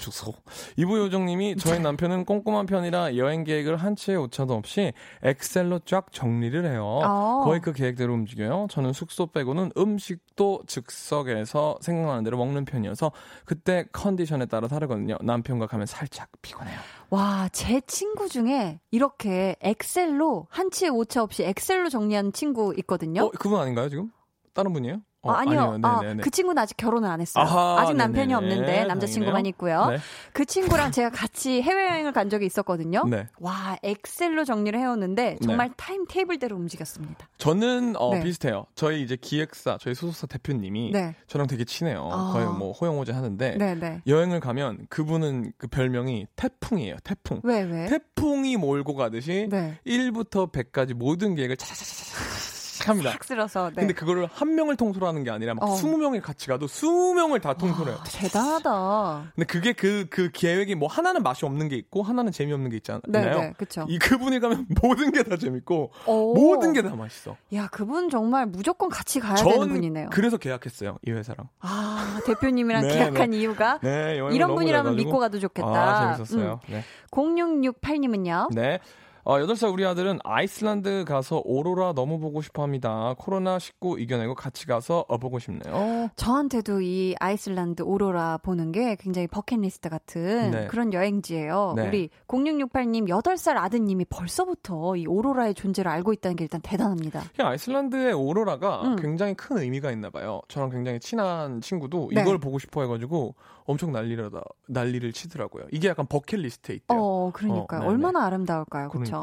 이부 0.76 0.98
요정님이 0.98 1.56
저희 1.56 1.78
남편은 1.78 2.24
꼼꼼한 2.24 2.64
편이라 2.64 3.16
여행 3.16 3.44
계획을 3.44 3.76
한 3.76 3.96
채의 3.96 4.18
오차도 4.18 4.54
없이 4.54 4.94
엑셀로 5.22 5.80
쫙 5.80 6.06
정리를 6.10 6.64
해요. 6.64 7.00
어. 7.04 7.42
거의 7.44 7.60
그 7.60 7.74
계획대로 7.74 8.14
움직여요. 8.14 8.68
저는 8.70 8.94
숙소 8.94 9.26
빼고는 9.26 9.72
음식도 9.76 10.62
즉석에서 10.66 11.78
생각나는 11.82 12.24
대로 12.24 12.38
먹는 12.38 12.64
편이어서 12.64 13.12
그때 13.44 13.84
컨디션에 13.92 14.46
따라 14.46 14.68
다르거든요. 14.68 15.18
남편과 15.20 15.66
가면 15.66 15.86
살짝 15.86 16.28
피곤해요. 16.40 16.78
와, 17.10 17.48
제 17.52 17.80
친구 17.86 18.28
중에 18.28 18.80
이렇게 18.90 19.56
엑셀로 19.60 20.46
한치의 20.50 20.90
오차 20.90 21.22
없이 21.22 21.42
엑셀로 21.42 21.88
정리한 21.88 22.32
친구 22.32 22.74
있거든요. 22.78 23.24
어, 23.24 23.30
그분 23.30 23.58
아닌가요, 23.60 23.88
지금? 23.88 24.10
다른 24.52 24.72
분이에요? 24.74 25.00
어, 25.22 25.32
아, 25.32 25.40
아니요. 25.40 25.78
아, 25.82 26.00
그 26.22 26.30
친구는 26.30 26.62
아직 26.62 26.76
결혼을 26.76 27.08
안 27.08 27.20
했어요. 27.20 27.44
아하, 27.44 27.80
아직 27.80 27.94
남편이 27.96 28.28
네네네. 28.28 28.34
없는데 28.34 28.84
남자친구만 28.84 29.46
있고요. 29.46 29.86
네. 29.86 29.98
그 30.32 30.44
친구랑 30.44 30.92
제가 30.92 31.10
같이 31.10 31.60
해외여행을 31.60 32.12
간 32.12 32.30
적이 32.30 32.46
있었거든요. 32.46 33.02
네. 33.08 33.26
와, 33.40 33.76
엑셀로 33.82 34.44
정리를 34.44 34.78
해오는데 34.78 35.38
정말 35.42 35.68
네. 35.68 35.74
timetable대로 35.76 36.54
움직였습니다. 36.56 37.28
저는 37.36 37.96
어, 37.96 38.14
네. 38.14 38.22
비슷해요. 38.22 38.66
저희 38.76 39.02
이제 39.02 39.16
기획사, 39.20 39.76
저희 39.80 39.94
소속사 39.94 40.28
대표님이 40.28 40.92
네. 40.92 41.16
저랑 41.26 41.48
되게 41.48 41.64
친해요. 41.64 42.08
아. 42.12 42.30
거의 42.32 42.46
뭐 42.46 42.72
호형호제 42.72 43.12
하는데 43.12 43.56
네, 43.56 44.00
여행을 44.06 44.38
가면 44.38 44.86
그분은 44.88 45.52
그 45.58 45.66
별명이 45.66 46.26
태풍이에요. 46.36 46.96
태풍. 47.02 47.40
왜 47.42 47.62
왜? 47.62 47.86
태풍이 47.86 48.56
몰고 48.56 48.94
가듯이 48.94 49.48
1부터 49.84 50.52
100까지 50.52 50.94
모든 50.94 51.34
계획을 51.34 51.56
차차차차 51.56 52.47
합니다. 52.86 53.10
싹 53.12 53.24
쓸어서. 53.24 53.68
네. 53.70 53.74
근데 53.76 53.94
그거를 53.94 54.28
한 54.32 54.54
명을 54.54 54.76
통솔 54.76 55.04
하는 55.04 55.24
게 55.24 55.30
아니라 55.30 55.54
막 55.54 55.64
어. 55.64 55.74
20명이 55.74 56.20
같이 56.20 56.46
가도 56.48 56.66
20명을 56.66 57.40
다 57.40 57.54
통솔해요. 57.54 57.96
와, 57.96 58.02
대단하다. 58.04 59.32
근데 59.34 59.46
그게 59.46 59.72
그, 59.72 60.06
그 60.10 60.30
계획이 60.32 60.74
뭐 60.74 60.88
하나는 60.88 61.22
맛이 61.22 61.44
없는 61.44 61.68
게 61.68 61.76
있고 61.76 62.02
하나는 62.02 62.32
재미없는 62.32 62.70
게 62.70 62.76
있잖아요. 62.76 63.00
네, 63.08 63.20
네, 63.24 63.54
그쵸. 63.56 63.86
이 63.88 63.98
그분이 63.98 64.40
가면 64.40 64.66
모든 64.82 65.10
게 65.12 65.22
다 65.22 65.36
재밌고 65.36 65.90
오. 66.06 66.34
모든 66.34 66.72
게 66.72 66.82
다 66.82 66.94
맛있어. 66.94 67.36
야, 67.54 67.68
그분 67.70 68.08
정말 68.10 68.46
무조건 68.46 68.88
같이 68.88 69.20
가야 69.20 69.34
되는 69.34 69.68
분이네요. 69.68 70.08
그래서 70.12 70.36
계약했어요. 70.36 70.98
이 71.06 71.10
회사랑. 71.10 71.48
아, 71.60 72.20
대표님이랑 72.26 72.82
네, 72.86 72.88
계약한 72.94 73.30
네. 73.30 73.38
이유가? 73.38 73.78
네, 73.82 74.16
이런 74.32 74.54
분이라면 74.54 74.96
믿고 74.96 75.18
가도 75.18 75.38
좋겠다. 75.38 75.68
아, 75.68 76.16
재밌었어요. 76.16 76.60
음. 76.68 76.72
네. 76.72 76.84
0668님은요? 77.10 78.54
네. 78.54 78.78
어, 79.24 79.38
8살 79.38 79.72
우리 79.72 79.84
아들은 79.84 80.18
아이슬란드 80.24 81.04
가서 81.06 81.42
오로라 81.44 81.92
너무 81.92 82.18
보고 82.18 82.40
싶어 82.42 82.62
합니다. 82.62 83.14
코로나19 83.18 84.00
이겨내고 84.00 84.34
같이 84.34 84.66
가서 84.66 85.04
어, 85.08 85.18
보고 85.18 85.38
싶네요. 85.38 86.08
저한테도 86.16 86.80
이 86.80 87.14
아이슬란드 87.18 87.82
오로라 87.82 88.38
보는 88.38 88.72
게 88.72 88.96
굉장히 88.96 89.26
버킷리스트 89.26 89.88
같은 89.88 90.50
네. 90.50 90.66
그런 90.68 90.92
여행지예요. 90.92 91.74
네. 91.76 91.88
우리 91.88 92.10
0668님 92.26 93.08
8살 93.08 93.56
아드님이 93.56 94.06
벌써부터 94.06 94.96
이 94.96 95.06
오로라의 95.06 95.54
존재를 95.54 95.90
알고 95.90 96.12
있다는 96.12 96.36
게 96.36 96.44
일단 96.44 96.60
대단합니다. 96.62 97.24
아이슬란드의 97.38 98.12
오로라가 98.12 98.82
음. 98.82 98.96
굉장히 98.96 99.34
큰 99.34 99.58
의미가 99.58 99.90
있나 99.92 100.10
봐요. 100.10 100.40
저랑 100.48 100.70
굉장히 100.70 101.00
친한 101.00 101.60
친구도 101.60 102.10
네. 102.14 102.22
이걸 102.22 102.38
보고 102.38 102.58
싶어 102.58 102.82
해가지고 102.82 103.34
엄청 103.68 103.92
난리다 103.92 104.40
난리를 104.68 105.12
치더라고요. 105.12 105.66
이게 105.70 105.88
약간 105.88 106.06
버킷리스트에 106.06 106.76
있대요. 106.76 106.98
어, 106.98 107.30
그러니까요. 107.32 107.82
어, 107.82 107.86
얼마나 107.86 108.24
아름다울까요, 108.24 108.88
그렇죠? 108.88 109.17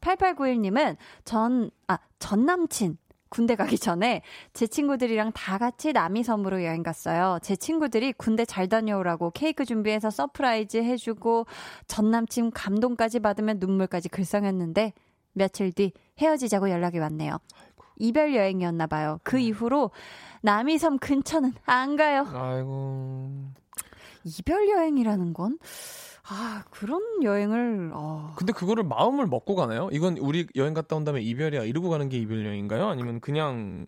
8891님은 0.00 0.96
전 1.24 1.70
아, 1.88 1.98
전 2.18 2.46
남친 2.46 2.98
군대 3.28 3.56
가기 3.56 3.78
전에 3.78 4.22
제 4.52 4.66
친구들이랑 4.66 5.32
다 5.32 5.58
같이 5.58 5.92
남이섬으로 5.92 6.64
여행 6.64 6.82
갔어요. 6.82 7.38
제 7.42 7.56
친구들이 7.56 8.12
군대 8.12 8.44
잘 8.44 8.68
다녀오라고 8.68 9.30
케이크 9.32 9.64
준비해서 9.64 10.10
surprise 10.10 10.78
해주고 10.78 11.46
전 11.86 12.10
남친 12.10 12.52
감동까지 12.52 13.20
받으며 13.20 13.58
눈물까지 13.58 14.08
글썽였는데 14.08 14.92
며칠 15.32 15.72
뒤 15.72 15.92
헤어지자고 16.18 16.70
연락이 16.70 16.98
왔네요. 16.98 17.38
이별 17.98 18.34
여행이었나 18.34 18.86
봐요. 18.86 19.18
그 19.22 19.38
이후로 19.38 19.90
남이섬 20.42 20.98
근처는 20.98 21.52
안 21.64 21.96
가요. 21.96 22.26
아이고. 22.32 23.30
이별 24.24 24.68
여행이라는 24.68 25.32
건 25.32 25.58
아, 26.28 26.64
그런 26.70 27.22
여행을, 27.22 27.92
어. 27.94 28.32
근데 28.36 28.52
그거를 28.52 28.82
마음을 28.84 29.26
먹고 29.26 29.54
가나요? 29.54 29.88
이건 29.92 30.18
우리 30.18 30.46
여행 30.56 30.74
갔다 30.74 30.96
온 30.96 31.04
다음에 31.04 31.20
이별이야. 31.22 31.62
이러고 31.62 31.88
가는 31.88 32.08
게 32.08 32.18
이별 32.18 32.44
여행인가요? 32.44 32.88
아니면 32.88 33.20
그냥 33.20 33.86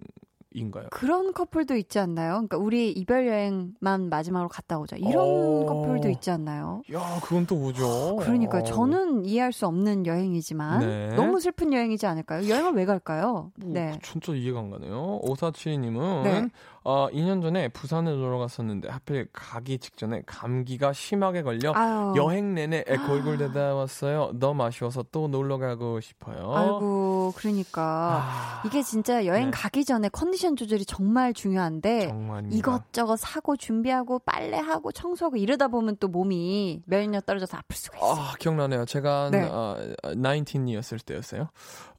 인가요? 0.54 0.86
그런 0.90 1.32
커플도 1.32 1.76
있지 1.76 1.98
않나요? 1.98 2.32
그러니까 2.32 2.56
우리 2.56 2.90
이별 2.90 3.26
여행만 3.26 4.08
마지막으로 4.08 4.48
갔다 4.48 4.78
오자. 4.78 4.96
이런 4.96 5.16
어... 5.18 5.66
커플도 5.66 6.08
있지 6.10 6.30
않나요? 6.30 6.82
야, 6.92 7.20
그건 7.22 7.46
또 7.46 7.56
뭐죠? 7.56 8.16
그러니까 8.16 8.62
저는 8.62 9.24
이해할 9.24 9.52
수 9.52 9.66
없는 9.66 10.06
여행이지만 10.06 10.80
네. 10.80 11.08
너무 11.16 11.40
슬픈 11.40 11.72
여행이지 11.72 12.06
않을까요? 12.06 12.48
여행을 12.48 12.72
왜 12.72 12.86
갈까요? 12.86 13.52
뭐, 13.56 13.72
네. 13.72 13.98
진짜 14.02 14.32
이해가 14.32 14.60
안 14.60 14.70
가네요. 14.70 15.20
오사치님은 15.22 16.22
네. 16.22 16.48
어, 16.90 17.06
2년 17.12 17.42
전에 17.42 17.68
부산에 17.68 18.10
놀러 18.10 18.38
갔었는데 18.38 18.88
하필 18.88 19.28
가기 19.30 19.78
직전에 19.78 20.22
감기가 20.24 20.94
심하게 20.94 21.42
걸려 21.42 21.74
아유. 21.74 22.14
여행 22.16 22.54
내내 22.54 22.82
골골대다 22.82 23.74
왔어요. 23.74 24.30
너무 24.32 24.62
아쉬워서 24.62 25.04
또 25.12 25.28
놀러 25.28 25.58
가고 25.58 26.00
싶어요. 26.00 26.50
아이고, 26.54 27.34
그러니까 27.36 28.22
아. 28.22 28.62
이게 28.64 28.82
진짜 28.82 29.26
여행 29.26 29.50
네. 29.50 29.50
가기 29.50 29.84
전에 29.84 30.08
컨디션 30.08 30.56
조절이 30.56 30.86
정말 30.86 31.34
중요한데 31.34 32.08
정말입니다. 32.08 32.56
이것저것 32.56 33.18
사고 33.18 33.58
준비하고 33.58 34.20
빨래하고 34.20 34.90
청소하고 34.90 35.36
이러다 35.36 35.68
보면 35.68 35.98
또 36.00 36.08
몸이 36.08 36.84
면역력 36.86 37.26
떨어져서 37.26 37.58
아플 37.58 37.76
수가 37.76 37.98
있어요. 37.98 38.12
아, 38.12 38.32
기억나네요. 38.38 38.86
제가 38.86 39.28
네. 39.30 39.42
어, 39.42 39.76
19이었을 40.04 41.04
때였어요. 41.04 41.50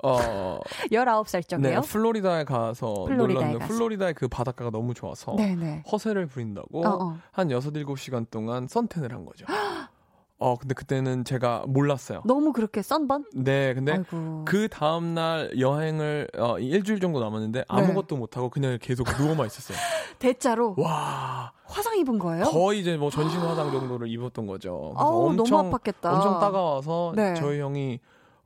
어, 0.03 0.59
19살 0.91 1.47
적에요? 1.47 1.81
네, 1.81 1.87
플로리다에 1.87 2.43
가서 2.45 2.93
플로리다에 3.07 3.33
놀랐는데 3.51 3.67
플로리다의 3.67 4.13
그 4.13 4.27
바닷가가 4.27 4.69
너무 4.71 4.93
좋아서 4.93 5.35
네네. 5.35 5.83
허세를 5.91 6.27
부린다고 6.27 6.85
어 6.85 6.89
어. 7.03 7.17
한 7.31 7.51
6, 7.51 7.59
7시간 7.59 8.29
동안 8.29 8.67
선탠을 8.67 9.11
한 9.13 9.25
거죠. 9.25 9.45
어, 10.41 10.55
근데 10.57 10.73
그때는 10.73 11.25
제가 11.25 11.65
몰랐어요. 11.67 12.21
너무 12.25 12.53
그렇게 12.53 12.81
썬번? 12.81 13.25
네, 13.35 13.73
근데 13.73 13.91
아이고. 13.91 14.45
그 14.45 14.69
다음날 14.69 15.59
여행을, 15.59 16.29
어, 16.37 16.57
일주일 16.59 17.01
정도 17.01 17.19
남았는데 17.19 17.59
네. 17.59 17.65
아무것도 17.67 18.15
네. 18.15 18.19
못하고 18.19 18.49
그냥 18.49 18.77
계속 18.81 19.05
누워만 19.19 19.47
있었어요. 19.47 19.77
대자로? 20.17 20.75
와. 20.77 21.51
화상 21.65 21.97
입은 21.97 22.19
거예요? 22.19 22.45
거의 22.45 22.79
이제 22.79 22.95
뭐 22.95 23.09
전신 23.11 23.37
화상 23.41 23.69
정도를 23.69 24.07
입었던 24.07 24.47
거죠. 24.47 24.93
아우, 24.95 25.27
엄청, 25.27 25.57
너무 25.57 25.77
아팠겠다. 25.77 26.05
엄청 26.13 26.39
따가워서 26.39 27.11
네. 27.17 27.33
저희 27.35 27.59
형이 27.59 27.99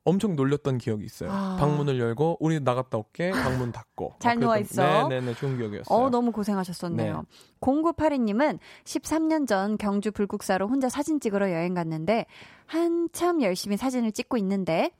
엄청 0.05 0.35
놀렸던 0.35 0.77
기억이 0.79 1.05
있어요. 1.05 1.31
아. 1.31 1.55
방문을 1.59 1.99
열고 1.99 2.37
우리 2.39 2.59
나갔다 2.59 2.97
올게 2.97 3.31
방문 3.31 3.71
닫고 3.71 4.15
잘 4.19 4.37
누워 4.37 4.57
있어. 4.57 5.07
네네네 5.07 5.35
좋은 5.35 5.57
기억이었어요. 5.57 5.97
어 5.97 6.09
너무 6.09 6.31
고생하셨었네요. 6.31 7.21
네. 7.21 7.37
0982님은 7.61 8.59
13년 8.83 9.47
전 9.47 9.77
경주 9.77 10.11
불국사로 10.11 10.67
혼자 10.67 10.89
사진 10.89 11.19
찍으러 11.19 11.51
여행 11.51 11.73
갔는데 11.73 12.25
한참 12.65 13.41
열심히 13.41 13.77
사진을 13.77 14.11
찍고 14.11 14.37
있는데 14.37 14.91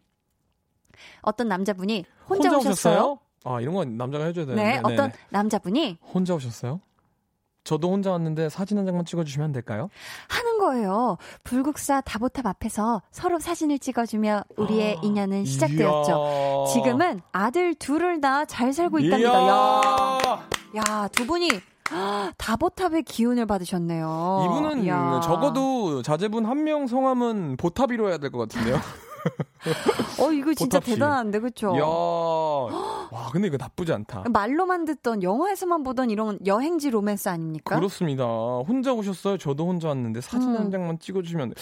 어떤 1.21 1.47
남자분이 1.49 2.05
혼자, 2.29 2.49
혼자 2.49 2.57
오셨어요? 2.69 2.93
오셨어요? 2.93 3.19
아 3.45 3.59
이런 3.59 3.73
건 3.73 3.97
남자가 3.97 4.25
해줘야 4.25 4.45
되는데. 4.45 4.63
네, 4.63 4.79
어떤 4.83 5.11
남자분이 5.29 5.97
혼자 6.13 6.33
오셨어요? 6.33 6.79
저도 7.63 7.91
혼자 7.91 8.11
왔는데 8.11 8.49
사진 8.49 8.77
한 8.77 8.85
장만 8.85 9.05
찍어주시면 9.05 9.45
안 9.45 9.51
될까요? 9.51 9.89
하는 10.27 10.57
거예요. 10.59 11.17
불국사 11.43 12.01
다보탑 12.01 12.45
앞에서 12.45 13.01
서로 13.11 13.39
사진을 13.39 13.79
찍어주며 13.79 14.43
우리의 14.57 14.97
아, 14.97 15.01
인연은 15.01 15.45
시작되었죠. 15.45 16.65
지금은 16.73 17.21
아들 17.31 17.73
둘을 17.75 18.19
다 18.21 18.45
잘 18.45 18.73
살고 18.73 18.99
있답니다. 18.99 19.47
야, 19.47 20.19
야, 20.75 21.07
두 21.11 21.25
분이 21.25 21.49
다보탑의 22.37 23.03
기운을 23.03 23.45
받으셨네요. 23.45 24.43
이분은 24.45 24.83
이야. 24.83 25.21
적어도 25.23 26.01
자제분 26.01 26.45
한 26.45 26.63
명 26.63 26.87
성함은 26.87 27.57
보탑이로 27.57 28.09
해야 28.09 28.17
될 28.17 28.31
것 28.31 28.39
같은데요. 28.39 28.77
어 30.19 30.31
이거 30.31 30.53
진짜 30.53 30.79
대단한데? 30.79 31.37
야, 31.37 31.83
와 31.85 33.29
근데 33.31 33.47
이거 33.47 33.57
나쁘지 33.57 33.93
않다. 33.93 34.23
말로만 34.31 34.85
듣던 34.85 35.23
영화에서만 35.23 35.83
보던 35.83 36.09
이런 36.09 36.39
여행지 36.45 36.89
로맨스 36.89 37.29
아닙니까? 37.29 37.75
그렇습니다. 37.75 38.25
혼자 38.25 38.93
오셨어요. 38.93 39.37
저도 39.37 39.67
혼자 39.67 39.89
왔는데 39.89 40.21
사진 40.21 40.49
음. 40.51 40.57
한 40.57 40.71
장만 40.71 40.99
찍어주시면 40.99 41.53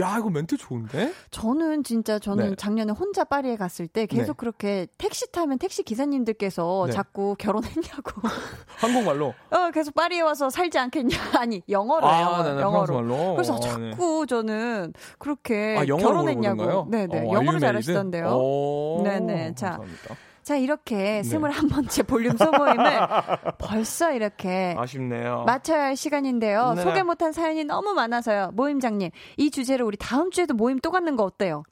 야 0.00 0.16
이거 0.18 0.30
멘트 0.30 0.56
좋은데? 0.56 1.12
저는 1.30 1.84
진짜 1.84 2.18
저는 2.18 2.50
네. 2.50 2.56
작년에 2.56 2.92
혼자 2.92 3.24
파리에 3.24 3.56
갔을 3.56 3.86
때 3.86 4.06
계속 4.06 4.32
네. 4.32 4.32
그렇게 4.36 4.86
택시 4.98 5.30
타면 5.30 5.58
택시 5.58 5.82
기사님들께서 5.82 6.84
네. 6.86 6.92
자꾸 6.92 7.36
결혼했냐고 7.38 8.22
한국말로? 8.78 9.34
어 9.50 9.70
계속 9.72 9.94
파리에 9.94 10.20
와서 10.20 10.50
살지 10.50 10.78
않겠냐? 10.78 11.16
아니 11.38 11.62
영어로 11.68 12.06
아, 12.06 12.42
네, 12.42 12.54
네, 12.54 12.60
영어로. 12.60 13.34
그래서 13.34 13.56
아, 13.56 13.60
자꾸 13.60 14.26
저는 14.26 14.92
그렇게 15.18 15.76
아, 15.78 15.84
결혼했냐고. 15.84 16.88
네네 16.90 17.28
어, 17.28 17.34
영어로 17.44 17.58
잘하시던데요. 17.58 19.02
네네 19.04 19.54
자. 19.54 19.70
감사합니다. 19.78 20.16
자, 20.44 20.56
이렇게 20.56 21.22
네. 21.22 21.38
번째 21.70 22.02
볼륨 22.02 22.36
소모임을 22.36 22.76
벌써 23.58 24.12
이렇게 24.12 24.74
아쉽네요. 24.78 25.44
맞춰야 25.46 25.84
할 25.84 25.96
시간인데요. 25.96 26.74
네. 26.74 26.82
소개 26.82 27.02
못한 27.02 27.32
사연이 27.32 27.64
너무 27.64 27.94
많아서요. 27.94 28.50
모임장님, 28.52 29.10
이 29.38 29.50
주제로 29.50 29.86
우리 29.86 29.96
다음 29.96 30.30
주에도 30.30 30.52
모임 30.52 30.78
또 30.80 30.90
갖는 30.90 31.16
거 31.16 31.24
어때요? 31.24 31.62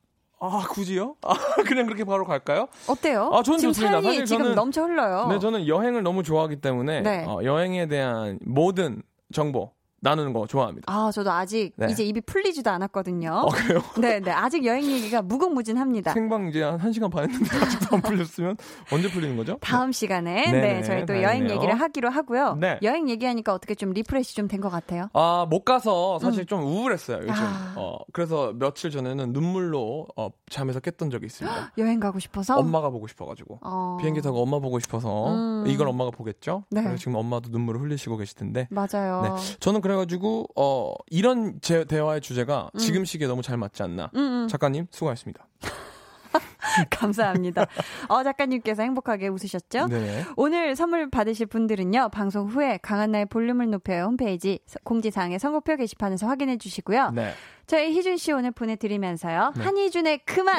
아, 0.40 0.66
굳이요? 0.70 1.16
아, 1.22 1.34
그냥 1.66 1.84
그렇게 1.84 2.04
바로 2.04 2.24
갈까요? 2.24 2.66
어때요? 2.88 3.30
아, 3.34 3.42
저는 3.42 3.58
지금 3.58 3.72
좋습니다. 3.74 4.00
사연이 4.00 4.24
지금 4.24 4.42
저는, 4.42 4.54
넘쳐 4.56 4.82
흘러요. 4.82 5.28
네, 5.28 5.38
저는 5.38 5.68
여행을 5.68 6.02
너무 6.02 6.22
좋아하기 6.22 6.56
때문에 6.62 7.02
네. 7.02 7.24
어, 7.26 7.44
여행에 7.44 7.86
대한 7.88 8.38
모든 8.44 9.02
정보 9.34 9.70
나누는 10.02 10.32
거 10.32 10.46
좋아합니다. 10.48 10.92
아, 10.92 11.10
저도 11.12 11.30
아직 11.30 11.72
네. 11.76 11.86
이제 11.88 12.04
입이 12.04 12.22
풀리지도 12.22 12.68
않았거든요. 12.70 13.30
어, 13.30 13.46
그래요? 13.48 13.80
네, 14.00 14.18
네. 14.20 14.32
아직 14.32 14.64
여행 14.66 14.84
얘기가 14.90 15.22
무궁무진합니다. 15.22 16.12
생방 16.12 16.48
이제 16.48 16.60
한 16.62 16.78
1시간 16.80 17.08
반 17.10 17.30
했는데 17.30 17.56
아직도 17.56 17.96
안 17.96 18.02
풀렸으면 18.02 18.56
언제 18.92 19.08
풀리는 19.08 19.36
거죠? 19.36 19.58
다음 19.60 19.90
네. 19.90 19.92
시간에 19.92 20.50
네네, 20.50 20.60
네, 20.74 20.82
저희 20.82 21.00
또 21.06 21.12
다행이네요. 21.14 21.28
여행 21.28 21.50
얘기를 21.50 21.80
하기로 21.80 22.10
하고요. 22.10 22.56
네. 22.60 22.78
여행 22.82 23.08
얘기하니까 23.08 23.54
어떻게 23.54 23.74
좀 23.76 23.92
refresh 23.92 24.34
좀 24.36 24.48
된 24.48 24.60
것 24.60 24.70
같아요? 24.70 25.08
아, 25.14 25.46
못 25.48 25.64
가서 25.64 26.18
사실 26.18 26.42
음. 26.42 26.46
좀 26.46 26.62
우울했어요, 26.64 27.18
요즘. 27.22 27.32
아. 27.32 27.74
어, 27.76 27.98
그래서 28.12 28.52
며칠 28.56 28.90
전에는 28.90 29.32
눈물로 29.32 30.08
어, 30.16 30.30
잠에서 30.50 30.80
깼던 30.80 31.10
적이 31.10 31.26
있습니다. 31.26 31.72
여행 31.78 32.00
가고 32.00 32.18
싶어서? 32.18 32.56
엄마가 32.58 32.90
보고 32.90 33.06
싶어 33.06 33.24
가지고. 33.24 33.60
어. 33.62 33.96
비행기 34.00 34.20
타고 34.20 34.42
엄마 34.42 34.58
보고 34.58 34.78
싶어서 34.80 35.32
음. 35.32 35.64
이걸 35.68 35.86
엄마가 35.88 36.10
보겠죠? 36.10 36.64
네. 36.70 36.96
지금 36.96 37.14
엄마도 37.14 37.50
눈물을 37.50 37.80
흘리시고 37.82 38.16
계실 38.16 38.36
텐데. 38.36 38.66
맞아요. 38.70 39.22
네. 39.38 39.56
저는 39.60 39.80
그래 39.80 39.91
가지고 39.96 40.46
어, 40.56 40.90
어, 40.90 40.94
이런 41.10 41.60
제 41.60 41.84
대화의 41.84 42.20
주제가 42.20 42.70
음. 42.74 42.78
지금 42.78 43.04
시기에 43.04 43.26
너무 43.28 43.42
잘 43.42 43.56
맞지 43.56 43.82
않나. 43.82 44.10
음, 44.14 44.44
음. 44.44 44.48
작가님, 44.48 44.86
수고하셨습니다. 44.90 45.46
감사합니다. 46.90 47.66
어, 48.08 48.22
작가님께서 48.22 48.82
행복하게 48.82 49.28
웃으셨죠? 49.28 49.88
네. 49.88 50.24
오늘 50.36 50.74
선물 50.76 51.10
받으실 51.10 51.44
분들은요, 51.46 52.08
방송 52.10 52.46
후에 52.48 52.78
강한나의 52.82 53.26
볼륨을 53.26 53.68
높여요 53.70 54.04
홈페이지 54.04 54.58
공지사항의 54.84 55.38
선곡표 55.38 55.76
게시판에서 55.76 56.26
확인해 56.26 56.56
주시고요. 56.56 57.10
네. 57.10 57.32
저희 57.66 57.92
희준 57.92 58.16
씨 58.16 58.32
오늘 58.32 58.50
보내드리면서요. 58.52 59.52
네. 59.56 59.62
한희준의 59.64 60.20
그만! 60.24 60.54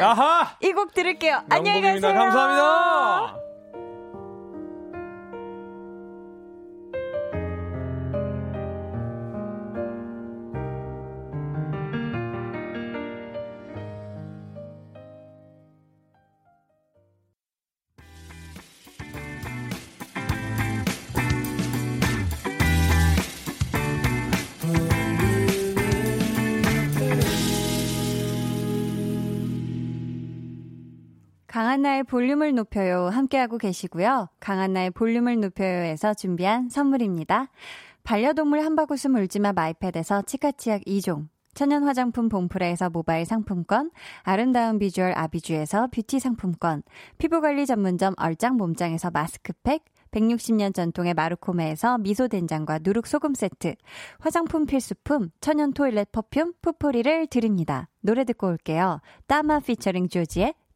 이 0.62 0.72
곡 0.74 0.94
들을게요. 0.94 1.44
안녕히 1.50 1.82
가세요. 1.82 2.14
감사합니다. 2.14 3.53
강한나의 31.74 32.04
볼륨을 32.04 32.54
높여요. 32.54 33.08
함께하고 33.08 33.58
계시고요. 33.58 34.28
강한나의 34.40 34.92
볼륨을 34.92 35.40
높여요에서 35.40 36.14
준비한 36.14 36.70
선물입니다. 36.70 37.48
반려동물 38.04 38.64
한바구스 38.64 39.08
물지마 39.08 39.54
마이패드에서 39.54 40.22
치카치약 40.22 40.82
2종. 40.82 41.30
천연 41.56 41.84
화장품 41.84 42.30
봉프레에서 42.30 42.92
모바일 42.92 43.26
상품권, 43.26 43.90
아름다운 44.22 44.78
비주얼 44.78 45.14
아비주에서 45.16 45.88
뷰티 45.88 46.20
상품권, 46.20 46.84
피부관리 47.18 47.66
전문점 47.66 48.14
얼짱 48.18 48.56
몸짱에서 48.58 49.10
마스크팩, 49.10 49.84
160년 50.12 50.76
전통의 50.76 51.16
마루코메에서 51.16 51.98
미소된장과 51.98 52.82
누룩소금 52.84 53.34
세트, 53.34 53.74
화장품 54.20 54.68
필수품 54.68 55.32
천연 55.42 55.74
toilet 55.74 56.12
perfume 56.12 56.54
푸포리를 56.62 57.26
드립니다. 57.28 57.90
노래 58.02 58.26
듣고 58.26 58.48
올게요. 58.48 59.02
따마 59.26 59.60
피처링 59.60 60.10
조지의 60.10 60.54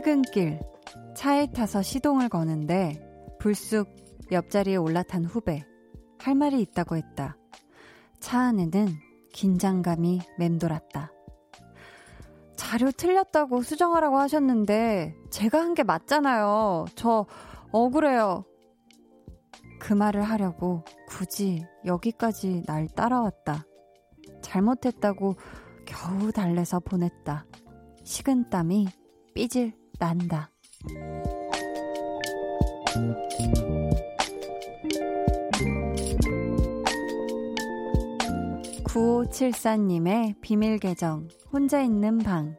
퇴근길 0.00 0.58
차에 1.14 1.48
타서 1.52 1.82
시동을 1.82 2.30
거는데 2.30 2.98
불쑥 3.38 3.86
옆자리에 4.32 4.76
올라탄 4.76 5.26
후배 5.26 5.62
할 6.18 6.34
말이 6.34 6.58
있다고 6.62 6.96
했다. 6.96 7.36
차 8.18 8.40
안에는 8.40 8.88
긴장감이 9.34 10.20
맴돌았다. 10.38 11.12
자료 12.56 12.90
틀렸다고 12.90 13.60
수정하라고 13.60 14.16
하셨는데 14.16 15.14
제가 15.28 15.60
한 15.60 15.74
게 15.74 15.82
맞잖아요. 15.82 16.86
저 16.94 17.26
억울해요. 17.70 18.46
그 19.80 19.92
말을 19.92 20.22
하려고 20.22 20.82
굳이 21.08 21.66
여기까지 21.84 22.62
날 22.66 22.88
따라왔다. 22.88 23.66
잘못했다고 24.40 25.36
겨우 25.86 26.32
달래서 26.32 26.80
보냈다. 26.80 27.44
식은땀이 28.02 28.88
삐질 29.34 29.79
난다. 30.00 30.50
9574님의 38.84 40.40
비밀 40.40 40.78
계정, 40.78 41.28
혼자 41.52 41.80
있는 41.80 42.18
방. 42.18 42.56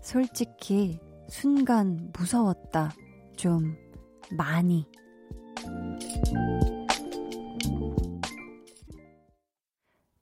솔직히, 0.00 0.98
순간 1.28 2.10
무서웠다. 2.16 2.92
좀, 3.36 3.76
많이. 4.30 4.86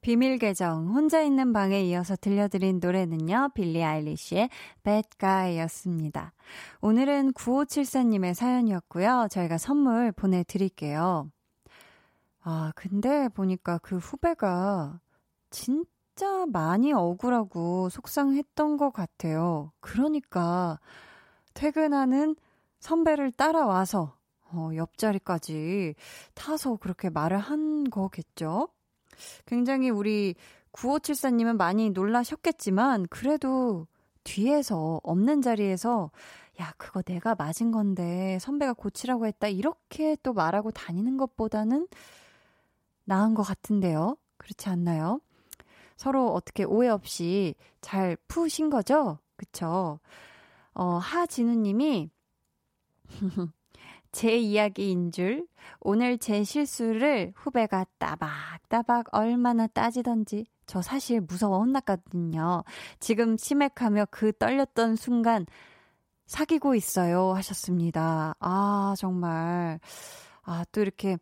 비밀 0.08 0.38
계정 0.38 0.94
혼자 0.94 1.20
있는 1.20 1.52
방에 1.52 1.82
이어서 1.82 2.16
들려드린 2.16 2.80
노래는요. 2.80 3.50
빌리 3.54 3.84
아일리시의 3.84 4.48
Bad 4.82 5.06
Guy였습니다. 5.18 6.32
오늘은 6.80 7.34
9574님의 7.34 8.32
사연이었고요. 8.32 9.28
저희가 9.30 9.58
선물 9.58 10.12
보내드릴게요. 10.12 11.30
아, 12.42 12.72
근데 12.74 13.28
보니까 13.28 13.76
그 13.82 13.98
후배가 13.98 14.98
진짜 15.50 16.46
많이 16.46 16.94
억울하고 16.94 17.90
속상했던 17.90 18.78
것 18.78 18.90
같아요. 18.94 19.72
그러니까 19.80 20.80
퇴근하는 21.52 22.34
선배를 22.80 23.30
따라와서 23.32 24.16
어, 24.52 24.70
옆자리까지 24.74 25.96
타서 26.32 26.76
그렇게 26.76 27.10
말을 27.10 27.36
한 27.36 27.84
거겠죠? 27.90 28.68
굉장히 29.46 29.90
우리 29.90 30.34
9574님은 30.72 31.56
많이 31.56 31.90
놀라셨겠지만, 31.90 33.06
그래도 33.10 33.86
뒤에서, 34.24 35.00
없는 35.02 35.42
자리에서, 35.42 36.10
야, 36.60 36.72
그거 36.76 37.02
내가 37.02 37.34
맞은 37.34 37.70
건데, 37.70 38.38
선배가 38.40 38.74
고치라고 38.74 39.26
했다. 39.26 39.48
이렇게 39.48 40.16
또 40.22 40.32
말하고 40.32 40.70
다니는 40.70 41.16
것보다는 41.16 41.88
나은 43.04 43.34
것 43.34 43.42
같은데요. 43.42 44.16
그렇지 44.36 44.68
않나요? 44.68 45.20
서로 45.96 46.32
어떻게 46.32 46.64
오해 46.64 46.88
없이 46.88 47.54
잘 47.80 48.16
푸신 48.28 48.70
거죠? 48.70 49.18
그쵸? 49.36 49.98
어, 50.74 50.84
하진우 50.98 51.54
님이, 51.54 52.10
제 54.12 54.36
이야기인 54.36 55.12
줄 55.12 55.46
오늘 55.80 56.18
제 56.18 56.44
실수를 56.44 57.32
후배가 57.36 57.86
따박따박 57.98 59.08
얼마나 59.12 59.66
따지던지 59.66 60.46
저 60.66 60.82
사실 60.82 61.20
무서워 61.20 61.58
혼났거든요. 61.60 62.64
지금 63.00 63.36
치맥하며 63.36 64.06
그 64.10 64.32
떨렸던 64.32 64.96
순간 64.96 65.46
사귀고 66.26 66.74
있어요 66.74 67.32
하셨습니다. 67.34 68.34
아 68.40 68.94
정말 68.98 69.80
아 70.42 70.64
또 70.72 70.80
이렇게 70.82 71.18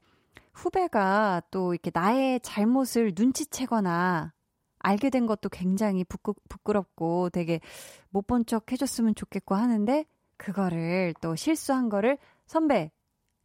후배가 0.55 1.43
또 1.51 1.75
이렇게 1.75 1.91
나의 1.95 2.41
잘못을 2.41 3.13
눈치채거나 3.17 4.33
알게 4.81 5.11
된 5.11 5.27
것도 5.27 5.49
굉장히 5.51 6.05
부끄, 6.05 6.33
부끄럽고 6.49 7.31
되게 7.31 7.61
못 8.11 8.27
본 8.27 8.47
척 8.47 8.73
해줬으면 8.73 9.15
좋겠고 9.15 9.55
하는데 9.55 10.05
그거를 10.37 11.15
또 11.21 11.37
실수한 11.37 11.89
거를 11.89 12.19
선배, 12.47 12.91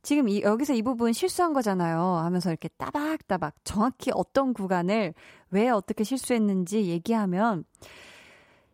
지금 0.04 0.28
이, 0.30 0.42
여기서 0.42 0.74
이 0.74 0.82
부분 0.82 1.14
실수한 1.14 1.54
거잖아요. 1.54 2.00
하면서 2.00 2.50
이렇게 2.50 2.70
따박따박 2.78 3.56
정확히 3.64 4.12
어떤 4.14 4.54
구간을 4.54 5.14
왜 5.52 5.70
어떻게 5.70 6.04
실수했는지 6.04 6.86
얘기하면 6.86 7.66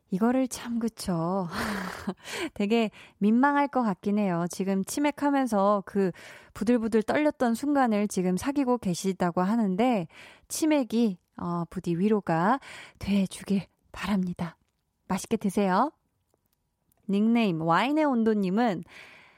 이거를 0.09 0.47
참 0.47 0.80
그쵸. 0.80 1.49
되게 2.53 2.91
민망할 3.18 3.68
것 3.68 3.84
같긴 3.84 4.18
해요. 4.20 4.45
지금 4.49 4.86
치맥하면서 4.86 5.84
그 5.86 6.11
부들부들 6.53 7.03
떨렸던 7.03 7.55
순간을 7.55 8.07
지금 8.07 8.38
사귀고 8.38 8.78
계시다고 8.78 9.41
하는데 9.41 10.07
치맥이 10.47 11.18
어, 11.38 11.65
부디 11.70 11.95
위로가 11.95 12.59
돼 12.99 13.28
주길 13.28 13.63
바랍니다. 13.91 14.57
맛있게 15.09 15.36
드세요. 15.36 15.91
닉네임 17.09 17.61
와인의 17.61 18.05
온도님은 18.05 18.83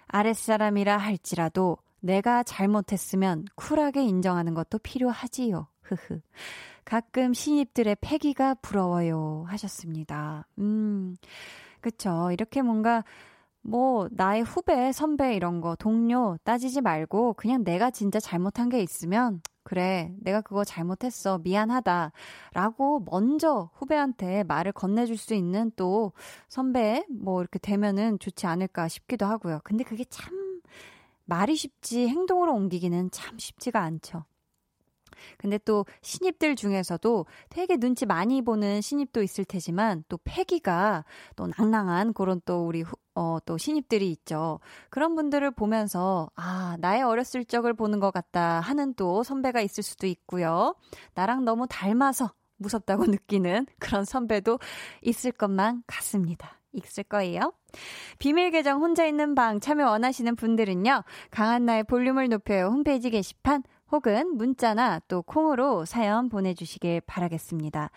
아랫사람이라 0.07 0.97
할지라도 0.97 1.77
내가 1.99 2.43
잘못했으면 2.43 3.45
쿨하게 3.55 4.03
인정하는 4.03 4.53
것도 4.53 4.79
필요하지요. 4.79 5.67
흐흐. 5.81 6.21
가끔 6.85 7.33
신입들의 7.33 7.97
패기가 8.01 8.55
부러워요. 8.55 9.45
하셨습니다. 9.47 10.47
음, 10.57 11.15
그쵸. 11.81 12.31
이렇게 12.31 12.61
뭔가, 12.61 13.03
뭐, 13.61 14.07
나의 14.11 14.41
후배, 14.41 14.91
선배 14.91 15.35
이런 15.35 15.61
거, 15.61 15.75
동료 15.75 16.37
따지지 16.43 16.81
말고 16.81 17.33
그냥 17.33 17.63
내가 17.63 17.91
진짜 17.91 18.19
잘못한 18.19 18.69
게 18.69 18.81
있으면, 18.81 19.41
그래, 19.69 20.11
내가 20.21 20.41
그거 20.41 20.63
잘못했어. 20.63 21.37
미안하다. 21.37 22.11
라고 22.53 23.01
먼저 23.05 23.69
후배한테 23.75 24.43
말을 24.45 24.71
건네줄 24.71 25.15
수 25.15 25.35
있는 25.35 25.71
또 25.75 26.11
선배, 26.47 27.05
뭐 27.07 27.39
이렇게 27.39 27.59
되면은 27.59 28.17
좋지 28.17 28.47
않을까 28.47 28.87
싶기도 28.87 29.27
하고요. 29.27 29.59
근데 29.63 29.83
그게 29.83 30.05
참 30.05 30.59
말이 31.25 31.55
쉽지 31.55 32.07
행동으로 32.07 32.51
옮기기는 32.55 33.11
참 33.11 33.37
쉽지가 33.37 33.79
않죠. 33.79 34.25
근데 35.37 35.59
또 35.59 35.85
신입들 36.01 36.55
중에서도 36.55 37.27
되게 37.49 37.77
눈치 37.77 38.07
많이 38.07 38.41
보는 38.41 38.81
신입도 38.81 39.21
있을 39.21 39.45
테지만 39.45 40.03
또 40.09 40.17
패기가 40.23 41.05
또 41.35 41.47
낭낭한 41.55 42.13
그런 42.13 42.41
또 42.43 42.65
우리 42.65 42.81
후, 42.81 42.95
어, 43.19 43.37
또 43.45 43.57
신입들이 43.57 44.09
있죠. 44.11 44.61
그런 44.89 45.13
분들을 45.13 45.51
보면서 45.51 46.29
아, 46.37 46.77
나의 46.79 47.03
어렸을 47.03 47.43
적을 47.43 47.73
보는 47.73 47.99
것 47.99 48.11
같다 48.11 48.61
하는 48.61 48.93
또 48.93 49.23
선배가 49.23 49.59
있을 49.59 49.83
수도 49.83 50.07
있고요. 50.07 50.73
나랑 51.15 51.43
너무 51.43 51.67
닮아서 51.67 52.31
무섭다고 52.59 53.03
느끼는 53.11 53.65
그런 53.77 54.05
선배도 54.05 54.59
있을 55.01 55.33
것만 55.33 55.83
같습니다. 55.85 56.61
있을 56.71 57.03
거예요. 57.03 57.51
비밀 58.19 58.51
계정 58.51 58.81
혼자 58.81 59.05
있는 59.05 59.35
방 59.35 59.59
참여 59.59 59.89
원하시는 59.89 60.37
분들은요. 60.37 61.03
강한나의 61.31 61.83
볼륨을 61.85 62.29
높여요 62.29 62.67
홈페이지 62.67 63.09
게시판 63.09 63.63
혹은 63.91 64.37
문자나 64.37 65.01
또 65.09 65.23
콩으로 65.23 65.83
사연 65.83 66.29
보내주시길 66.29 67.01
바라겠습니다. 67.01 67.91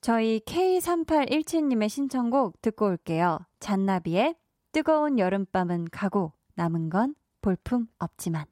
저희 0.00 0.40
K3817님의 0.40 1.88
신청곡 1.88 2.60
듣고 2.60 2.86
올게요. 2.86 3.38
잔나비의 3.60 4.34
뜨거운 4.74 5.20
여름밤은 5.20 5.86
가고 5.92 6.32
남은 6.56 6.90
건 6.90 7.14
볼품 7.40 7.86
없지만. 8.00 8.44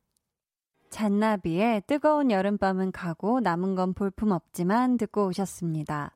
잔나비의 0.89 1.83
뜨거운 1.89 2.31
여름밤은 2.31 2.93
가고 2.93 3.41
남은 3.41 3.75
건 3.75 3.93
볼품 3.93 4.31
없지만 4.31 4.99
듣고 4.99 5.27
오셨습니다. 5.27 6.15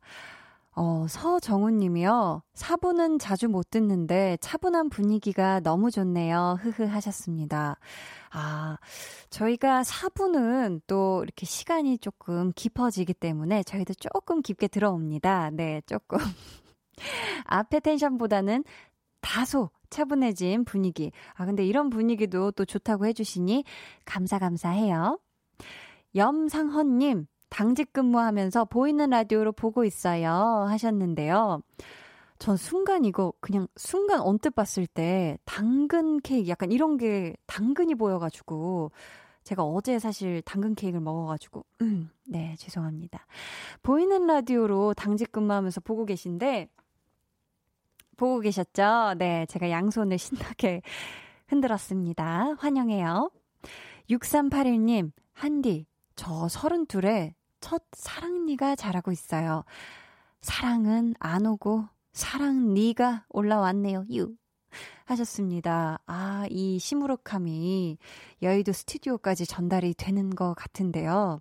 어, 0.77 1.07
서정훈 1.09 1.79
님이요. 1.79 2.43
사부는 2.55 3.19
자주 3.19 3.49
못 3.49 3.69
듣는데 3.69 4.39
차분한 4.41 4.91
분위기가 4.91 5.59
너무 5.59 5.91
좋네요. 5.91 6.59
흐흐 6.61 6.85
하셨습니다. 6.85 7.77
아, 8.31 8.79
저희가 9.31 9.83
사부는 9.83 10.83
또 10.87 11.25
이렇게 11.25 11.47
시간이 11.47 11.99
조금 11.99 12.53
깊어지기 12.55 13.13
때문에 13.13 13.65
저희도 13.65 13.95
조금 13.95 14.41
깊게 14.41 14.69
들어옵니다. 14.69 15.51
네, 15.51 15.83
조금. 15.85 16.19
앞에 17.47 17.81
텐션보다는 17.81 18.63
다소 19.21 19.71
차분해진 19.91 20.65
분위기. 20.65 21.13
아, 21.35 21.47
근데 21.47 21.65
이런 21.65 21.91
분위기도 21.91 22.51
또 22.51 22.65
좋다고 22.65 23.07
해주시니 23.07 23.65
감사, 24.05 24.39
감사해요. 24.39 25.19
염상헌님, 26.15 27.27
당직 27.49 27.93
근무하면서 27.93 28.67
보이는 28.67 29.11
라디오로 29.11 29.53
보고 29.53 29.85
있어요. 29.85 30.31
하셨는데요. 30.69 31.63
전 32.39 32.57
순간 32.57 33.05
이거 33.05 33.33
그냥 33.41 33.67
순간 33.77 34.21
언뜻 34.21 34.51
봤을 34.51 34.87
때 34.87 35.39
당근 35.45 36.21
케이크 36.21 36.49
약간 36.49 36.71
이런 36.71 36.99
게 36.99 37.35
당근이 37.47 37.95
보여가지고 37.95 38.91
제가 39.45 39.63
어제 39.63 39.99
사실 39.99 40.43
당근 40.43 40.75
케이크를 40.75 41.01
먹어가지고 41.01 41.65
음, 41.83 42.11
네 42.27 42.55
죄송합니다. 42.59 43.27
보이는 43.83 44.27
라디오로 44.27 44.95
당직 44.95 45.33
근무하면서 45.33 45.81
보고 45.81 46.05
계신데 46.05 46.69
보고 48.17 48.41
계셨죠? 48.41 49.15
네 49.19 49.47
제가 49.47 49.71
양손을 49.71 50.19
신나게 50.19 50.83
흔들었습니다. 51.49 52.55
환영해요. 52.59 53.31
6381님 54.11 55.13
한디 55.33 55.87
저 56.15 56.47
32에 56.47 57.35
첫 57.61 57.83
사랑니가 57.93 58.77
자라고 58.77 59.13
있어요. 59.13 59.65
사랑은 60.41 61.15
안 61.19 61.47
오고 61.47 61.87
사랑 62.13 62.75
니가 62.75 63.25
올라왔네요. 63.29 64.07
유. 64.13 64.35
하셨습니다. 65.05 66.01
아, 66.07 66.47
이 66.51 66.79
시무룩함이 66.79 67.99
여의도 68.43 68.73
스튜디오까지 68.73 69.47
전달이 69.47 69.95
되는 69.95 70.31
것 70.31 70.55
같은데요. 70.55 71.41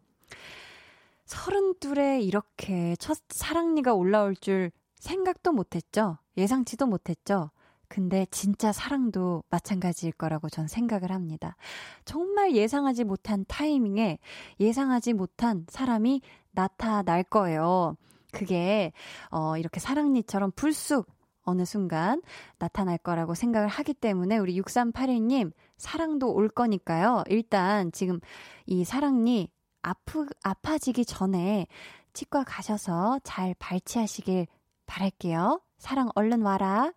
서른둘에 1.26 2.22
이렇게 2.22 2.96
첫 2.98 3.18
사랑니가 3.30 3.94
올라올 3.94 4.36
줄 4.36 4.72
생각도 5.06 5.52
못했죠. 5.52 6.18
예상치도 6.36 6.88
못했죠. 6.88 7.52
근데 7.88 8.26
진짜 8.32 8.72
사랑도 8.72 9.44
마찬가지일 9.50 10.14
거라고 10.14 10.50
전 10.50 10.68
생각을 10.68 11.12
합니다. 11.12 11.56
정말 12.04 12.56
예상하지 12.56 13.04
못한 13.04 13.46
타이밍에 13.48 14.18
예상하지 14.60 15.14
못한 15.14 15.66
사람이 15.70 16.22
나타날 16.52 17.24
거예요. 17.24 17.96
그게, 18.32 18.92
어, 19.30 19.56
이렇게 19.58 19.80
사랑니처럼 19.80 20.52
불쑥 20.56 21.08
어느 21.44 21.64
순간 21.64 22.24
나타날 22.58 22.98
거라고 22.98 23.36
생각을 23.36 23.68
하기 23.68 23.94
때문에 23.94 24.40
우리 24.40 24.60
6381님, 24.60 25.52
사랑도 25.78 26.34
올 26.34 26.50
거니까요. 26.50 27.24
일단 27.28 27.92
지금 27.92 28.20
이 28.66 28.84
사랑니 28.84 29.52
아프, 29.84 30.26
아파지기 30.44 31.06
전에 31.06 31.68
치과 32.14 32.44
가셔서 32.44 33.20
잘 33.24 33.54
발치하시길 33.60 34.48
바랄게요. 34.86 35.62
사랑 35.78 36.10
얼른 36.16 36.42
와라. 36.42 36.92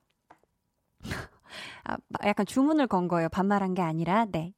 아, 1.84 1.96
약간 2.26 2.46
주문을 2.46 2.86
건 2.86 3.08
거예요. 3.08 3.28
반말한 3.28 3.74
게 3.74 3.82
아니라, 3.82 4.26
네. 4.26 4.54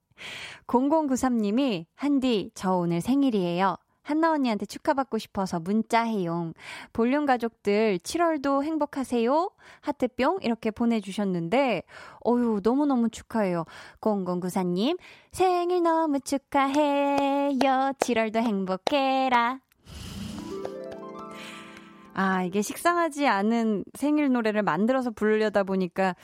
0093님이, 0.67 1.87
한디, 1.95 2.51
저 2.55 2.75
오늘 2.75 3.01
생일이에요. 3.01 3.77
한나 4.03 4.33
언니한테 4.33 4.67
축하받고 4.67 5.19
싶어서 5.19 5.61
문자해용. 5.61 6.55
볼륨 6.93 7.27
가족들 7.27 7.99
7월도 7.99 8.65
행복하세요. 8.65 9.51
하트뿅 9.83 10.39
이렇게 10.43 10.71
보내주셨는데, 10.71 11.83
어유 12.27 12.61
너무너무 12.63 13.09
축하해요. 13.11 13.65
0094님, 14.01 14.99
생일 15.31 15.83
너무 15.83 16.19
축하해요. 16.21 17.93
7월도 17.99 18.39
행복해라. 18.39 19.61
아, 22.21 22.43
이게 22.45 22.61
식상하지 22.61 23.27
않은 23.27 23.85
생일 23.95 24.31
노래를 24.31 24.63
만들어서 24.63 25.11
부르려다 25.11 25.63
보니까 25.65 26.15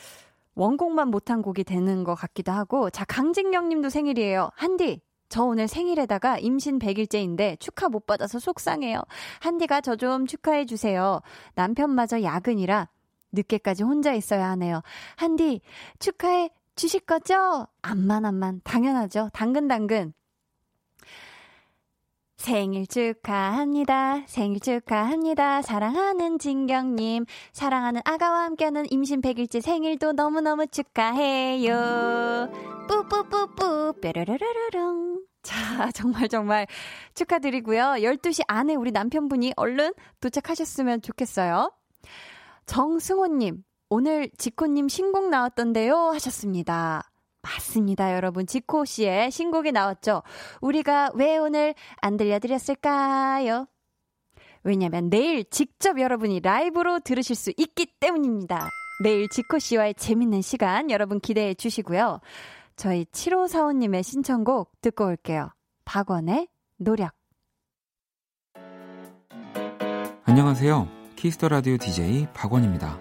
원곡만 0.54 1.08
못한 1.08 1.40
곡이 1.40 1.64
되는 1.64 2.04
것 2.04 2.14
같기도 2.14 2.52
하고. 2.52 2.90
자, 2.90 3.06
강진경 3.06 3.70
님도 3.70 3.88
생일이에요. 3.88 4.50
한디, 4.56 5.00
저 5.30 5.44
오늘 5.44 5.68
생일에다가 5.68 6.38
임신 6.38 6.78
100일째인데 6.78 7.58
축하 7.60 7.88
못 7.88 8.06
받아서 8.06 8.38
속상해요. 8.38 9.00
한디가 9.40 9.80
저 9.80 9.96
좀 9.96 10.26
축하해 10.26 10.66
주세요. 10.66 11.22
남편마저 11.54 12.22
야근이라 12.22 12.88
늦게까지 13.32 13.82
혼자 13.82 14.12
있어야 14.12 14.50
하네요. 14.50 14.82
한디, 15.16 15.62
축하해 15.98 16.50
주실 16.74 17.00
거죠? 17.00 17.66
암만 17.80 18.26
암만 18.26 18.60
당연하죠. 18.64 19.30
당근 19.32 19.66
당근. 19.66 20.12
생일 22.36 22.86
축하합니다. 22.86 24.22
생일 24.26 24.60
축하합니다. 24.60 25.62
사랑하는 25.62 26.38
진경님. 26.38 27.24
사랑하는 27.52 28.02
아가와 28.04 28.44
함께하는 28.44 28.86
임신 28.90 29.20
100일째 29.20 29.60
생일도 29.60 30.12
너무너무 30.12 30.66
축하해요. 30.66 32.50
뿌뿌뿌뿌, 32.88 33.94
뾰르르르르릉. 34.00 35.24
자, 35.42 35.90
정말 35.94 36.28
정말 36.28 36.66
축하드리고요. 37.14 37.96
12시 37.98 38.44
안에 38.46 38.74
우리 38.74 38.90
남편분이 38.90 39.54
얼른 39.56 39.94
도착하셨으면 40.20 41.02
좋겠어요. 41.02 41.72
정승호님, 42.66 43.64
오늘 43.88 44.30
지코님 44.36 44.88
신곡 44.88 45.30
나왔던데요? 45.30 45.96
하셨습니다. 46.10 47.10
맞습니다, 47.46 48.14
여러분. 48.14 48.46
지코 48.46 48.84
씨의 48.84 49.30
신곡이 49.30 49.72
나왔죠. 49.72 50.22
우리가 50.60 51.10
왜 51.14 51.38
오늘 51.38 51.74
안 52.00 52.16
들려드렸을까요? 52.16 53.66
왜냐면 54.64 55.08
내일 55.10 55.44
직접 55.48 56.00
여러분이 56.00 56.40
라이브로 56.40 56.98
들으실 57.00 57.36
수 57.36 57.52
있기 57.56 57.86
때문입니다. 58.00 58.68
내일 59.02 59.28
지코 59.28 59.58
씨와의 59.58 59.94
재밌는 59.94 60.42
시간 60.42 60.90
여러분 60.90 61.20
기대해 61.20 61.54
주시고요. 61.54 62.20
저희 62.74 63.04
7545님의 63.04 64.02
신청곡 64.02 64.72
듣고 64.80 65.06
올게요. 65.06 65.50
박원의 65.84 66.48
노력. 66.78 67.12
안녕하세요. 70.24 70.88
키스 71.14 71.35
더 71.36 71.48
라디오 71.48 71.76
DJ 71.76 72.26
박원입니다. 72.34 72.98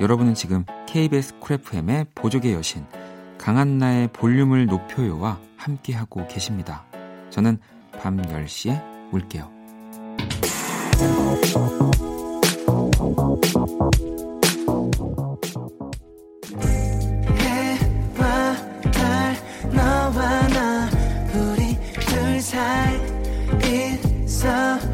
여러분은 0.00 0.34
지금 0.34 0.64
KBS 0.86 1.38
쿨프엠의 1.38 2.06
보조개 2.14 2.52
여신 2.54 2.84
강한나의 3.44 4.08
볼륨을 4.14 4.64
높여요와 4.64 5.38
함께하고 5.58 6.26
계십니다. 6.28 6.86
저는 7.28 7.58
밤 8.00 8.16
10시에 8.16 9.12
올게요. 9.12 9.52
있어 24.24 24.93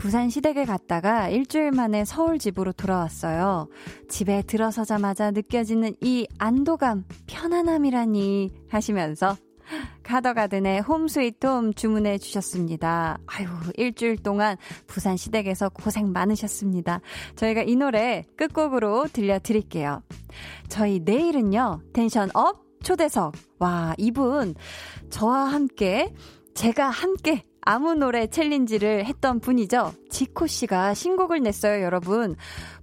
부산 0.00 0.30
시댁에 0.30 0.64
갔다가 0.64 1.28
일주일 1.28 1.72
만에 1.72 2.06
서울 2.06 2.38
집으로 2.38 2.72
돌아왔어요. 2.72 3.68
집에 4.08 4.42
들어서자마자 4.42 5.30
느껴지는 5.30 5.94
이 6.00 6.26
안도감, 6.38 7.04
편안함이라니 7.26 8.50
하시면서 8.70 9.36
카더가든의 10.02 10.80
Home 10.80 11.06
Sweet 11.06 11.46
Home 11.46 11.74
주문해 11.74 12.16
주셨습니다. 12.16 13.18
아유, 13.26 13.46
일주일 13.76 14.16
동안 14.16 14.56
부산 14.86 15.18
시댁에서 15.18 15.68
고생 15.68 16.12
많으셨습니다. 16.12 17.02
저희가 17.36 17.62
이 17.62 17.76
노래 17.76 18.24
끝곡으로 18.36 19.06
들려드릴게요. 19.12 20.02
저희 20.68 21.00
내일은요, 21.00 21.82
tension 21.92 22.30
up 22.32 22.64
초대석. 22.82 23.34
와, 23.58 23.94
이분 23.98 24.54
저와 25.10 25.44
함께, 25.44 26.14
제가 26.54 26.88
함께 26.88 27.44
아무 27.62 27.94
노래 27.94 28.26
챌린지를 28.26 29.04
했던 29.04 29.40
분이죠. 29.40 29.92
지코 30.08 30.46
씨가 30.46 30.94
신곡을 30.94 31.40
냈어요, 31.42 31.82
여러분. 31.82 32.36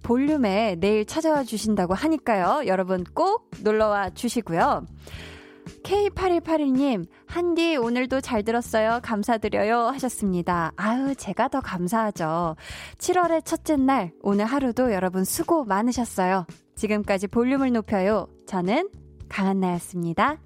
볼륨에 0.04 0.76
내일 0.80 1.06
찾아와 1.06 1.44
주신다고 1.44 1.94
하니까요. 1.94 2.68
여러분 2.68 3.04
꼭 3.14 3.50
놀러와 3.64 4.12
주시고요. 4.12 4.86
K8181님, 5.84 7.08
한디 7.26 7.76
오늘도 7.76 8.22
잘 8.22 8.44
들었어요. 8.44 9.00
감사드려요. 9.04 9.88
하셨습니다. 9.88 10.72
아유, 10.76 11.14
제가 11.16 11.50
더 11.50 11.60
감사하죠. 11.60 12.56
7월의 12.98 13.46
첫째 13.46 13.76
날, 13.76 14.12
오늘 14.22 14.46
하루도 14.46 14.94
여러분 14.94 15.24
수고 15.24 15.66
많으셨어요. 15.66 16.46
지금까지 16.76 17.28
볼륨을 17.28 17.72
높여요. 17.74 18.28
저는 18.46 18.90
강한나였습니다. 19.30 20.38